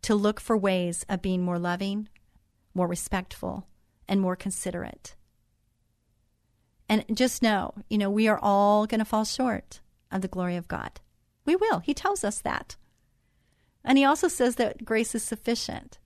to 0.03 0.15
look 0.15 0.41
for 0.41 0.57
ways 0.57 1.05
of 1.09 1.23
being 1.23 1.43
more 1.43 1.59
loving, 1.59 2.09
more 2.75 2.87
respectful, 2.87 3.67
and 4.09 4.21
more 4.21 4.37
considerate. 4.37 5.15
And 6.89 7.05
just 7.15 7.43
know, 7.43 7.75
you 7.89 7.99
know, 7.99 8.11
we 8.11 8.29
are 8.29 8.39
all 8.43 8.87
going 8.87 8.99
to 8.99 9.05
fall 9.05 9.25
short 9.25 9.81
of 10.11 10.23
the 10.23 10.29
glory 10.29 10.57
of 10.57 10.69
God. 10.69 11.01
We 11.45 11.55
will. 11.55 11.79
He 11.79 11.95
tells 11.95 12.25
us 12.25 12.41
that. 12.41 12.77
And 13.85 13.99
he 13.99 14.05
also 14.05 14.29
says 14.29 14.57
that 14.57 14.85
grace 14.85 15.15
is 15.15 15.23
sufficient, 15.23 15.99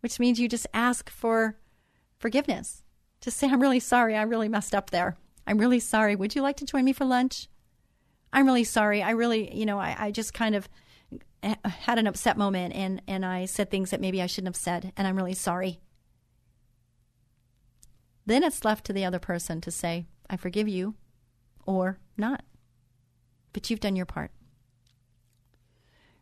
which 0.00 0.20
means 0.20 0.38
you 0.38 0.48
just 0.48 0.66
ask 0.72 1.10
for 1.10 1.58
forgiveness. 2.18 2.82
Just 3.20 3.36
say, 3.38 3.48
I'm 3.48 3.60
really 3.60 3.80
sorry. 3.80 4.16
I 4.16 4.22
really 4.22 4.48
messed 4.48 4.74
up 4.74 4.90
there. 4.90 5.16
I'm 5.46 5.58
really 5.58 5.80
sorry. 5.80 6.14
Would 6.16 6.34
you 6.34 6.42
like 6.42 6.56
to 6.58 6.64
join 6.64 6.84
me 6.84 6.92
for 6.92 7.04
lunch? 7.04 7.48
I'm 8.32 8.46
really 8.46 8.64
sorry. 8.64 9.02
I 9.02 9.10
really, 9.10 9.54
you 9.54 9.66
know, 9.66 9.78
I, 9.78 9.96
I 9.98 10.10
just 10.10 10.32
kind 10.32 10.54
of 10.54 10.68
had 11.42 11.98
an 11.98 12.06
upset 12.06 12.36
moment 12.36 12.74
and, 12.74 13.02
and 13.08 13.24
I 13.24 13.46
said 13.46 13.70
things 13.70 13.90
that 13.90 14.00
maybe 14.00 14.22
I 14.22 14.26
shouldn't 14.26 14.54
have 14.54 14.62
said, 14.62 14.92
and 14.96 15.08
I'm 15.08 15.16
really 15.16 15.34
sorry. 15.34 15.80
Then 18.26 18.44
it's 18.44 18.64
left 18.64 18.84
to 18.86 18.92
the 18.92 19.04
other 19.04 19.18
person 19.18 19.60
to 19.62 19.70
say, 19.70 20.06
I 20.28 20.36
forgive 20.36 20.68
you, 20.68 20.94
or 21.66 21.98
not. 22.16 22.42
But 23.52 23.70
you've 23.70 23.80
done 23.80 23.96
your 23.96 24.06
part. 24.06 24.30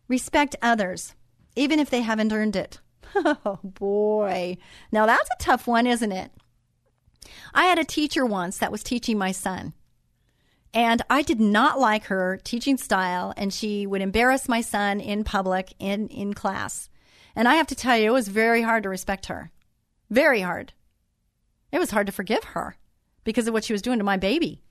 Respect 0.08 0.56
others, 0.62 1.14
even 1.54 1.78
if 1.78 1.90
they 1.90 2.00
haven't 2.00 2.32
earned 2.32 2.56
it. 2.56 2.80
Oh 3.14 3.58
boy. 3.62 4.58
Now 4.92 5.06
that's 5.06 5.30
a 5.30 5.42
tough 5.42 5.66
one, 5.66 5.86
isn't 5.86 6.12
it? 6.12 6.30
I 7.54 7.64
had 7.64 7.78
a 7.78 7.84
teacher 7.84 8.26
once 8.26 8.58
that 8.58 8.70
was 8.72 8.82
teaching 8.82 9.16
my 9.16 9.32
son. 9.32 9.72
And 10.74 11.02
I 11.08 11.22
did 11.22 11.40
not 11.40 11.80
like 11.80 12.04
her 12.04 12.38
teaching 12.44 12.76
style, 12.76 13.32
and 13.36 13.52
she 13.52 13.86
would 13.86 14.02
embarrass 14.02 14.48
my 14.48 14.60
son 14.60 15.00
in 15.00 15.24
public 15.24 15.72
in, 15.78 16.08
in 16.08 16.34
class. 16.34 16.90
And 17.34 17.48
I 17.48 17.54
have 17.54 17.66
to 17.68 17.74
tell 17.74 17.96
you, 17.96 18.10
it 18.10 18.12
was 18.12 18.28
very 18.28 18.62
hard 18.62 18.82
to 18.82 18.88
respect 18.88 19.26
her. 19.26 19.50
Very 20.10 20.40
hard. 20.40 20.72
It 21.72 21.78
was 21.78 21.90
hard 21.90 22.06
to 22.06 22.12
forgive 22.12 22.44
her 22.44 22.76
because 23.24 23.46
of 23.46 23.54
what 23.54 23.64
she 23.64 23.72
was 23.72 23.82
doing 23.82 23.98
to 23.98 24.04
my 24.04 24.16
baby. 24.16 24.62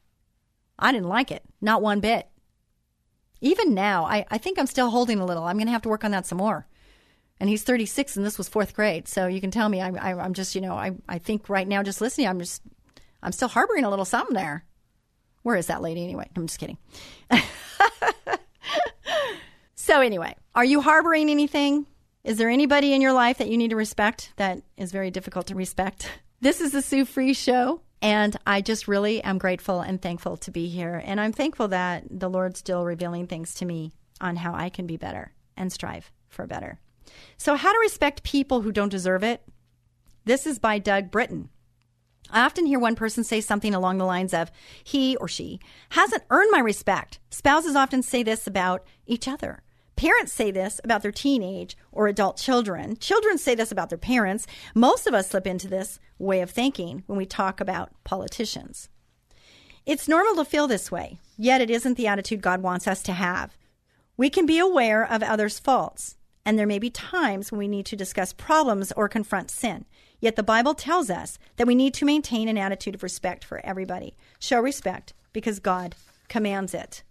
I 0.77 0.91
didn't 0.91 1.09
like 1.09 1.31
it, 1.31 1.43
not 1.61 1.81
one 1.81 1.99
bit. 1.99 2.27
Even 3.41 3.73
now, 3.73 4.05
I, 4.05 4.25
I 4.29 4.37
think 4.37 4.57
I'm 4.57 4.67
still 4.67 4.89
holding 4.89 5.19
a 5.19 5.25
little. 5.25 5.43
I'm 5.43 5.57
going 5.57 5.67
to 5.67 5.71
have 5.71 5.83
to 5.83 5.89
work 5.89 6.03
on 6.03 6.11
that 6.11 6.25
some 6.25 6.39
more. 6.39 6.67
And 7.39 7.49
he's 7.49 7.63
36, 7.63 8.17
and 8.17 8.25
this 8.25 8.37
was 8.37 8.49
fourth 8.49 8.73
grade. 8.73 9.07
So 9.07 9.27
you 9.27 9.39
can 9.39 9.51
tell 9.51 9.69
me 9.69 9.81
I, 9.81 9.89
I, 9.89 10.19
I'm 10.19 10.33
just, 10.33 10.55
you 10.55 10.61
know, 10.61 10.73
I, 10.73 10.91
I 11.07 11.19
think 11.19 11.49
right 11.49 11.67
now, 11.67 11.83
just 11.83 12.01
listening, 12.01 12.27
I'm 12.27 12.39
just, 12.39 12.63
I'm 13.21 13.31
still 13.31 13.47
harboring 13.47 13.83
a 13.83 13.89
little 13.89 14.05
something 14.05 14.35
there. 14.35 14.65
Where 15.43 15.55
is 15.55 15.67
that 15.67 15.81
lady 15.81 16.03
anyway? 16.03 16.29
I'm 16.35 16.47
just 16.47 16.59
kidding. 16.59 16.77
so, 19.75 20.01
anyway, 20.01 20.35
are 20.55 20.65
you 20.65 20.81
harboring 20.81 21.29
anything? 21.29 21.85
Is 22.23 22.37
there 22.37 22.49
anybody 22.49 22.93
in 22.93 23.01
your 23.01 23.13
life 23.13 23.37
that 23.37 23.49
you 23.49 23.57
need 23.57 23.69
to 23.69 23.75
respect 23.75 24.33
that 24.37 24.61
is 24.75 24.91
very 24.91 25.11
difficult 25.11 25.47
to 25.47 25.55
respect? 25.55 26.09
This 26.39 26.61
is 26.61 26.71
the 26.71 26.83
Sue 26.83 27.03
Fries 27.03 27.35
Show. 27.35 27.81
And 28.01 28.37
I 28.45 28.61
just 28.61 28.87
really 28.87 29.23
am 29.23 29.37
grateful 29.37 29.81
and 29.81 30.01
thankful 30.01 30.37
to 30.37 30.51
be 30.51 30.67
here. 30.67 31.01
And 31.03 31.19
I'm 31.19 31.33
thankful 31.33 31.67
that 31.69 32.03
the 32.09 32.29
Lord's 32.29 32.59
still 32.59 32.85
revealing 32.85 33.27
things 33.27 33.55
to 33.55 33.65
me 33.65 33.93
on 34.21 34.35
how 34.37 34.53
I 34.53 34.69
can 34.69 34.85
be 34.85 34.97
better 34.97 35.33
and 35.55 35.73
strive 35.73 36.11
for 36.27 36.45
better. 36.45 36.79
So, 37.37 37.55
how 37.55 37.71
to 37.71 37.79
respect 37.79 38.23
people 38.23 38.61
who 38.61 38.71
don't 38.71 38.89
deserve 38.89 39.23
it? 39.23 39.41
This 40.25 40.45
is 40.45 40.59
by 40.59 40.77
Doug 40.77 41.09
Britton. 41.09 41.49
I 42.29 42.41
often 42.41 42.65
hear 42.65 42.79
one 42.79 42.95
person 42.95 43.23
say 43.23 43.39
something 43.41 43.73
along 43.73 43.97
the 43.97 44.05
lines 44.05 44.33
of, 44.33 44.51
he 44.83 45.15
or 45.15 45.27
she 45.27 45.59
hasn't 45.91 46.23
earned 46.29 46.51
my 46.51 46.59
respect. 46.59 47.19
Spouses 47.29 47.75
often 47.75 48.03
say 48.03 48.23
this 48.23 48.45
about 48.45 48.83
each 49.05 49.27
other. 49.27 49.63
Parents 49.97 50.31
say 50.31 50.51
this 50.51 50.79
about 50.83 51.01
their 51.01 51.11
teenage 51.11 51.75
or 51.91 52.07
adult 52.07 52.37
children. 52.37 52.97
Children 52.97 53.39
say 53.39 53.55
this 53.55 53.71
about 53.71 53.89
their 53.89 53.97
parents. 53.97 54.45
Most 54.75 55.07
of 55.07 55.15
us 55.15 55.31
slip 55.31 55.47
into 55.47 55.67
this 55.67 55.99
way 56.19 56.39
of 56.41 56.51
thinking 56.51 57.03
when 57.07 57.17
we 57.17 57.25
talk 57.25 57.59
about 57.59 57.91
politicians. 58.03 58.89
It's 59.87 60.07
normal 60.07 60.35
to 60.35 60.45
feel 60.45 60.67
this 60.67 60.91
way, 60.91 61.17
yet 61.35 61.61
it 61.61 61.71
isn't 61.71 61.95
the 61.97 62.05
attitude 62.05 62.41
God 62.41 62.61
wants 62.61 62.87
us 62.87 63.01
to 63.03 63.13
have. 63.13 63.57
We 64.17 64.29
can 64.29 64.45
be 64.45 64.59
aware 64.59 65.03
of 65.03 65.23
others' 65.23 65.57
faults, 65.57 66.15
and 66.45 66.59
there 66.59 66.67
may 66.67 66.77
be 66.77 66.91
times 66.91 67.51
when 67.51 67.57
we 67.57 67.67
need 67.67 67.87
to 67.87 67.95
discuss 67.95 68.33
problems 68.33 68.91
or 68.91 69.09
confront 69.09 69.49
sin. 69.49 69.85
Yet 70.19 70.35
the 70.35 70.43
Bible 70.43 70.75
tells 70.75 71.09
us 71.09 71.39
that 71.55 71.65
we 71.65 71.73
need 71.73 71.95
to 71.95 72.05
maintain 72.05 72.47
an 72.47 72.57
attitude 72.57 72.93
of 72.93 73.01
respect 73.01 73.43
for 73.43 73.65
everybody. 73.65 74.15
Show 74.37 74.59
respect 74.59 75.13
because 75.33 75.59
God 75.59 75.95
commands 76.27 76.75
it. 76.75 77.01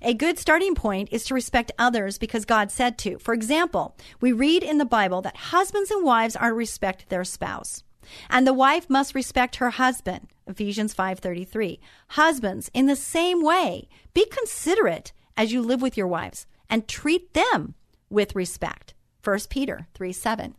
A 0.00 0.14
good 0.14 0.38
starting 0.38 0.74
point 0.74 1.08
is 1.12 1.24
to 1.24 1.34
respect 1.34 1.72
others 1.78 2.18
because 2.18 2.44
God 2.44 2.70
said 2.70 2.98
to. 2.98 3.18
For 3.18 3.34
example, 3.34 3.96
we 4.20 4.32
read 4.32 4.62
in 4.62 4.78
the 4.78 4.84
Bible 4.84 5.22
that 5.22 5.36
husbands 5.36 5.90
and 5.90 6.04
wives 6.04 6.36
are 6.36 6.50
to 6.50 6.54
respect 6.54 7.08
their 7.08 7.24
spouse. 7.24 7.82
And 8.28 8.46
the 8.46 8.52
wife 8.52 8.90
must 8.90 9.14
respect 9.14 9.56
her 9.56 9.70
husband. 9.70 10.28
Ephesians 10.46 10.94
5:33. 10.94 11.80
Husbands, 12.08 12.70
in 12.74 12.86
the 12.86 12.96
same 12.96 13.42
way, 13.42 13.88
be 14.12 14.26
considerate 14.26 15.12
as 15.36 15.52
you 15.52 15.62
live 15.62 15.80
with 15.80 15.96
your 15.96 16.08
wives 16.08 16.46
and 16.68 16.88
treat 16.88 17.32
them 17.32 17.74
with 18.10 18.34
respect. 18.34 18.94
1 19.22 19.48
Peter 19.48 19.86
3:7. 19.94 20.56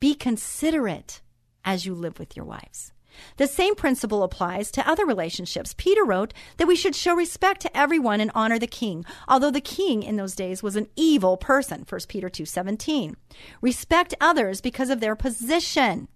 Be 0.00 0.14
considerate 0.14 1.20
as 1.64 1.86
you 1.86 1.94
live 1.94 2.18
with 2.18 2.36
your 2.36 2.44
wives. 2.44 2.92
The 3.36 3.46
same 3.46 3.74
principle 3.74 4.22
applies 4.22 4.70
to 4.72 4.88
other 4.88 5.04
relationships. 5.04 5.74
Peter 5.76 6.04
wrote 6.04 6.32
that 6.56 6.68
we 6.68 6.76
should 6.76 6.94
show 6.94 7.14
respect 7.14 7.60
to 7.62 7.76
everyone 7.76 8.20
and 8.20 8.30
honor 8.34 8.58
the 8.58 8.66
king, 8.66 9.04
although 9.28 9.50
the 9.50 9.60
king 9.60 10.02
in 10.02 10.16
those 10.16 10.34
days 10.34 10.62
was 10.62 10.76
an 10.76 10.88
evil 10.96 11.36
person. 11.36 11.84
1 11.88 12.08
Peter 12.08 12.28
2:17. 12.28 13.16
Respect 13.60 14.14
others 14.20 14.60
because 14.60 14.90
of 14.90 15.00
their 15.00 15.16
position. 15.16 16.08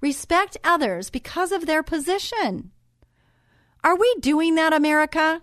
Respect 0.00 0.56
others 0.64 1.10
because 1.10 1.52
of 1.52 1.66
their 1.66 1.82
position. 1.82 2.70
Are 3.84 3.96
we 3.96 4.14
doing 4.20 4.54
that, 4.54 4.72
America? 4.72 5.42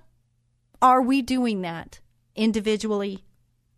Are 0.82 1.01
we 1.01 1.21
doing 1.21 1.61
that 1.61 1.99
individually? 2.36 3.25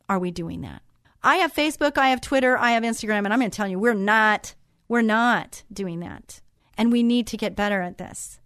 Are 0.07 0.19
we 0.19 0.29
doing 0.29 0.61
that? 0.61 0.81
I 1.23 1.37
have 1.37 1.53
Facebook, 1.53 1.97
I 1.97 2.09
have 2.09 2.21
Twitter, 2.21 2.57
I 2.57 2.71
have 2.71 2.83
Instagram, 2.83 3.25
and 3.25 3.33
I'm 3.33 3.39
going 3.39 3.51
to 3.51 3.55
tell 3.55 3.67
you, 3.67 3.79
we're 3.79 3.93
not 3.93 4.55
we're 4.91 5.01
not 5.01 5.63
doing 5.71 6.01
that. 6.01 6.41
And 6.77 6.91
we 6.91 7.01
need 7.01 7.25
to 7.27 7.37
get 7.37 7.55
better 7.55 7.81
at 7.81 7.97
this. 7.97 8.41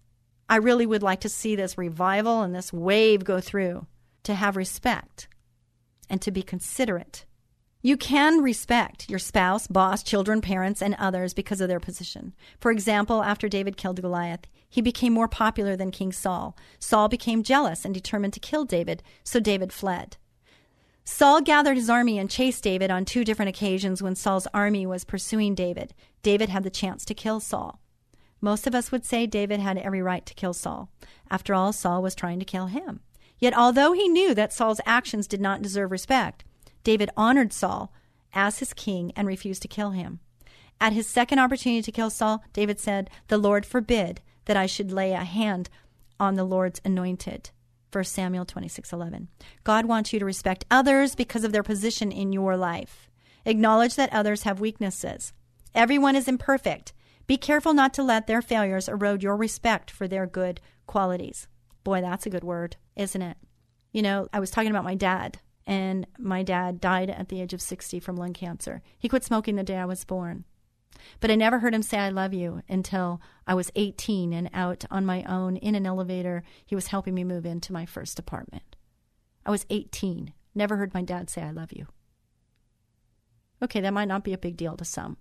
I 0.48 0.58
really 0.58 0.86
would 0.86 1.02
like 1.02 1.22
to 1.22 1.30
see 1.30 1.56
this 1.56 1.76
revival 1.76 2.44
and 2.44 2.54
this 2.54 2.72
wave 2.72 3.24
go 3.24 3.40
through 3.40 3.88
to 4.26 4.36
have 4.36 4.56
respect 4.56 5.28
and 6.08 6.22
to 6.22 6.30
be 6.30 6.44
considerate. 6.44 7.26
You 7.82 7.98
can 7.98 8.44
respect 8.44 9.10
your 9.10 9.18
spouse, 9.18 9.66
boss, 9.66 10.04
children, 10.04 10.40
parents, 10.40 10.84
and 10.84 10.94
others 11.00 11.34
because 11.34 11.62
of 11.62 11.68
their 11.68 11.80
position. 11.80 12.36
For 12.60 12.70
example, 12.70 13.24
after 13.24 13.50
David 13.50 13.76
killed 13.76 14.00
Goliath, 14.00 14.46
he 14.70 14.84
became 14.84 15.14
more 15.14 15.28
popular 15.28 15.76
than 15.76 15.90
King 15.90 16.12
Saul. 16.12 16.56
Saul 16.78 17.08
became 17.08 17.42
jealous 17.42 17.86
and 17.86 17.92
determined 17.92 18.34
to 18.34 18.40
kill 18.40 18.66
David, 18.66 19.02
so 19.24 19.40
David 19.40 19.74
fled. 19.74 20.18
Saul 21.08 21.42
gathered 21.42 21.78
his 21.78 21.90
army 21.90 22.18
and 22.18 22.30
chased 22.30 22.64
David 22.64 22.90
on 22.90 23.06
two 23.06 23.24
different 23.24 23.50
occasions 23.50 24.02
when 24.02 24.16
Saul's 24.16 24.48
army 24.56 24.88
was 24.88 25.06
pursuing 25.06 25.54
David. 25.54 25.94
David 26.24 26.50
had 26.50 26.64
the 26.64 26.72
chance 26.72 27.06
to 27.06 27.14
kill 27.14 27.40
Saul. 27.40 27.80
Most 28.42 28.66
of 28.66 28.74
us 28.74 28.92
would 28.92 29.06
say 29.06 29.28
David 29.28 29.60
had 29.60 29.78
every 29.78 30.02
right 30.02 30.26
to 30.26 30.34
kill 30.34 30.54
Saul. 30.54 30.90
After 31.30 31.54
all, 31.54 31.72
Saul 31.72 32.02
was 32.02 32.16
trying 32.16 32.40
to 32.40 32.46
kill 32.46 32.68
him. 32.68 33.02
Yet, 33.38 33.56
although 33.56 33.94
he 33.94 34.10
knew 34.10 34.34
that 34.34 34.52
Saul's 34.52 34.82
actions 34.86 35.28
did 35.28 35.40
not 35.40 35.62
deserve 35.62 35.92
respect, 35.92 36.44
David 36.84 37.12
honored 37.16 37.54
Saul 37.54 37.94
as 38.34 38.60
his 38.60 38.74
king 38.74 39.12
and 39.16 39.28
refused 39.28 39.62
to 39.62 39.68
kill 39.68 39.92
him. 39.92 40.20
At 40.82 40.94
his 40.94 41.08
second 41.08 41.40
opportunity 41.40 41.84
to 41.84 41.92
kill 41.92 42.10
Saul, 42.10 42.44
David 42.52 42.80
said, 42.80 43.10
The 43.28 43.38
Lord 43.38 43.66
forbid 43.66 44.22
that 44.46 44.58
I 44.58 44.66
should 44.66 44.92
lay 44.92 45.14
a 45.14 45.24
hand 45.24 45.70
on 46.20 46.36
the 46.36 46.44
Lord's 46.44 46.82
anointed. 46.84 47.52
1 47.96 48.04
Samuel 48.04 48.46
26:11. 48.46 49.30
God 49.64 49.86
wants 49.86 50.12
you 50.12 50.20
to 50.20 50.26
respect 50.26 50.66
others 50.70 51.16
because 51.16 51.46
of 51.46 51.54
their 51.54 51.64
position 51.64 52.12
in 52.12 52.34
your 52.34 52.58
life. 52.58 53.10
Acknowledge 53.46 53.96
that 53.96 54.12
others 54.12 54.44
have 54.44 54.60
weaknesses. 54.60 55.32
Everyone 55.74 56.14
is 56.14 56.28
imperfect. 56.28 56.92
Be 57.26 57.38
careful 57.38 57.74
not 57.74 57.94
to 57.94 58.04
let 58.04 58.28
their 58.28 58.42
failures 58.42 58.90
erode 58.90 59.24
your 59.24 59.38
respect 59.38 59.90
for 59.90 60.10
their 60.10 60.28
good 60.28 60.60
qualities. 60.88 61.48
Boy, 61.86 62.02
that's 62.02 62.26
a 62.26 62.30
good 62.30 62.44
word, 62.44 62.76
isn't 62.98 63.22
it? 63.22 63.38
You 63.94 64.02
know, 64.02 64.28
I 64.34 64.42
was 64.42 64.52
talking 64.52 64.72
about 64.72 64.84
my 64.84 64.96
dad, 64.96 65.40
and 65.66 66.06
my 66.20 66.44
dad 66.44 66.82
died 66.82 67.10
at 67.10 67.30
the 67.30 67.42
age 67.42 67.54
of 67.54 67.62
60 67.62 68.02
from 68.02 68.18
lung 68.18 68.34
cancer. 68.34 68.82
He 69.00 69.08
quit 69.08 69.24
smoking 69.24 69.56
the 69.56 69.64
day 69.64 69.78
I 69.78 69.86
was 69.86 70.04
born. 70.04 70.44
But 71.20 71.32
I 71.32 71.36
never 71.36 71.60
heard 71.60 71.74
him 71.74 71.84
say, 71.84 71.98
I 71.98 72.10
love 72.10 72.34
you 72.34 72.62
until 72.68 73.22
I 73.48 73.54
was 73.54 73.72
18 73.76 74.34
and 74.34 74.50
out 74.54 74.86
on 74.92 75.06
my 75.06 75.24
own 75.24 75.58
in 75.58 75.76
an 75.76 75.86
elevator. 75.86 76.44
He 76.66 76.76
was 76.76 76.88
helping 76.88 77.14
me 77.14 77.24
move 77.24 77.46
into 77.46 77.74
my 77.74 77.86
first 77.86 78.20
apartment. 78.20 78.76
I 79.46 79.52
was 79.52 79.66
18. 79.70 80.34
Never 80.54 80.78
heard 80.78 80.94
my 80.94 81.02
dad 81.02 81.30
say, 81.30 81.42
I 81.42 81.52
love 81.52 81.72
you. 81.72 81.88
Okay, 83.62 83.82
that 83.82 83.94
might 83.94 84.08
not 84.08 84.24
be 84.24 84.34
a 84.34 84.38
big 84.38 84.58
deal 84.58 84.76
to 84.78 84.86
some. 84.86 85.18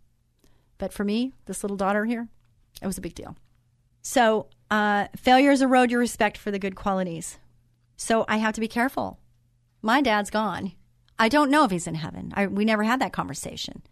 But 0.78 0.92
for 0.92 1.04
me, 1.04 1.32
this 1.46 1.62
little 1.62 1.76
daughter 1.76 2.04
here, 2.04 2.28
it 2.82 2.86
was 2.86 2.98
a 2.98 3.02
big 3.02 3.14
deal. 3.14 3.36
So, 4.02 4.48
uh, 4.70 5.06
failures 5.16 5.62
erode 5.62 5.90
your 5.90 6.00
respect 6.00 6.36
for 6.36 6.50
the 6.50 6.58
good 6.58 6.74
qualities. 6.74 7.38
So, 7.96 8.24
I 8.28 8.38
have 8.38 8.54
to 8.54 8.60
be 8.60 8.68
careful 8.68 9.18
My 9.82 10.00
dad's 10.00 10.30
gone. 10.30 10.72
I 11.18 11.28
don't 11.28 11.50
know 11.50 11.64
if 11.64 11.70
he's 11.70 11.86
in 11.86 11.94
heaven. 11.94 12.32
I, 12.34 12.46
we 12.46 12.64
never 12.64 12.82
had 12.82 13.00
that 13.00 13.12
conversation. 13.12 13.82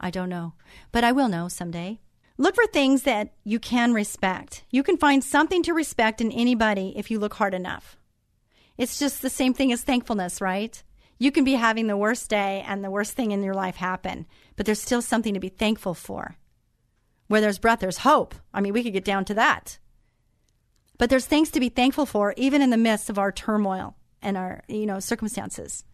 I 0.00 0.10
don't 0.10 0.28
know, 0.28 0.54
but 0.92 1.04
I 1.04 1.12
will 1.12 1.28
know 1.28 1.48
someday. 1.48 2.00
Look 2.36 2.54
for 2.54 2.66
things 2.66 3.02
that 3.02 3.32
you 3.42 3.58
can 3.58 3.92
respect. 3.92 4.64
You 4.70 4.84
can 4.84 4.96
find 4.96 5.24
something 5.24 5.62
to 5.64 5.74
respect 5.74 6.20
in 6.20 6.30
anybody 6.30 6.94
if 6.96 7.10
you 7.10 7.18
look 7.18 7.34
hard 7.34 7.52
enough. 7.52 7.96
It's 8.76 8.98
just 8.98 9.22
the 9.22 9.30
same 9.30 9.54
thing 9.54 9.72
as 9.72 9.82
thankfulness, 9.82 10.40
right? 10.40 10.80
You 11.18 11.32
can 11.32 11.42
be 11.42 11.54
having 11.54 11.88
the 11.88 11.96
worst 11.96 12.30
day 12.30 12.64
and 12.64 12.84
the 12.84 12.92
worst 12.92 13.14
thing 13.14 13.32
in 13.32 13.42
your 13.42 13.54
life 13.54 13.76
happen, 13.76 14.26
but 14.54 14.66
there's 14.66 14.80
still 14.80 15.02
something 15.02 15.34
to 15.34 15.40
be 15.40 15.48
thankful 15.48 15.94
for. 15.94 16.36
Where 17.26 17.40
there's 17.40 17.58
breath, 17.58 17.80
there's 17.80 17.98
hope. 17.98 18.36
I 18.54 18.60
mean, 18.60 18.72
we 18.72 18.84
could 18.84 18.92
get 18.92 19.04
down 19.04 19.24
to 19.26 19.34
that. 19.34 19.78
But 20.96 21.10
there's 21.10 21.26
things 21.26 21.50
to 21.50 21.60
be 21.60 21.68
thankful 21.68 22.06
for, 22.06 22.34
even 22.36 22.62
in 22.62 22.70
the 22.70 22.76
midst 22.76 23.10
of 23.10 23.18
our 23.18 23.32
turmoil 23.32 23.96
and 24.22 24.36
our, 24.36 24.62
you 24.68 24.86
know, 24.86 25.00
circumstances. 25.00 25.84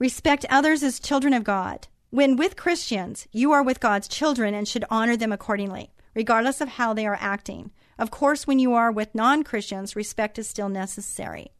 Respect 0.00 0.44
others 0.50 0.82
as 0.82 0.98
children 0.98 1.32
of 1.32 1.44
God. 1.44 1.86
When 2.12 2.36
with 2.36 2.56
Christians, 2.56 3.26
you 3.32 3.52
are 3.52 3.62
with 3.62 3.80
God's 3.80 4.06
children 4.06 4.52
and 4.52 4.68
should 4.68 4.84
honor 4.90 5.16
them 5.16 5.32
accordingly, 5.32 5.94
regardless 6.14 6.60
of 6.60 6.68
how 6.68 6.92
they 6.92 7.06
are 7.06 7.16
acting. 7.18 7.70
Of 7.98 8.10
course, 8.10 8.46
when 8.46 8.58
you 8.58 8.74
are 8.74 8.92
with 8.92 9.14
non 9.14 9.42
Christians, 9.44 9.96
respect 9.96 10.38
is 10.38 10.46
still 10.46 10.68
necessary. 10.68 11.52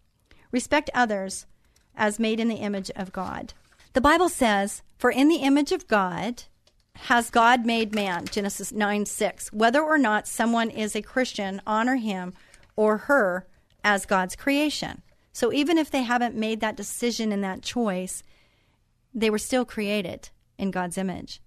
Respect 0.51 0.91
others 0.93 1.47
as 1.97 2.19
made 2.19 2.39
in 2.39 2.49
the 2.49 2.57
image 2.57 2.91
of 2.95 3.13
God. 3.13 3.55
The 3.95 4.03
Bible 4.03 4.29
says, 4.29 4.83
For 4.99 5.11
in 5.11 5.29
the 5.29 5.37
image 5.37 5.73
of 5.73 5.89
God 5.89 6.43
has 6.97 7.31
God 7.31 7.65
made 7.65 7.95
man, 7.95 8.27
Genesis 8.27 8.73
9 8.73 9.07
6. 9.07 9.55
Whether 9.55 9.83
or 9.83 9.97
not 9.97 10.29
someone 10.29 10.69
is 10.69 10.95
a 10.95 11.01
Christian, 11.01 11.63
honor 11.67 11.97
him 11.97 12.35
or 12.77 12.99
her 12.99 13.47
as 13.83 14.05
God's 14.05 14.37
creation. 14.37 15.01
So 15.33 15.51
even 15.51 15.79
if 15.79 15.91
they 15.91 16.03
haven't 16.03 16.37
made 16.37 16.61
that 16.61 16.77
decision 16.77 17.33
and 17.33 17.43
that 17.43 17.63
choice, 17.63 18.23
they 19.15 19.31
were 19.31 19.39
still 19.39 19.65
created 19.65 20.29
in 20.59 20.71
God's 20.71 20.99
image. 20.99 21.41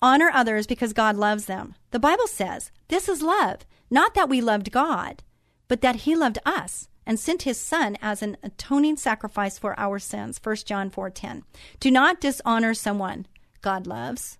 Honor 0.00 0.30
others 0.32 0.66
because 0.66 0.92
God 0.92 1.16
loves 1.16 1.44
them. 1.46 1.74
The 1.90 2.00
Bible 2.00 2.26
says 2.26 2.70
this 2.88 3.08
is 3.08 3.22
love, 3.22 3.60
not 3.90 4.14
that 4.14 4.28
we 4.28 4.40
loved 4.40 4.72
God, 4.72 5.22
but 5.68 5.80
that 5.80 5.96
He 5.96 6.16
loved 6.16 6.38
us 6.44 6.88
and 7.06 7.18
sent 7.18 7.42
His 7.42 7.58
Son 7.58 7.96
as 8.02 8.22
an 8.22 8.36
atoning 8.42 8.96
sacrifice 8.96 9.58
for 9.58 9.78
our 9.78 9.98
sins. 9.98 10.40
1 10.42 10.66
John 10.66 10.90
4:10. 10.90 11.42
Do 11.80 11.90
not 11.90 12.20
dishonor 12.20 12.74
someone 12.74 13.26
God 13.60 13.86
loves. 13.86 14.38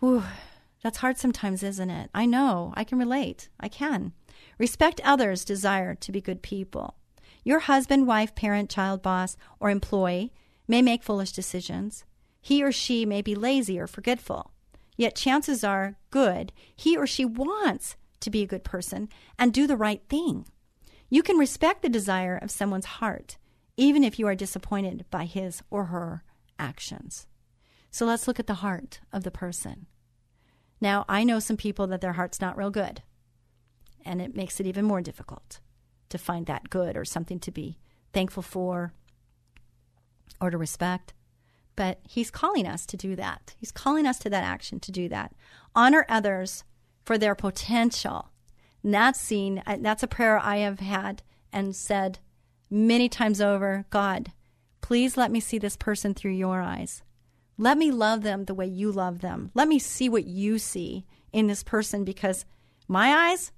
Whew, 0.00 0.24
that's 0.82 0.98
hard 0.98 1.18
sometimes, 1.18 1.62
isn't 1.62 1.90
it? 1.90 2.10
I 2.14 2.26
know. 2.26 2.72
I 2.76 2.84
can 2.84 2.98
relate. 2.98 3.48
I 3.58 3.68
can. 3.68 4.12
Respect 4.58 5.00
others' 5.04 5.44
desire 5.44 5.94
to 5.94 6.12
be 6.12 6.20
good 6.20 6.42
people. 6.42 6.96
Your 7.44 7.60
husband, 7.60 8.06
wife, 8.06 8.34
parent, 8.34 8.70
child, 8.70 9.02
boss, 9.02 9.36
or 9.60 9.70
employee 9.70 10.32
may 10.68 10.82
make 10.82 11.02
foolish 11.02 11.32
decisions. 11.32 12.04
He 12.46 12.62
or 12.62 12.70
she 12.70 13.04
may 13.04 13.22
be 13.22 13.34
lazy 13.34 13.76
or 13.76 13.88
forgetful. 13.88 14.52
Yet 14.96 15.16
chances 15.16 15.64
are 15.64 15.96
good 16.10 16.52
he 16.76 16.96
or 16.96 17.04
she 17.04 17.24
wants 17.24 17.96
to 18.20 18.30
be 18.30 18.40
a 18.40 18.46
good 18.46 18.62
person 18.62 19.08
and 19.36 19.52
do 19.52 19.66
the 19.66 19.76
right 19.76 20.00
thing. 20.08 20.46
You 21.10 21.24
can 21.24 21.38
respect 21.38 21.82
the 21.82 21.88
desire 21.88 22.36
of 22.36 22.52
someone's 22.52 23.00
heart, 23.02 23.36
even 23.76 24.04
if 24.04 24.16
you 24.16 24.28
are 24.28 24.36
disappointed 24.36 25.06
by 25.10 25.24
his 25.24 25.60
or 25.70 25.86
her 25.86 26.22
actions. 26.56 27.26
So 27.90 28.06
let's 28.06 28.28
look 28.28 28.38
at 28.38 28.46
the 28.46 28.62
heart 28.62 29.00
of 29.12 29.24
the 29.24 29.32
person. 29.32 29.86
Now, 30.80 31.04
I 31.08 31.24
know 31.24 31.40
some 31.40 31.56
people 31.56 31.88
that 31.88 32.00
their 32.00 32.12
heart's 32.12 32.40
not 32.40 32.56
real 32.56 32.70
good, 32.70 33.02
and 34.04 34.22
it 34.22 34.36
makes 34.36 34.60
it 34.60 34.68
even 34.68 34.84
more 34.84 35.00
difficult 35.00 35.58
to 36.10 36.16
find 36.16 36.46
that 36.46 36.70
good 36.70 36.96
or 36.96 37.04
something 37.04 37.40
to 37.40 37.50
be 37.50 37.76
thankful 38.12 38.44
for 38.44 38.92
or 40.40 40.50
to 40.50 40.56
respect. 40.56 41.12
But 41.76 42.00
he's 42.08 42.30
calling 42.30 42.66
us 42.66 42.86
to 42.86 42.96
do 42.96 43.14
that. 43.16 43.54
He's 43.58 43.72
calling 43.72 44.06
us 44.06 44.18
to 44.20 44.30
that 44.30 44.44
action 44.44 44.80
to 44.80 44.90
do 44.90 45.08
that. 45.10 45.32
Honor 45.74 46.06
others 46.08 46.64
for 47.04 47.18
their 47.18 47.34
potential. 47.34 48.30
And 48.82 48.94
that's 48.94 49.20
seen, 49.20 49.62
uh, 49.66 49.76
that's 49.80 50.02
a 50.02 50.08
prayer 50.08 50.38
I 50.38 50.56
have 50.58 50.80
had 50.80 51.22
and 51.52 51.76
said 51.76 52.18
many 52.70 53.08
times 53.08 53.40
over 53.40 53.84
God, 53.90 54.32
please 54.80 55.16
let 55.16 55.30
me 55.30 55.40
see 55.40 55.58
this 55.58 55.76
person 55.76 56.14
through 56.14 56.32
your 56.32 56.60
eyes. 56.60 57.02
Let 57.58 57.78
me 57.78 57.90
love 57.90 58.22
them 58.22 58.44
the 58.44 58.54
way 58.54 58.66
you 58.66 58.92
love 58.92 59.20
them. 59.20 59.50
Let 59.54 59.68
me 59.68 59.78
see 59.78 60.08
what 60.08 60.24
you 60.24 60.58
see 60.58 61.06
in 61.32 61.46
this 61.46 61.62
person 61.62 62.04
because 62.04 62.44
my 62.88 63.30
eyes 63.30 63.52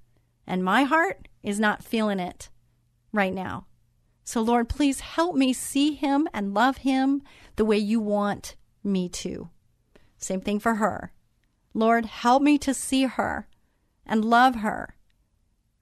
and 0.47 0.63
my 0.63 0.83
heart 0.83 1.27
is 1.43 1.59
not 1.59 1.83
feeling 1.83 2.19
it 2.19 2.49
right 3.11 3.33
now. 3.33 3.65
So, 4.29 4.43
Lord, 4.43 4.69
please 4.69 4.99
help 4.99 5.35
me 5.35 5.53
see 5.53 5.95
him 5.95 6.27
and 6.35 6.53
love 6.53 6.77
him 6.77 7.23
the 7.55 7.65
way 7.65 7.79
you 7.79 7.99
want 7.99 8.55
me 8.83 9.09
to. 9.09 9.49
Same 10.19 10.39
thing 10.39 10.59
for 10.59 10.75
her. 10.75 11.11
Lord, 11.73 12.05
help 12.05 12.43
me 12.43 12.59
to 12.59 12.71
see 12.71 13.05
her 13.05 13.47
and 14.05 14.23
love 14.23 14.57
her 14.57 14.95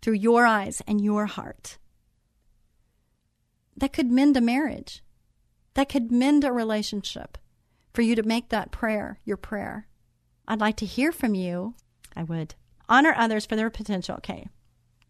through 0.02 0.14
your 0.14 0.46
eyes 0.46 0.82
and 0.88 1.04
your 1.04 1.26
heart. 1.26 1.78
That 3.76 3.92
could 3.92 4.10
mend 4.10 4.38
a 4.38 4.42
marriage. 4.42 5.04
That 5.74 5.90
could 5.90 6.10
mend 6.10 6.46
a 6.46 6.54
relationship 6.54 7.38
for 7.94 8.02
you 8.02 8.16
to 8.16 8.24
make 8.24 8.48
that 8.48 8.72
prayer 8.72 9.20
your 9.26 9.36
prayer. 9.36 9.90
I'd 10.48 10.62
like 10.62 10.78
to 10.78 10.86
hear 10.86 11.12
from 11.12 11.36
you. 11.36 11.76
I 12.16 12.24
would. 12.24 12.56
Honor 12.88 13.14
others 13.18 13.46
for 13.46 13.58
their 13.58 13.70
potential. 13.70 14.16
Okay. 14.16 14.48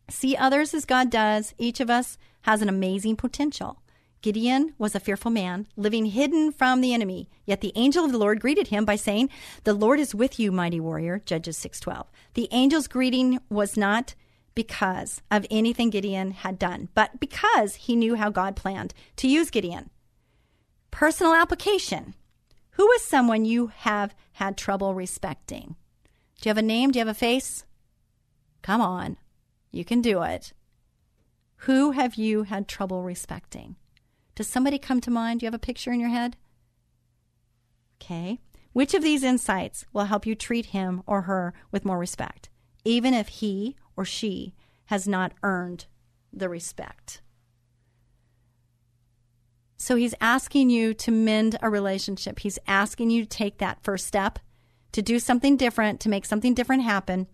See 0.09 0.35
others 0.35 0.73
as 0.73 0.85
God 0.85 1.11
does. 1.11 1.53
Each 1.59 1.79
of 1.79 1.91
us 1.91 2.17
has 2.47 2.61
an 2.61 2.69
amazing 2.69 3.17
potential. 3.17 3.81
Gideon 4.21 4.73
was 4.77 4.95
a 4.95 5.01
fearful 5.01 5.29
man, 5.29 5.67
living 5.75 6.05
hidden 6.05 6.53
from 6.53 6.79
the 6.79 6.93
enemy. 6.93 7.29
Yet 7.45 7.59
the 7.59 7.73
angel 7.75 8.05
of 8.05 8.13
the 8.13 8.17
Lord 8.17 8.39
greeted 8.39 8.69
him 8.69 8.85
by 8.85 8.95
saying, 8.95 9.29
"The 9.65 9.73
Lord 9.73 9.99
is 9.99 10.15
with 10.15 10.39
you, 10.39 10.49
mighty 10.53 10.79
warrior." 10.79 11.21
Judges 11.25 11.57
6:12. 11.57 12.09
The 12.35 12.49
angel's 12.49 12.87
greeting 12.87 13.39
was 13.49 13.75
not 13.75 14.15
because 14.55 15.21
of 15.29 15.45
anything 15.51 15.89
Gideon 15.89 16.31
had 16.31 16.57
done, 16.57 16.87
but 16.95 17.19
because 17.19 17.75
he 17.75 17.97
knew 17.97 18.15
how 18.15 18.29
God 18.29 18.55
planned 18.55 18.93
to 19.17 19.27
use 19.27 19.51
Gideon. 19.51 19.89
Personal 20.89 21.33
application. 21.33 22.15
Who 22.71 22.89
is 22.93 23.03
someone 23.03 23.43
you 23.43 23.67
have 23.67 24.15
had 24.33 24.57
trouble 24.57 24.93
respecting? 24.95 25.75
Do 26.39 26.47
you 26.47 26.49
have 26.51 26.57
a 26.57 26.61
name? 26.61 26.91
Do 26.91 26.99
you 26.99 27.05
have 27.05 27.13
a 27.13 27.19
face? 27.19 27.65
Come 28.61 28.79
on. 28.79 29.17
You 29.69 29.83
can 29.83 30.01
do 30.01 30.23
it. 30.23 30.53
Who 31.61 31.91
have 31.91 32.15
you 32.15 32.43
had 32.43 32.67
trouble 32.67 33.03
respecting? 33.03 33.75
Does 34.35 34.47
somebody 34.47 34.77
come 34.77 35.01
to 35.01 35.11
mind? 35.11 35.39
Do 35.39 35.45
you 35.45 35.47
have 35.47 35.53
a 35.53 35.59
picture 35.59 35.91
in 35.91 35.99
your 35.99 36.09
head? 36.09 36.37
Okay. 37.99 38.39
Which 38.73 38.93
of 38.93 39.01
these 39.01 39.23
insights 39.23 39.85
will 39.91 40.05
help 40.05 40.25
you 40.25 40.35
treat 40.35 40.67
him 40.67 41.01
or 41.07 41.23
her 41.23 41.53
with 41.71 41.83
more 41.83 41.97
respect, 41.97 42.49
even 42.85 43.13
if 43.13 43.27
he 43.27 43.75
or 43.95 44.05
she 44.05 44.53
has 44.85 45.07
not 45.07 45.33
earned 45.41 45.87
the 46.31 46.47
respect? 46.47 47.21
So 49.77 49.95
he's 49.95 50.13
asking 50.21 50.69
you 50.69 50.93
to 50.93 51.11
mend 51.11 51.57
a 51.61 51.69
relationship. 51.69 52.39
He's 52.39 52.59
asking 52.67 53.09
you 53.09 53.23
to 53.23 53.29
take 53.29 53.57
that 53.57 53.81
first 53.81 54.05
step, 54.05 54.37
to 54.91 55.01
do 55.01 55.17
something 55.17 55.57
different, 55.57 55.99
to 56.01 56.09
make 56.09 56.25
something 56.25 56.53
different 56.53 56.83
happen. 56.83 57.27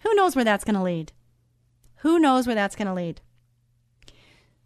Who 0.00 0.14
knows 0.14 0.34
where 0.34 0.44
that's 0.44 0.64
going 0.64 0.76
to 0.76 0.82
lead? 0.82 1.12
Who 1.96 2.18
knows 2.18 2.46
where 2.46 2.54
that's 2.54 2.76
going 2.76 2.88
to 2.88 2.94
lead? 2.94 3.20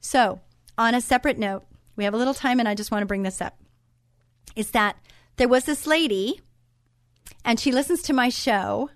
So, 0.01 0.41
on 0.79 0.95
a 0.95 1.01
separate 1.01 1.39
note, 1.39 1.65
we 1.97 2.05
have 2.05 2.15
a 2.15 2.17
little 2.17 2.35
time 2.35 2.59
and 2.59 2.69
I 2.69 2.75
just 2.75 2.91
want 2.91 3.03
to 3.03 3.07
bring 3.07 3.23
this 3.23 3.41
up. 3.41 3.59
Is 4.57 4.71
that 4.71 4.97
there 5.37 5.49
was 5.49 5.65
this 5.65 5.87
lady 5.87 6.41
and 7.45 7.61
she 7.61 7.73
listens 7.73 8.03
to 8.03 8.13
my 8.13 8.29
show 8.29 8.91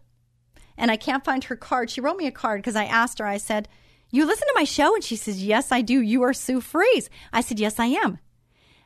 and 0.76 0.90
I 0.90 0.96
can't 0.96 1.24
find 1.24 1.44
her 1.44 1.57
card. 1.57 1.90
She 1.90 2.00
wrote 2.00 2.16
me 2.16 2.26
a 2.26 2.32
card 2.32 2.61
because 2.61 2.76
I 2.76 2.84
asked 2.84 3.18
her, 3.18 3.26
I 3.26 3.36
said, 3.36 3.68
You 4.11 4.24
listen 4.24 4.48
to 4.48 4.55
my 4.57 4.64
show? 4.64 4.94
And 4.94 5.05
she 5.05 5.16
says, 5.16 5.44
Yes, 5.44 5.70
I 5.70 5.82
do. 5.82 6.00
You 6.00 6.22
are 6.22 6.32
Sue 6.32 6.61
Fries. 6.61 7.11
I 7.32 7.40
said, 7.40 7.61
Yes, 7.61 7.78
I 7.78 7.86
am. 7.86 8.18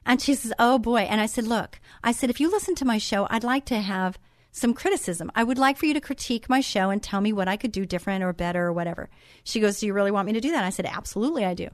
And 0.04 0.20
she 0.20 0.34
says, 0.34 0.52
Oh 0.58 0.78
boy. 0.78 1.00
And 1.00 1.20
I 1.20 1.26
said, 1.26 1.46
Look, 1.46 1.80
I 2.02 2.12
said, 2.12 2.30
if 2.30 2.40
you 2.40 2.50
listen 2.50 2.74
to 2.76 2.84
my 2.84 2.98
show, 2.98 3.26
I'd 3.30 3.44
like 3.44 3.64
to 3.66 3.80
have 3.80 4.18
some 4.50 4.74
criticism. 4.74 5.30
I 5.34 5.44
would 5.44 5.58
like 5.58 5.76
for 5.76 5.86
you 5.86 5.94
to 5.94 6.00
critique 6.00 6.48
my 6.48 6.60
show 6.60 6.90
and 6.90 7.02
tell 7.02 7.20
me 7.20 7.32
what 7.32 7.48
I 7.48 7.56
could 7.56 7.72
do 7.72 7.86
different 7.86 8.24
or 8.24 8.32
better 8.32 8.66
or 8.66 8.72
whatever. 8.72 9.08
She 9.44 9.60
goes, 9.60 9.80
Do 9.80 9.86
you 9.86 9.92
really 9.92 10.10
want 10.10 10.26
me 10.26 10.32
to 10.32 10.40
do 10.40 10.50
that? 10.50 10.64
I 10.64 10.70
said, 10.70 10.86
Absolutely, 10.86 11.44
I 11.44 11.54
do. 11.54 11.68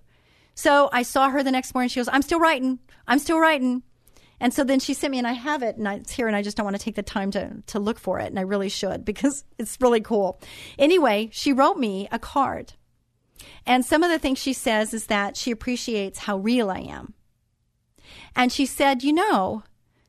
So 0.54 0.88
I 0.92 1.02
saw 1.02 1.30
her 1.30 1.42
the 1.42 1.50
next 1.50 1.74
morning. 1.74 1.88
She 1.88 2.00
goes, 2.00 2.08
I'm 2.08 2.22
still 2.22 2.40
writing. 2.40 2.78
I'm 3.06 3.18
still 3.18 3.38
writing. 3.38 3.82
And 4.40 4.52
so 4.52 4.64
then 4.64 4.80
she 4.80 4.94
sent 4.94 5.12
me, 5.12 5.18
and 5.18 5.26
I 5.26 5.32
have 5.32 5.62
it, 5.62 5.76
and 5.76 5.86
it's 5.86 6.12
here, 6.12 6.26
and 6.26 6.36
I 6.36 6.42
just 6.42 6.56
don't 6.56 6.64
want 6.64 6.76
to 6.76 6.82
take 6.82 6.96
the 6.96 7.02
time 7.02 7.30
to, 7.32 7.62
to 7.68 7.78
look 7.78 7.98
for 7.98 8.18
it, 8.18 8.26
and 8.26 8.38
I 8.38 8.42
really 8.42 8.68
should 8.68 9.04
because 9.04 9.44
it's 9.58 9.78
really 9.80 10.00
cool. 10.00 10.40
Anyway, 10.78 11.30
she 11.32 11.52
wrote 11.52 11.78
me 11.78 12.08
a 12.10 12.18
card. 12.18 12.74
And 13.66 13.84
some 13.84 14.02
of 14.02 14.10
the 14.10 14.18
things 14.18 14.38
she 14.38 14.52
says 14.52 14.94
is 14.94 15.06
that 15.06 15.36
she 15.36 15.50
appreciates 15.50 16.20
how 16.20 16.38
real 16.38 16.70
I 16.70 16.80
am. 16.80 17.14
And 18.34 18.52
she 18.52 18.66
said, 18.66 19.02
You 19.02 19.12
know, 19.12 19.62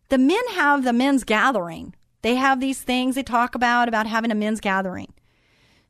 the 0.10 0.18
men 0.18 0.42
have 0.54 0.84
the 0.84 0.94
men's 0.94 1.24
gathering 1.24 1.94
they 2.26 2.34
have 2.34 2.60
these 2.60 2.82
things 2.82 3.14
they 3.14 3.22
talk 3.22 3.54
about, 3.54 3.88
about 3.88 4.08
having 4.08 4.32
a 4.32 4.36
men's 4.36 4.60
gathering. 4.60 5.14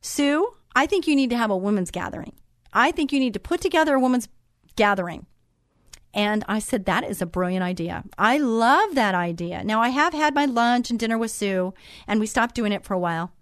Sue, 0.02 0.52
I 0.76 0.86
think 0.86 1.08
you 1.08 1.16
need 1.16 1.30
to 1.30 1.38
have 1.38 1.50
a 1.50 1.56
women's 1.56 1.92
gathering. 1.92 2.34
I 2.74 2.92
think 2.92 3.14
you 3.14 3.22
need 3.22 3.36
to 3.36 3.40
put 3.40 3.62
together 3.62 3.96
a 3.96 4.02
women's 4.02 4.28
gathering 4.76 5.26
And 6.14 6.44
I 6.48 6.60
said, 6.60 6.86
that 6.86 7.04
is 7.04 7.22
a 7.22 7.26
brilliant 7.26 7.64
idea. 7.64 8.04
I 8.18 8.38
love 8.38 8.96
that 8.96 9.16
idea. 9.16 9.64
Now, 9.64 9.82
I 9.82 9.90
have 9.90 10.14
had 10.14 10.34
my 10.34 10.46
lunch 10.46 10.90
and 10.90 10.98
dinner 10.98 11.18
with 11.18 11.32
Sue, 11.32 11.74
and 12.08 12.20
we 12.20 12.26
stopped 12.26 12.56
doing 12.56 12.72
it 12.72 12.86
for 12.86 12.94
a 12.94 13.00
while. 13.00 13.34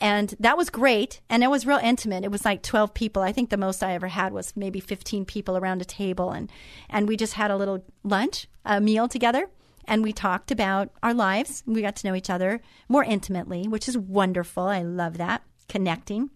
And 0.00 0.34
that 0.38 0.56
was 0.56 0.70
great. 0.70 1.20
And 1.28 1.42
it 1.42 1.50
was 1.50 1.66
real 1.66 1.80
intimate. 1.82 2.24
It 2.24 2.30
was 2.30 2.44
like 2.44 2.62
12 2.62 2.94
people. 2.94 3.22
I 3.22 3.32
think 3.32 3.50
the 3.50 3.56
most 3.56 3.82
I 3.82 3.94
ever 3.94 4.08
had 4.08 4.32
was 4.32 4.56
maybe 4.56 4.80
15 4.80 5.24
people 5.24 5.56
around 5.56 5.82
a 5.82 5.84
table. 5.84 6.30
And, 6.30 6.50
and 6.88 7.08
we 7.08 7.16
just 7.16 7.34
had 7.34 7.50
a 7.50 7.56
little 7.56 7.84
lunch, 8.04 8.46
a 8.64 8.80
meal 8.80 9.08
together. 9.08 9.48
And 9.86 10.02
we 10.02 10.12
talked 10.12 10.50
about 10.50 10.90
our 11.02 11.14
lives. 11.14 11.62
We 11.66 11.82
got 11.82 11.96
to 11.96 12.06
know 12.06 12.14
each 12.14 12.30
other 12.30 12.60
more 12.88 13.02
intimately, 13.02 13.66
which 13.66 13.88
is 13.88 13.98
wonderful. 13.98 14.64
I 14.64 14.82
love 14.82 15.18
that. 15.18 15.42
Connecting. 15.68 16.30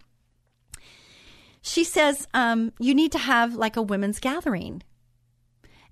She 1.62 1.84
says, 1.84 2.26
um, 2.34 2.72
you 2.78 2.94
need 2.94 3.12
to 3.12 3.18
have 3.18 3.54
like 3.54 3.76
a 3.76 3.82
women's 3.82 4.18
gathering 4.18 4.82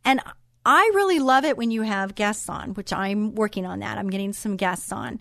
and 0.04 0.20
I 0.64 0.90
really 0.94 1.18
love 1.18 1.44
it 1.44 1.56
when 1.56 1.70
you 1.70 1.82
have 1.82 2.14
guests 2.14 2.48
on, 2.48 2.74
which 2.74 2.92
I'm 2.92 3.34
working 3.34 3.64
on 3.66 3.80
that. 3.80 3.98
I'm 3.98 4.10
getting 4.10 4.32
some 4.32 4.56
guests 4.56 4.92
on. 4.92 5.20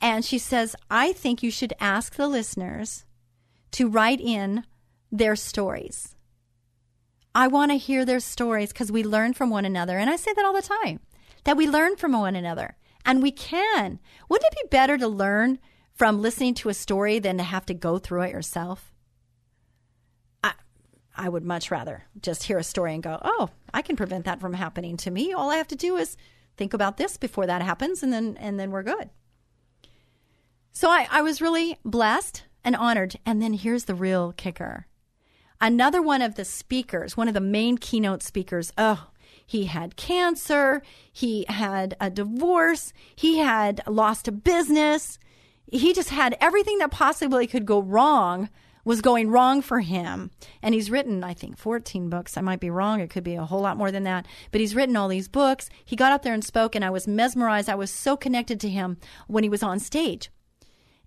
And 0.00 0.24
she 0.24 0.38
says, 0.38 0.74
I 0.90 1.12
think 1.12 1.42
you 1.42 1.50
should 1.50 1.74
ask 1.78 2.14
the 2.14 2.26
listeners 2.26 3.04
to 3.72 3.88
write 3.88 4.20
in 4.20 4.64
their 5.12 5.36
stories. 5.36 6.16
I 7.34 7.46
want 7.46 7.70
to 7.70 7.76
hear 7.76 8.04
their 8.04 8.20
stories 8.20 8.72
because 8.72 8.90
we 8.90 9.04
learn 9.04 9.34
from 9.34 9.50
one 9.50 9.64
another. 9.64 9.98
And 9.98 10.10
I 10.10 10.16
say 10.16 10.32
that 10.32 10.44
all 10.44 10.54
the 10.54 10.62
time 10.62 11.00
that 11.44 11.56
we 11.56 11.68
learn 11.68 11.96
from 11.96 12.12
one 12.12 12.34
another. 12.34 12.76
And 13.04 13.22
we 13.22 13.30
can. 13.30 13.98
Wouldn't 14.28 14.52
it 14.52 14.58
be 14.62 14.76
better 14.76 14.98
to 14.98 15.08
learn 15.08 15.58
from 15.94 16.20
listening 16.20 16.54
to 16.54 16.68
a 16.68 16.74
story 16.74 17.18
than 17.18 17.38
to 17.38 17.44
have 17.44 17.66
to 17.66 17.74
go 17.74 17.98
through 17.98 18.22
it 18.22 18.32
yourself? 18.32 18.92
I 21.20 21.28
would 21.28 21.44
much 21.44 21.70
rather 21.70 22.04
just 22.22 22.44
hear 22.44 22.56
a 22.56 22.64
story 22.64 22.94
and 22.94 23.02
go, 23.02 23.18
oh, 23.22 23.50
I 23.74 23.82
can 23.82 23.94
prevent 23.94 24.24
that 24.24 24.40
from 24.40 24.54
happening 24.54 24.96
to 24.98 25.10
me. 25.10 25.34
All 25.34 25.50
I 25.50 25.56
have 25.56 25.68
to 25.68 25.76
do 25.76 25.98
is 25.98 26.16
think 26.56 26.72
about 26.72 26.96
this 26.96 27.18
before 27.18 27.46
that 27.46 27.60
happens, 27.60 28.02
and 28.02 28.10
then 28.10 28.38
and 28.40 28.58
then 28.58 28.70
we're 28.70 28.82
good. 28.82 29.10
So 30.72 30.88
I, 30.88 31.06
I 31.10 31.20
was 31.20 31.42
really 31.42 31.78
blessed 31.84 32.44
and 32.64 32.74
honored. 32.74 33.16
And 33.26 33.42
then 33.42 33.52
here's 33.52 33.84
the 33.84 33.94
real 33.94 34.32
kicker. 34.32 34.86
Another 35.60 36.00
one 36.00 36.22
of 36.22 36.36
the 36.36 36.44
speakers, 36.44 37.18
one 37.18 37.28
of 37.28 37.34
the 37.34 37.40
main 37.40 37.76
keynote 37.76 38.22
speakers, 38.22 38.72
oh, 38.78 39.08
he 39.46 39.64
had 39.66 39.96
cancer, 39.96 40.80
he 41.12 41.44
had 41.48 41.96
a 42.00 42.08
divorce, 42.08 42.94
he 43.14 43.38
had 43.38 43.82
lost 43.86 44.26
a 44.26 44.32
business. 44.32 45.18
He 45.70 45.92
just 45.92 46.08
had 46.08 46.36
everything 46.40 46.78
that 46.78 46.90
possibly 46.90 47.46
could 47.46 47.66
go 47.66 47.80
wrong 47.80 48.48
was 48.90 49.00
going 49.00 49.30
wrong 49.30 49.62
for 49.62 49.78
him. 49.78 50.32
And 50.64 50.74
he's 50.74 50.90
written, 50.90 51.22
I 51.22 51.32
think, 51.32 51.56
14 51.56 52.10
books. 52.10 52.36
I 52.36 52.40
might 52.40 52.58
be 52.58 52.70
wrong. 52.70 52.98
It 52.98 53.08
could 53.08 53.22
be 53.22 53.36
a 53.36 53.44
whole 53.44 53.60
lot 53.60 53.76
more 53.76 53.92
than 53.92 54.02
that. 54.02 54.26
But 54.50 54.60
he's 54.60 54.74
written 54.74 54.96
all 54.96 55.06
these 55.06 55.28
books. 55.28 55.70
He 55.84 55.94
got 55.94 56.10
up 56.10 56.22
there 56.22 56.34
and 56.34 56.44
spoke, 56.44 56.74
and 56.74 56.84
I 56.84 56.90
was 56.90 57.06
mesmerized. 57.06 57.68
I 57.68 57.76
was 57.76 57.92
so 57.92 58.16
connected 58.16 58.58
to 58.58 58.68
him 58.68 58.96
when 59.28 59.44
he 59.44 59.48
was 59.48 59.62
on 59.62 59.78
stage. 59.78 60.28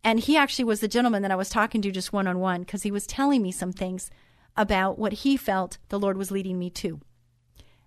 And 0.02 0.22
he 0.22 0.38
actually 0.38 0.64
was 0.64 0.80
the 0.80 0.88
gentleman 0.88 1.24
that 1.24 1.32
I 1.32 1.36
was 1.36 1.50
talking 1.50 1.82
to 1.82 1.92
just 1.92 2.14
one 2.14 2.26
on 2.26 2.40
one 2.40 2.62
because 2.62 2.84
he 2.84 2.92
was 2.92 3.06
telling 3.06 3.42
me 3.42 3.52
some 3.52 3.74
things 3.74 4.10
about 4.56 4.98
what 4.98 5.12
he 5.12 5.36
felt 5.36 5.78
the 5.90 6.00
Lord 6.00 6.16
was 6.16 6.32
leading 6.32 6.58
me 6.58 6.70
to. 6.70 7.02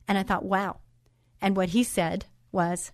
And 0.07 0.19
I 0.19 0.25
thought, 0.25 0.45
wow. 0.45 0.81
And 1.41 1.57
what 1.57 1.71
he 1.71 1.83
said 1.83 2.27
was, 2.53 2.93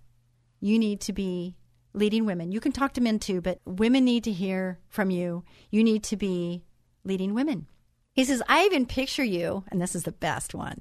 you 0.61 0.79
need 0.79 1.01
to 1.01 1.13
be 1.13 1.57
leading 1.95 2.27
women. 2.27 2.53
You 2.53 2.61
can 2.61 2.71
talk 2.71 2.93
to 2.93 3.01
men 3.01 3.19
too, 3.19 3.41
but 3.41 3.59
women 3.65 4.05
need 4.05 4.23
to 4.23 4.31
hear 4.31 4.79
from 4.89 5.11
you. 5.11 5.43
You 5.73 5.83
need 5.83 6.05
to 6.05 6.17
be 6.17 6.63
leading 7.05 7.35
women. 7.35 7.67
He 8.13 8.25
says, 8.25 8.43
I 8.49 8.65
even 8.65 8.87
picture 8.87 9.25
you, 9.25 9.65
and 9.71 9.81
this 9.81 9.95
is 9.95 10.03
the 10.03 10.13
best 10.13 10.55
one. 10.55 10.81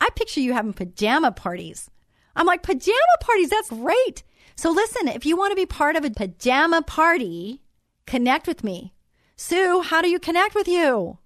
I 0.00 0.08
picture 0.16 0.40
you 0.40 0.52
having 0.52 0.72
pajama 0.72 1.32
parties. 1.32 1.90
I'm 2.34 2.46
like, 2.46 2.62
pajama 2.62 2.96
parties, 3.20 3.50
that's 3.50 3.70
great. 3.70 4.22
So 4.56 4.70
listen, 4.70 5.08
if 5.08 5.26
you 5.26 5.36
want 5.36 5.52
to 5.52 5.56
be 5.56 5.66
part 5.66 5.96
of 5.96 6.04
a 6.04 6.10
pajama 6.10 6.82
party, 6.82 7.62
connect 8.06 8.46
with 8.46 8.64
me. 8.64 8.94
Sue, 9.36 9.82
how 9.82 10.02
do 10.02 10.08
you 10.08 10.18
connect 10.18 10.54
with 10.54 10.68
you? 10.68 11.18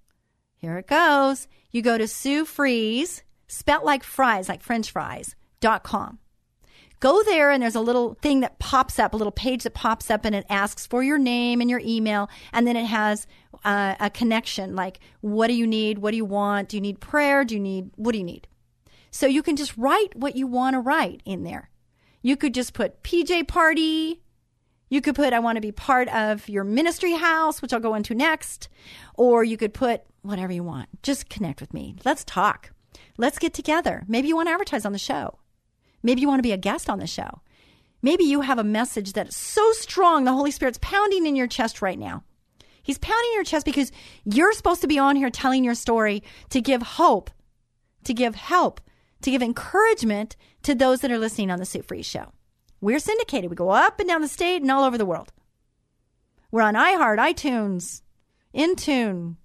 Here 0.57 0.79
it 0.79 0.87
goes. 0.87 1.47
You 1.71 1.83
go 1.83 1.99
to 1.99 2.09
Sue 2.09 2.45
Fries, 2.45 3.23
spelt 3.49 3.85
like 3.85 4.03
fries, 4.05 4.49
like 4.49 4.63
French 4.63 4.91
fries, 4.91 5.35
dot 5.61 5.83
com. 5.83 6.19
Go 7.05 7.23
there 7.23 7.51
and 7.51 7.63
there's 7.63 7.75
a 7.75 7.83
little 7.83 8.15
thing 8.23 8.41
that 8.41 8.59
pops 8.59 8.99
up, 8.99 9.13
a 9.13 9.17
little 9.19 9.31
page 9.31 9.65
that 9.65 9.75
pops 9.75 10.11
up 10.11 10.25
and 10.25 10.35
it 10.35 10.47
asks 10.49 10.87
for 10.87 11.03
your 11.03 11.19
name 11.19 11.61
and 11.61 11.69
your 11.69 11.83
email. 11.85 12.31
And 12.51 12.67
then 12.67 12.79
it 12.79 12.87
has 12.87 13.27
uh, 13.63 13.95
a 14.01 14.09
connection 14.09 14.75
like, 14.75 15.01
what 15.21 15.49
do 15.49 15.53
you 15.53 15.67
need? 15.67 15.99
What 15.99 16.13
do 16.13 16.17
you 16.17 16.25
want? 16.25 16.71
Do 16.71 16.79
you 16.79 16.81
need 16.81 17.01
prayer? 17.01 17.45
Do 17.45 17.57
you 17.57 17.61
need, 17.61 17.91
what 17.97 18.13
do 18.13 18.19
you 18.19 18.25
need? 18.25 18.49
So 19.11 19.27
you 19.27 19.43
can 19.43 19.55
just 19.55 19.77
write 19.77 20.17
what 20.17 20.35
you 20.35 20.47
want 20.47 20.77
to 20.77 20.81
write 20.81 21.21
in 21.27 21.43
there. 21.43 21.69
You 22.23 22.39
could 22.39 22.55
just 22.55 22.73
put 22.73 23.03
PJ 23.03 23.49
party. 23.49 24.23
You 24.89 25.03
could 25.03 25.15
put, 25.15 25.35
I 25.35 25.41
want 25.41 25.57
to 25.57 25.61
be 25.61 25.73
part 25.73 26.09
of 26.09 26.49
your 26.49 26.65
ministry 26.65 27.13
house, 27.13 27.61
which 27.61 27.75
I'll 27.75 27.81
go 27.81 27.95
into 27.95 28.15
next. 28.15 28.71
Or 29.15 29.45
you 29.45 29.59
could 29.59 29.75
put 29.75 30.05
whatever 30.23 30.55
you 30.55 30.65
want. 30.65 30.89
Just 31.03 31.29
connect 31.29 31.61
with 31.61 31.75
me. 31.75 31.97
Let's 32.03 32.25
talk. 32.25 32.71
Let's 33.19 33.39
get 33.39 33.53
together. 33.53 34.05
Maybe 34.09 34.29
you 34.29 34.37
want 34.37 34.49
to 34.49 34.53
advertise 34.53 34.87
on 34.87 34.93
the 34.93 34.99
show. 34.99 35.39
Maybe 36.05 36.21
you 36.21 36.29
want 36.29 36.39
to 36.39 36.45
be 36.45 36.53
a 36.53 36.59
guest 36.59 36.89
on 36.89 37.01
the 37.01 37.07
show. 37.09 37.41
Maybe 38.03 38.25
you 38.25 38.43
have 38.43 38.59
a 38.59 38.65
message 38.65 39.15
that's 39.15 39.35
so 39.35 39.73
strong, 39.73 40.25
the 40.25 40.33
Holy 40.33 40.51
Spirit's 40.51 40.79
pounding 40.83 41.27
in 41.27 41.35
your 41.35 41.47
chest 41.47 41.81
right 41.81 41.99
now. 41.99 42.23
He's 42.83 42.99
pounding 42.99 43.33
your 43.33 43.45
chest 43.45 43.65
because 43.65 43.91
you're 44.25 44.53
supposed 44.53 44.83
to 44.83 44.87
be 44.87 44.99
on 44.99 45.17
here 45.17 45.31
telling 45.31 45.65
your 45.65 45.75
story 45.75 46.23
to 46.51 46.61
give 46.61 46.83
hope, 46.83 47.31
to 48.05 48.13
give 48.13 48.35
help, 48.35 48.83
to 49.23 49.31
give 49.31 49.43
encouragement 49.43 50.37
to 50.65 50.75
those 50.75 51.01
that 51.01 51.11
are 51.11 51.19
listening 51.19 51.51
on 51.51 51.59
the 51.59 51.65
Sue 51.65 51.81
Fries 51.81 52.05
Show. 52.05 52.33
We're 52.83 52.99
syndicated. 52.99 53.49
We 53.49 53.57
go 53.57 53.71
up 53.71 53.99
and 53.99 54.07
down 54.07 54.21
the 54.21 54.29
state 54.29 54.61
and 54.61 54.71
all 54.71 54.85
over 54.85 54.99
the 54.99 55.07
world. 55.07 55.33
We're 56.51 56.61
on 56.61 56.75
iHeart, 56.75 57.17
iTunes, 57.17 58.03
Intune, 58.55 59.37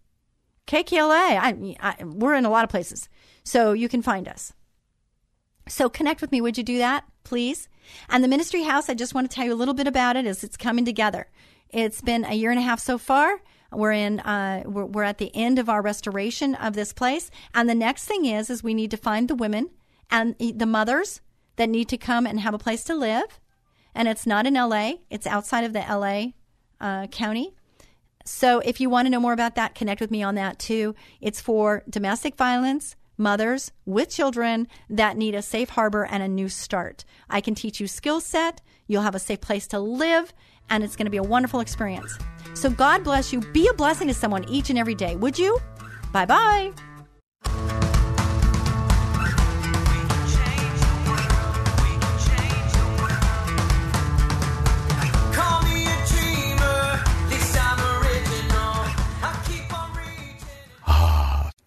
KKLA. 0.68 1.40
I, 1.40 1.76
I, 1.80 2.04
we're 2.04 2.36
in 2.36 2.44
a 2.44 2.50
lot 2.50 2.66
of 2.66 2.70
places. 2.70 3.08
So 3.46 3.72
you 3.72 3.88
can 3.88 4.02
find 4.02 4.28
us. 4.28 4.52
So 5.70 5.90
connect 5.90 6.22
with 6.22 6.32
me. 6.32 6.42
Would 6.42 6.58
you 6.58 6.64
do 6.64 6.78
that, 6.80 7.06
please? 7.24 7.70
And 8.10 8.24
the 8.24 8.28
ministry 8.28 8.64
house, 8.64 8.90
I 8.90 8.94
just 8.94 9.14
want 9.14 9.30
to 9.30 9.34
tell 9.34 9.46
you 9.46 9.54
a 9.54 9.56
little 9.56 9.74
bit 9.74 9.88
about 9.88 10.16
it 10.16 10.26
as 10.26 10.44
it's 10.44 10.58
coming 10.58 10.86
together. 10.86 11.28
It's 11.70 12.02
been 12.02 12.26
a 12.26 12.34
year 12.34 12.50
and 12.50 12.60
a 12.60 12.64
half 12.64 12.80
so 12.80 12.98
far. 12.98 13.42
We're 13.72 13.92
in. 13.92 14.20
Uh, 14.22 14.64
we're, 14.66 14.86
we're 14.86 15.04
at 15.04 15.20
the 15.20 15.36
end 15.36 15.60
of 15.60 15.70
our 15.70 15.82
restoration 15.82 16.56
of 16.56 16.74
this 16.74 16.92
place, 16.92 17.30
and 17.54 17.70
the 17.70 17.76
next 17.76 18.06
thing 18.06 18.26
is 18.26 18.50
is 18.50 18.64
we 18.64 18.74
need 18.74 18.90
to 18.92 18.98
find 18.98 19.28
the 19.28 19.36
women 19.36 19.70
and 20.10 20.36
the 20.40 20.66
mothers 20.66 21.22
that 21.58 21.70
need 21.70 21.88
to 21.90 21.98
come 21.98 22.26
and 22.26 22.40
have 22.40 22.56
a 22.56 22.58
place 22.58 22.84
to 22.86 22.96
live. 22.96 23.40
And 23.94 24.08
it's 24.08 24.26
not 24.26 24.48
in 24.48 24.56
LA; 24.56 24.94
it's 25.12 25.28
outside 25.28 25.66
of 25.66 25.74
the 25.74 25.82
LA 25.82 26.32
uh, 26.82 27.06
county. 27.08 27.54
So 28.26 28.60
if 28.60 28.82
you 28.82 28.90
want 28.90 29.06
to 29.06 29.10
know 29.12 29.20
more 29.20 29.34
about 29.34 29.56
that, 29.56 29.76
connect 29.76 30.02
with 30.02 30.10
me 30.10 30.24
on 30.24 30.34
that 30.36 30.58
too. 30.58 30.96
It's 31.22 31.42
for 31.42 31.84
domestic 31.88 32.38
violence, 32.38 32.96
mothers 33.20 33.72
with 33.86 34.10
children 34.10 34.68
that 34.90 35.18
need 35.18 35.36
a 35.36 35.42
safe 35.42 35.70
harbor 35.70 36.06
and 36.06 36.24
a 36.24 36.28
new 36.28 36.50
start. 36.50 37.06
I 37.30 37.42
can 37.42 37.54
teach 37.54 37.80
you 37.80 37.88
skill 37.88 38.22
set. 38.22 38.62
You'll 38.88 39.04
have 39.04 39.16
a 39.16 39.20
safe 39.20 39.42
place 39.42 39.68
to 39.68 39.80
live, 39.80 40.34
and 40.70 40.84
it's 40.84 40.96
going 40.96 41.06
to 41.06 41.12
be 41.12 41.18
a 41.18 41.24
wonderful 41.24 41.60
experience. 41.60 42.18
So 42.54 42.70
God 42.70 43.04
bless 43.04 43.32
you. 43.32 43.42
Be 43.42 43.68
a 43.68 43.74
blessing 43.74 44.08
to 44.08 44.14
someone 44.14 44.48
each 44.50 44.70
and 44.70 44.80
every 44.80 44.96
day, 44.96 45.16
would 45.16 45.38
you? 45.38 45.60
Bye 46.12 46.26
bye. 46.26 47.89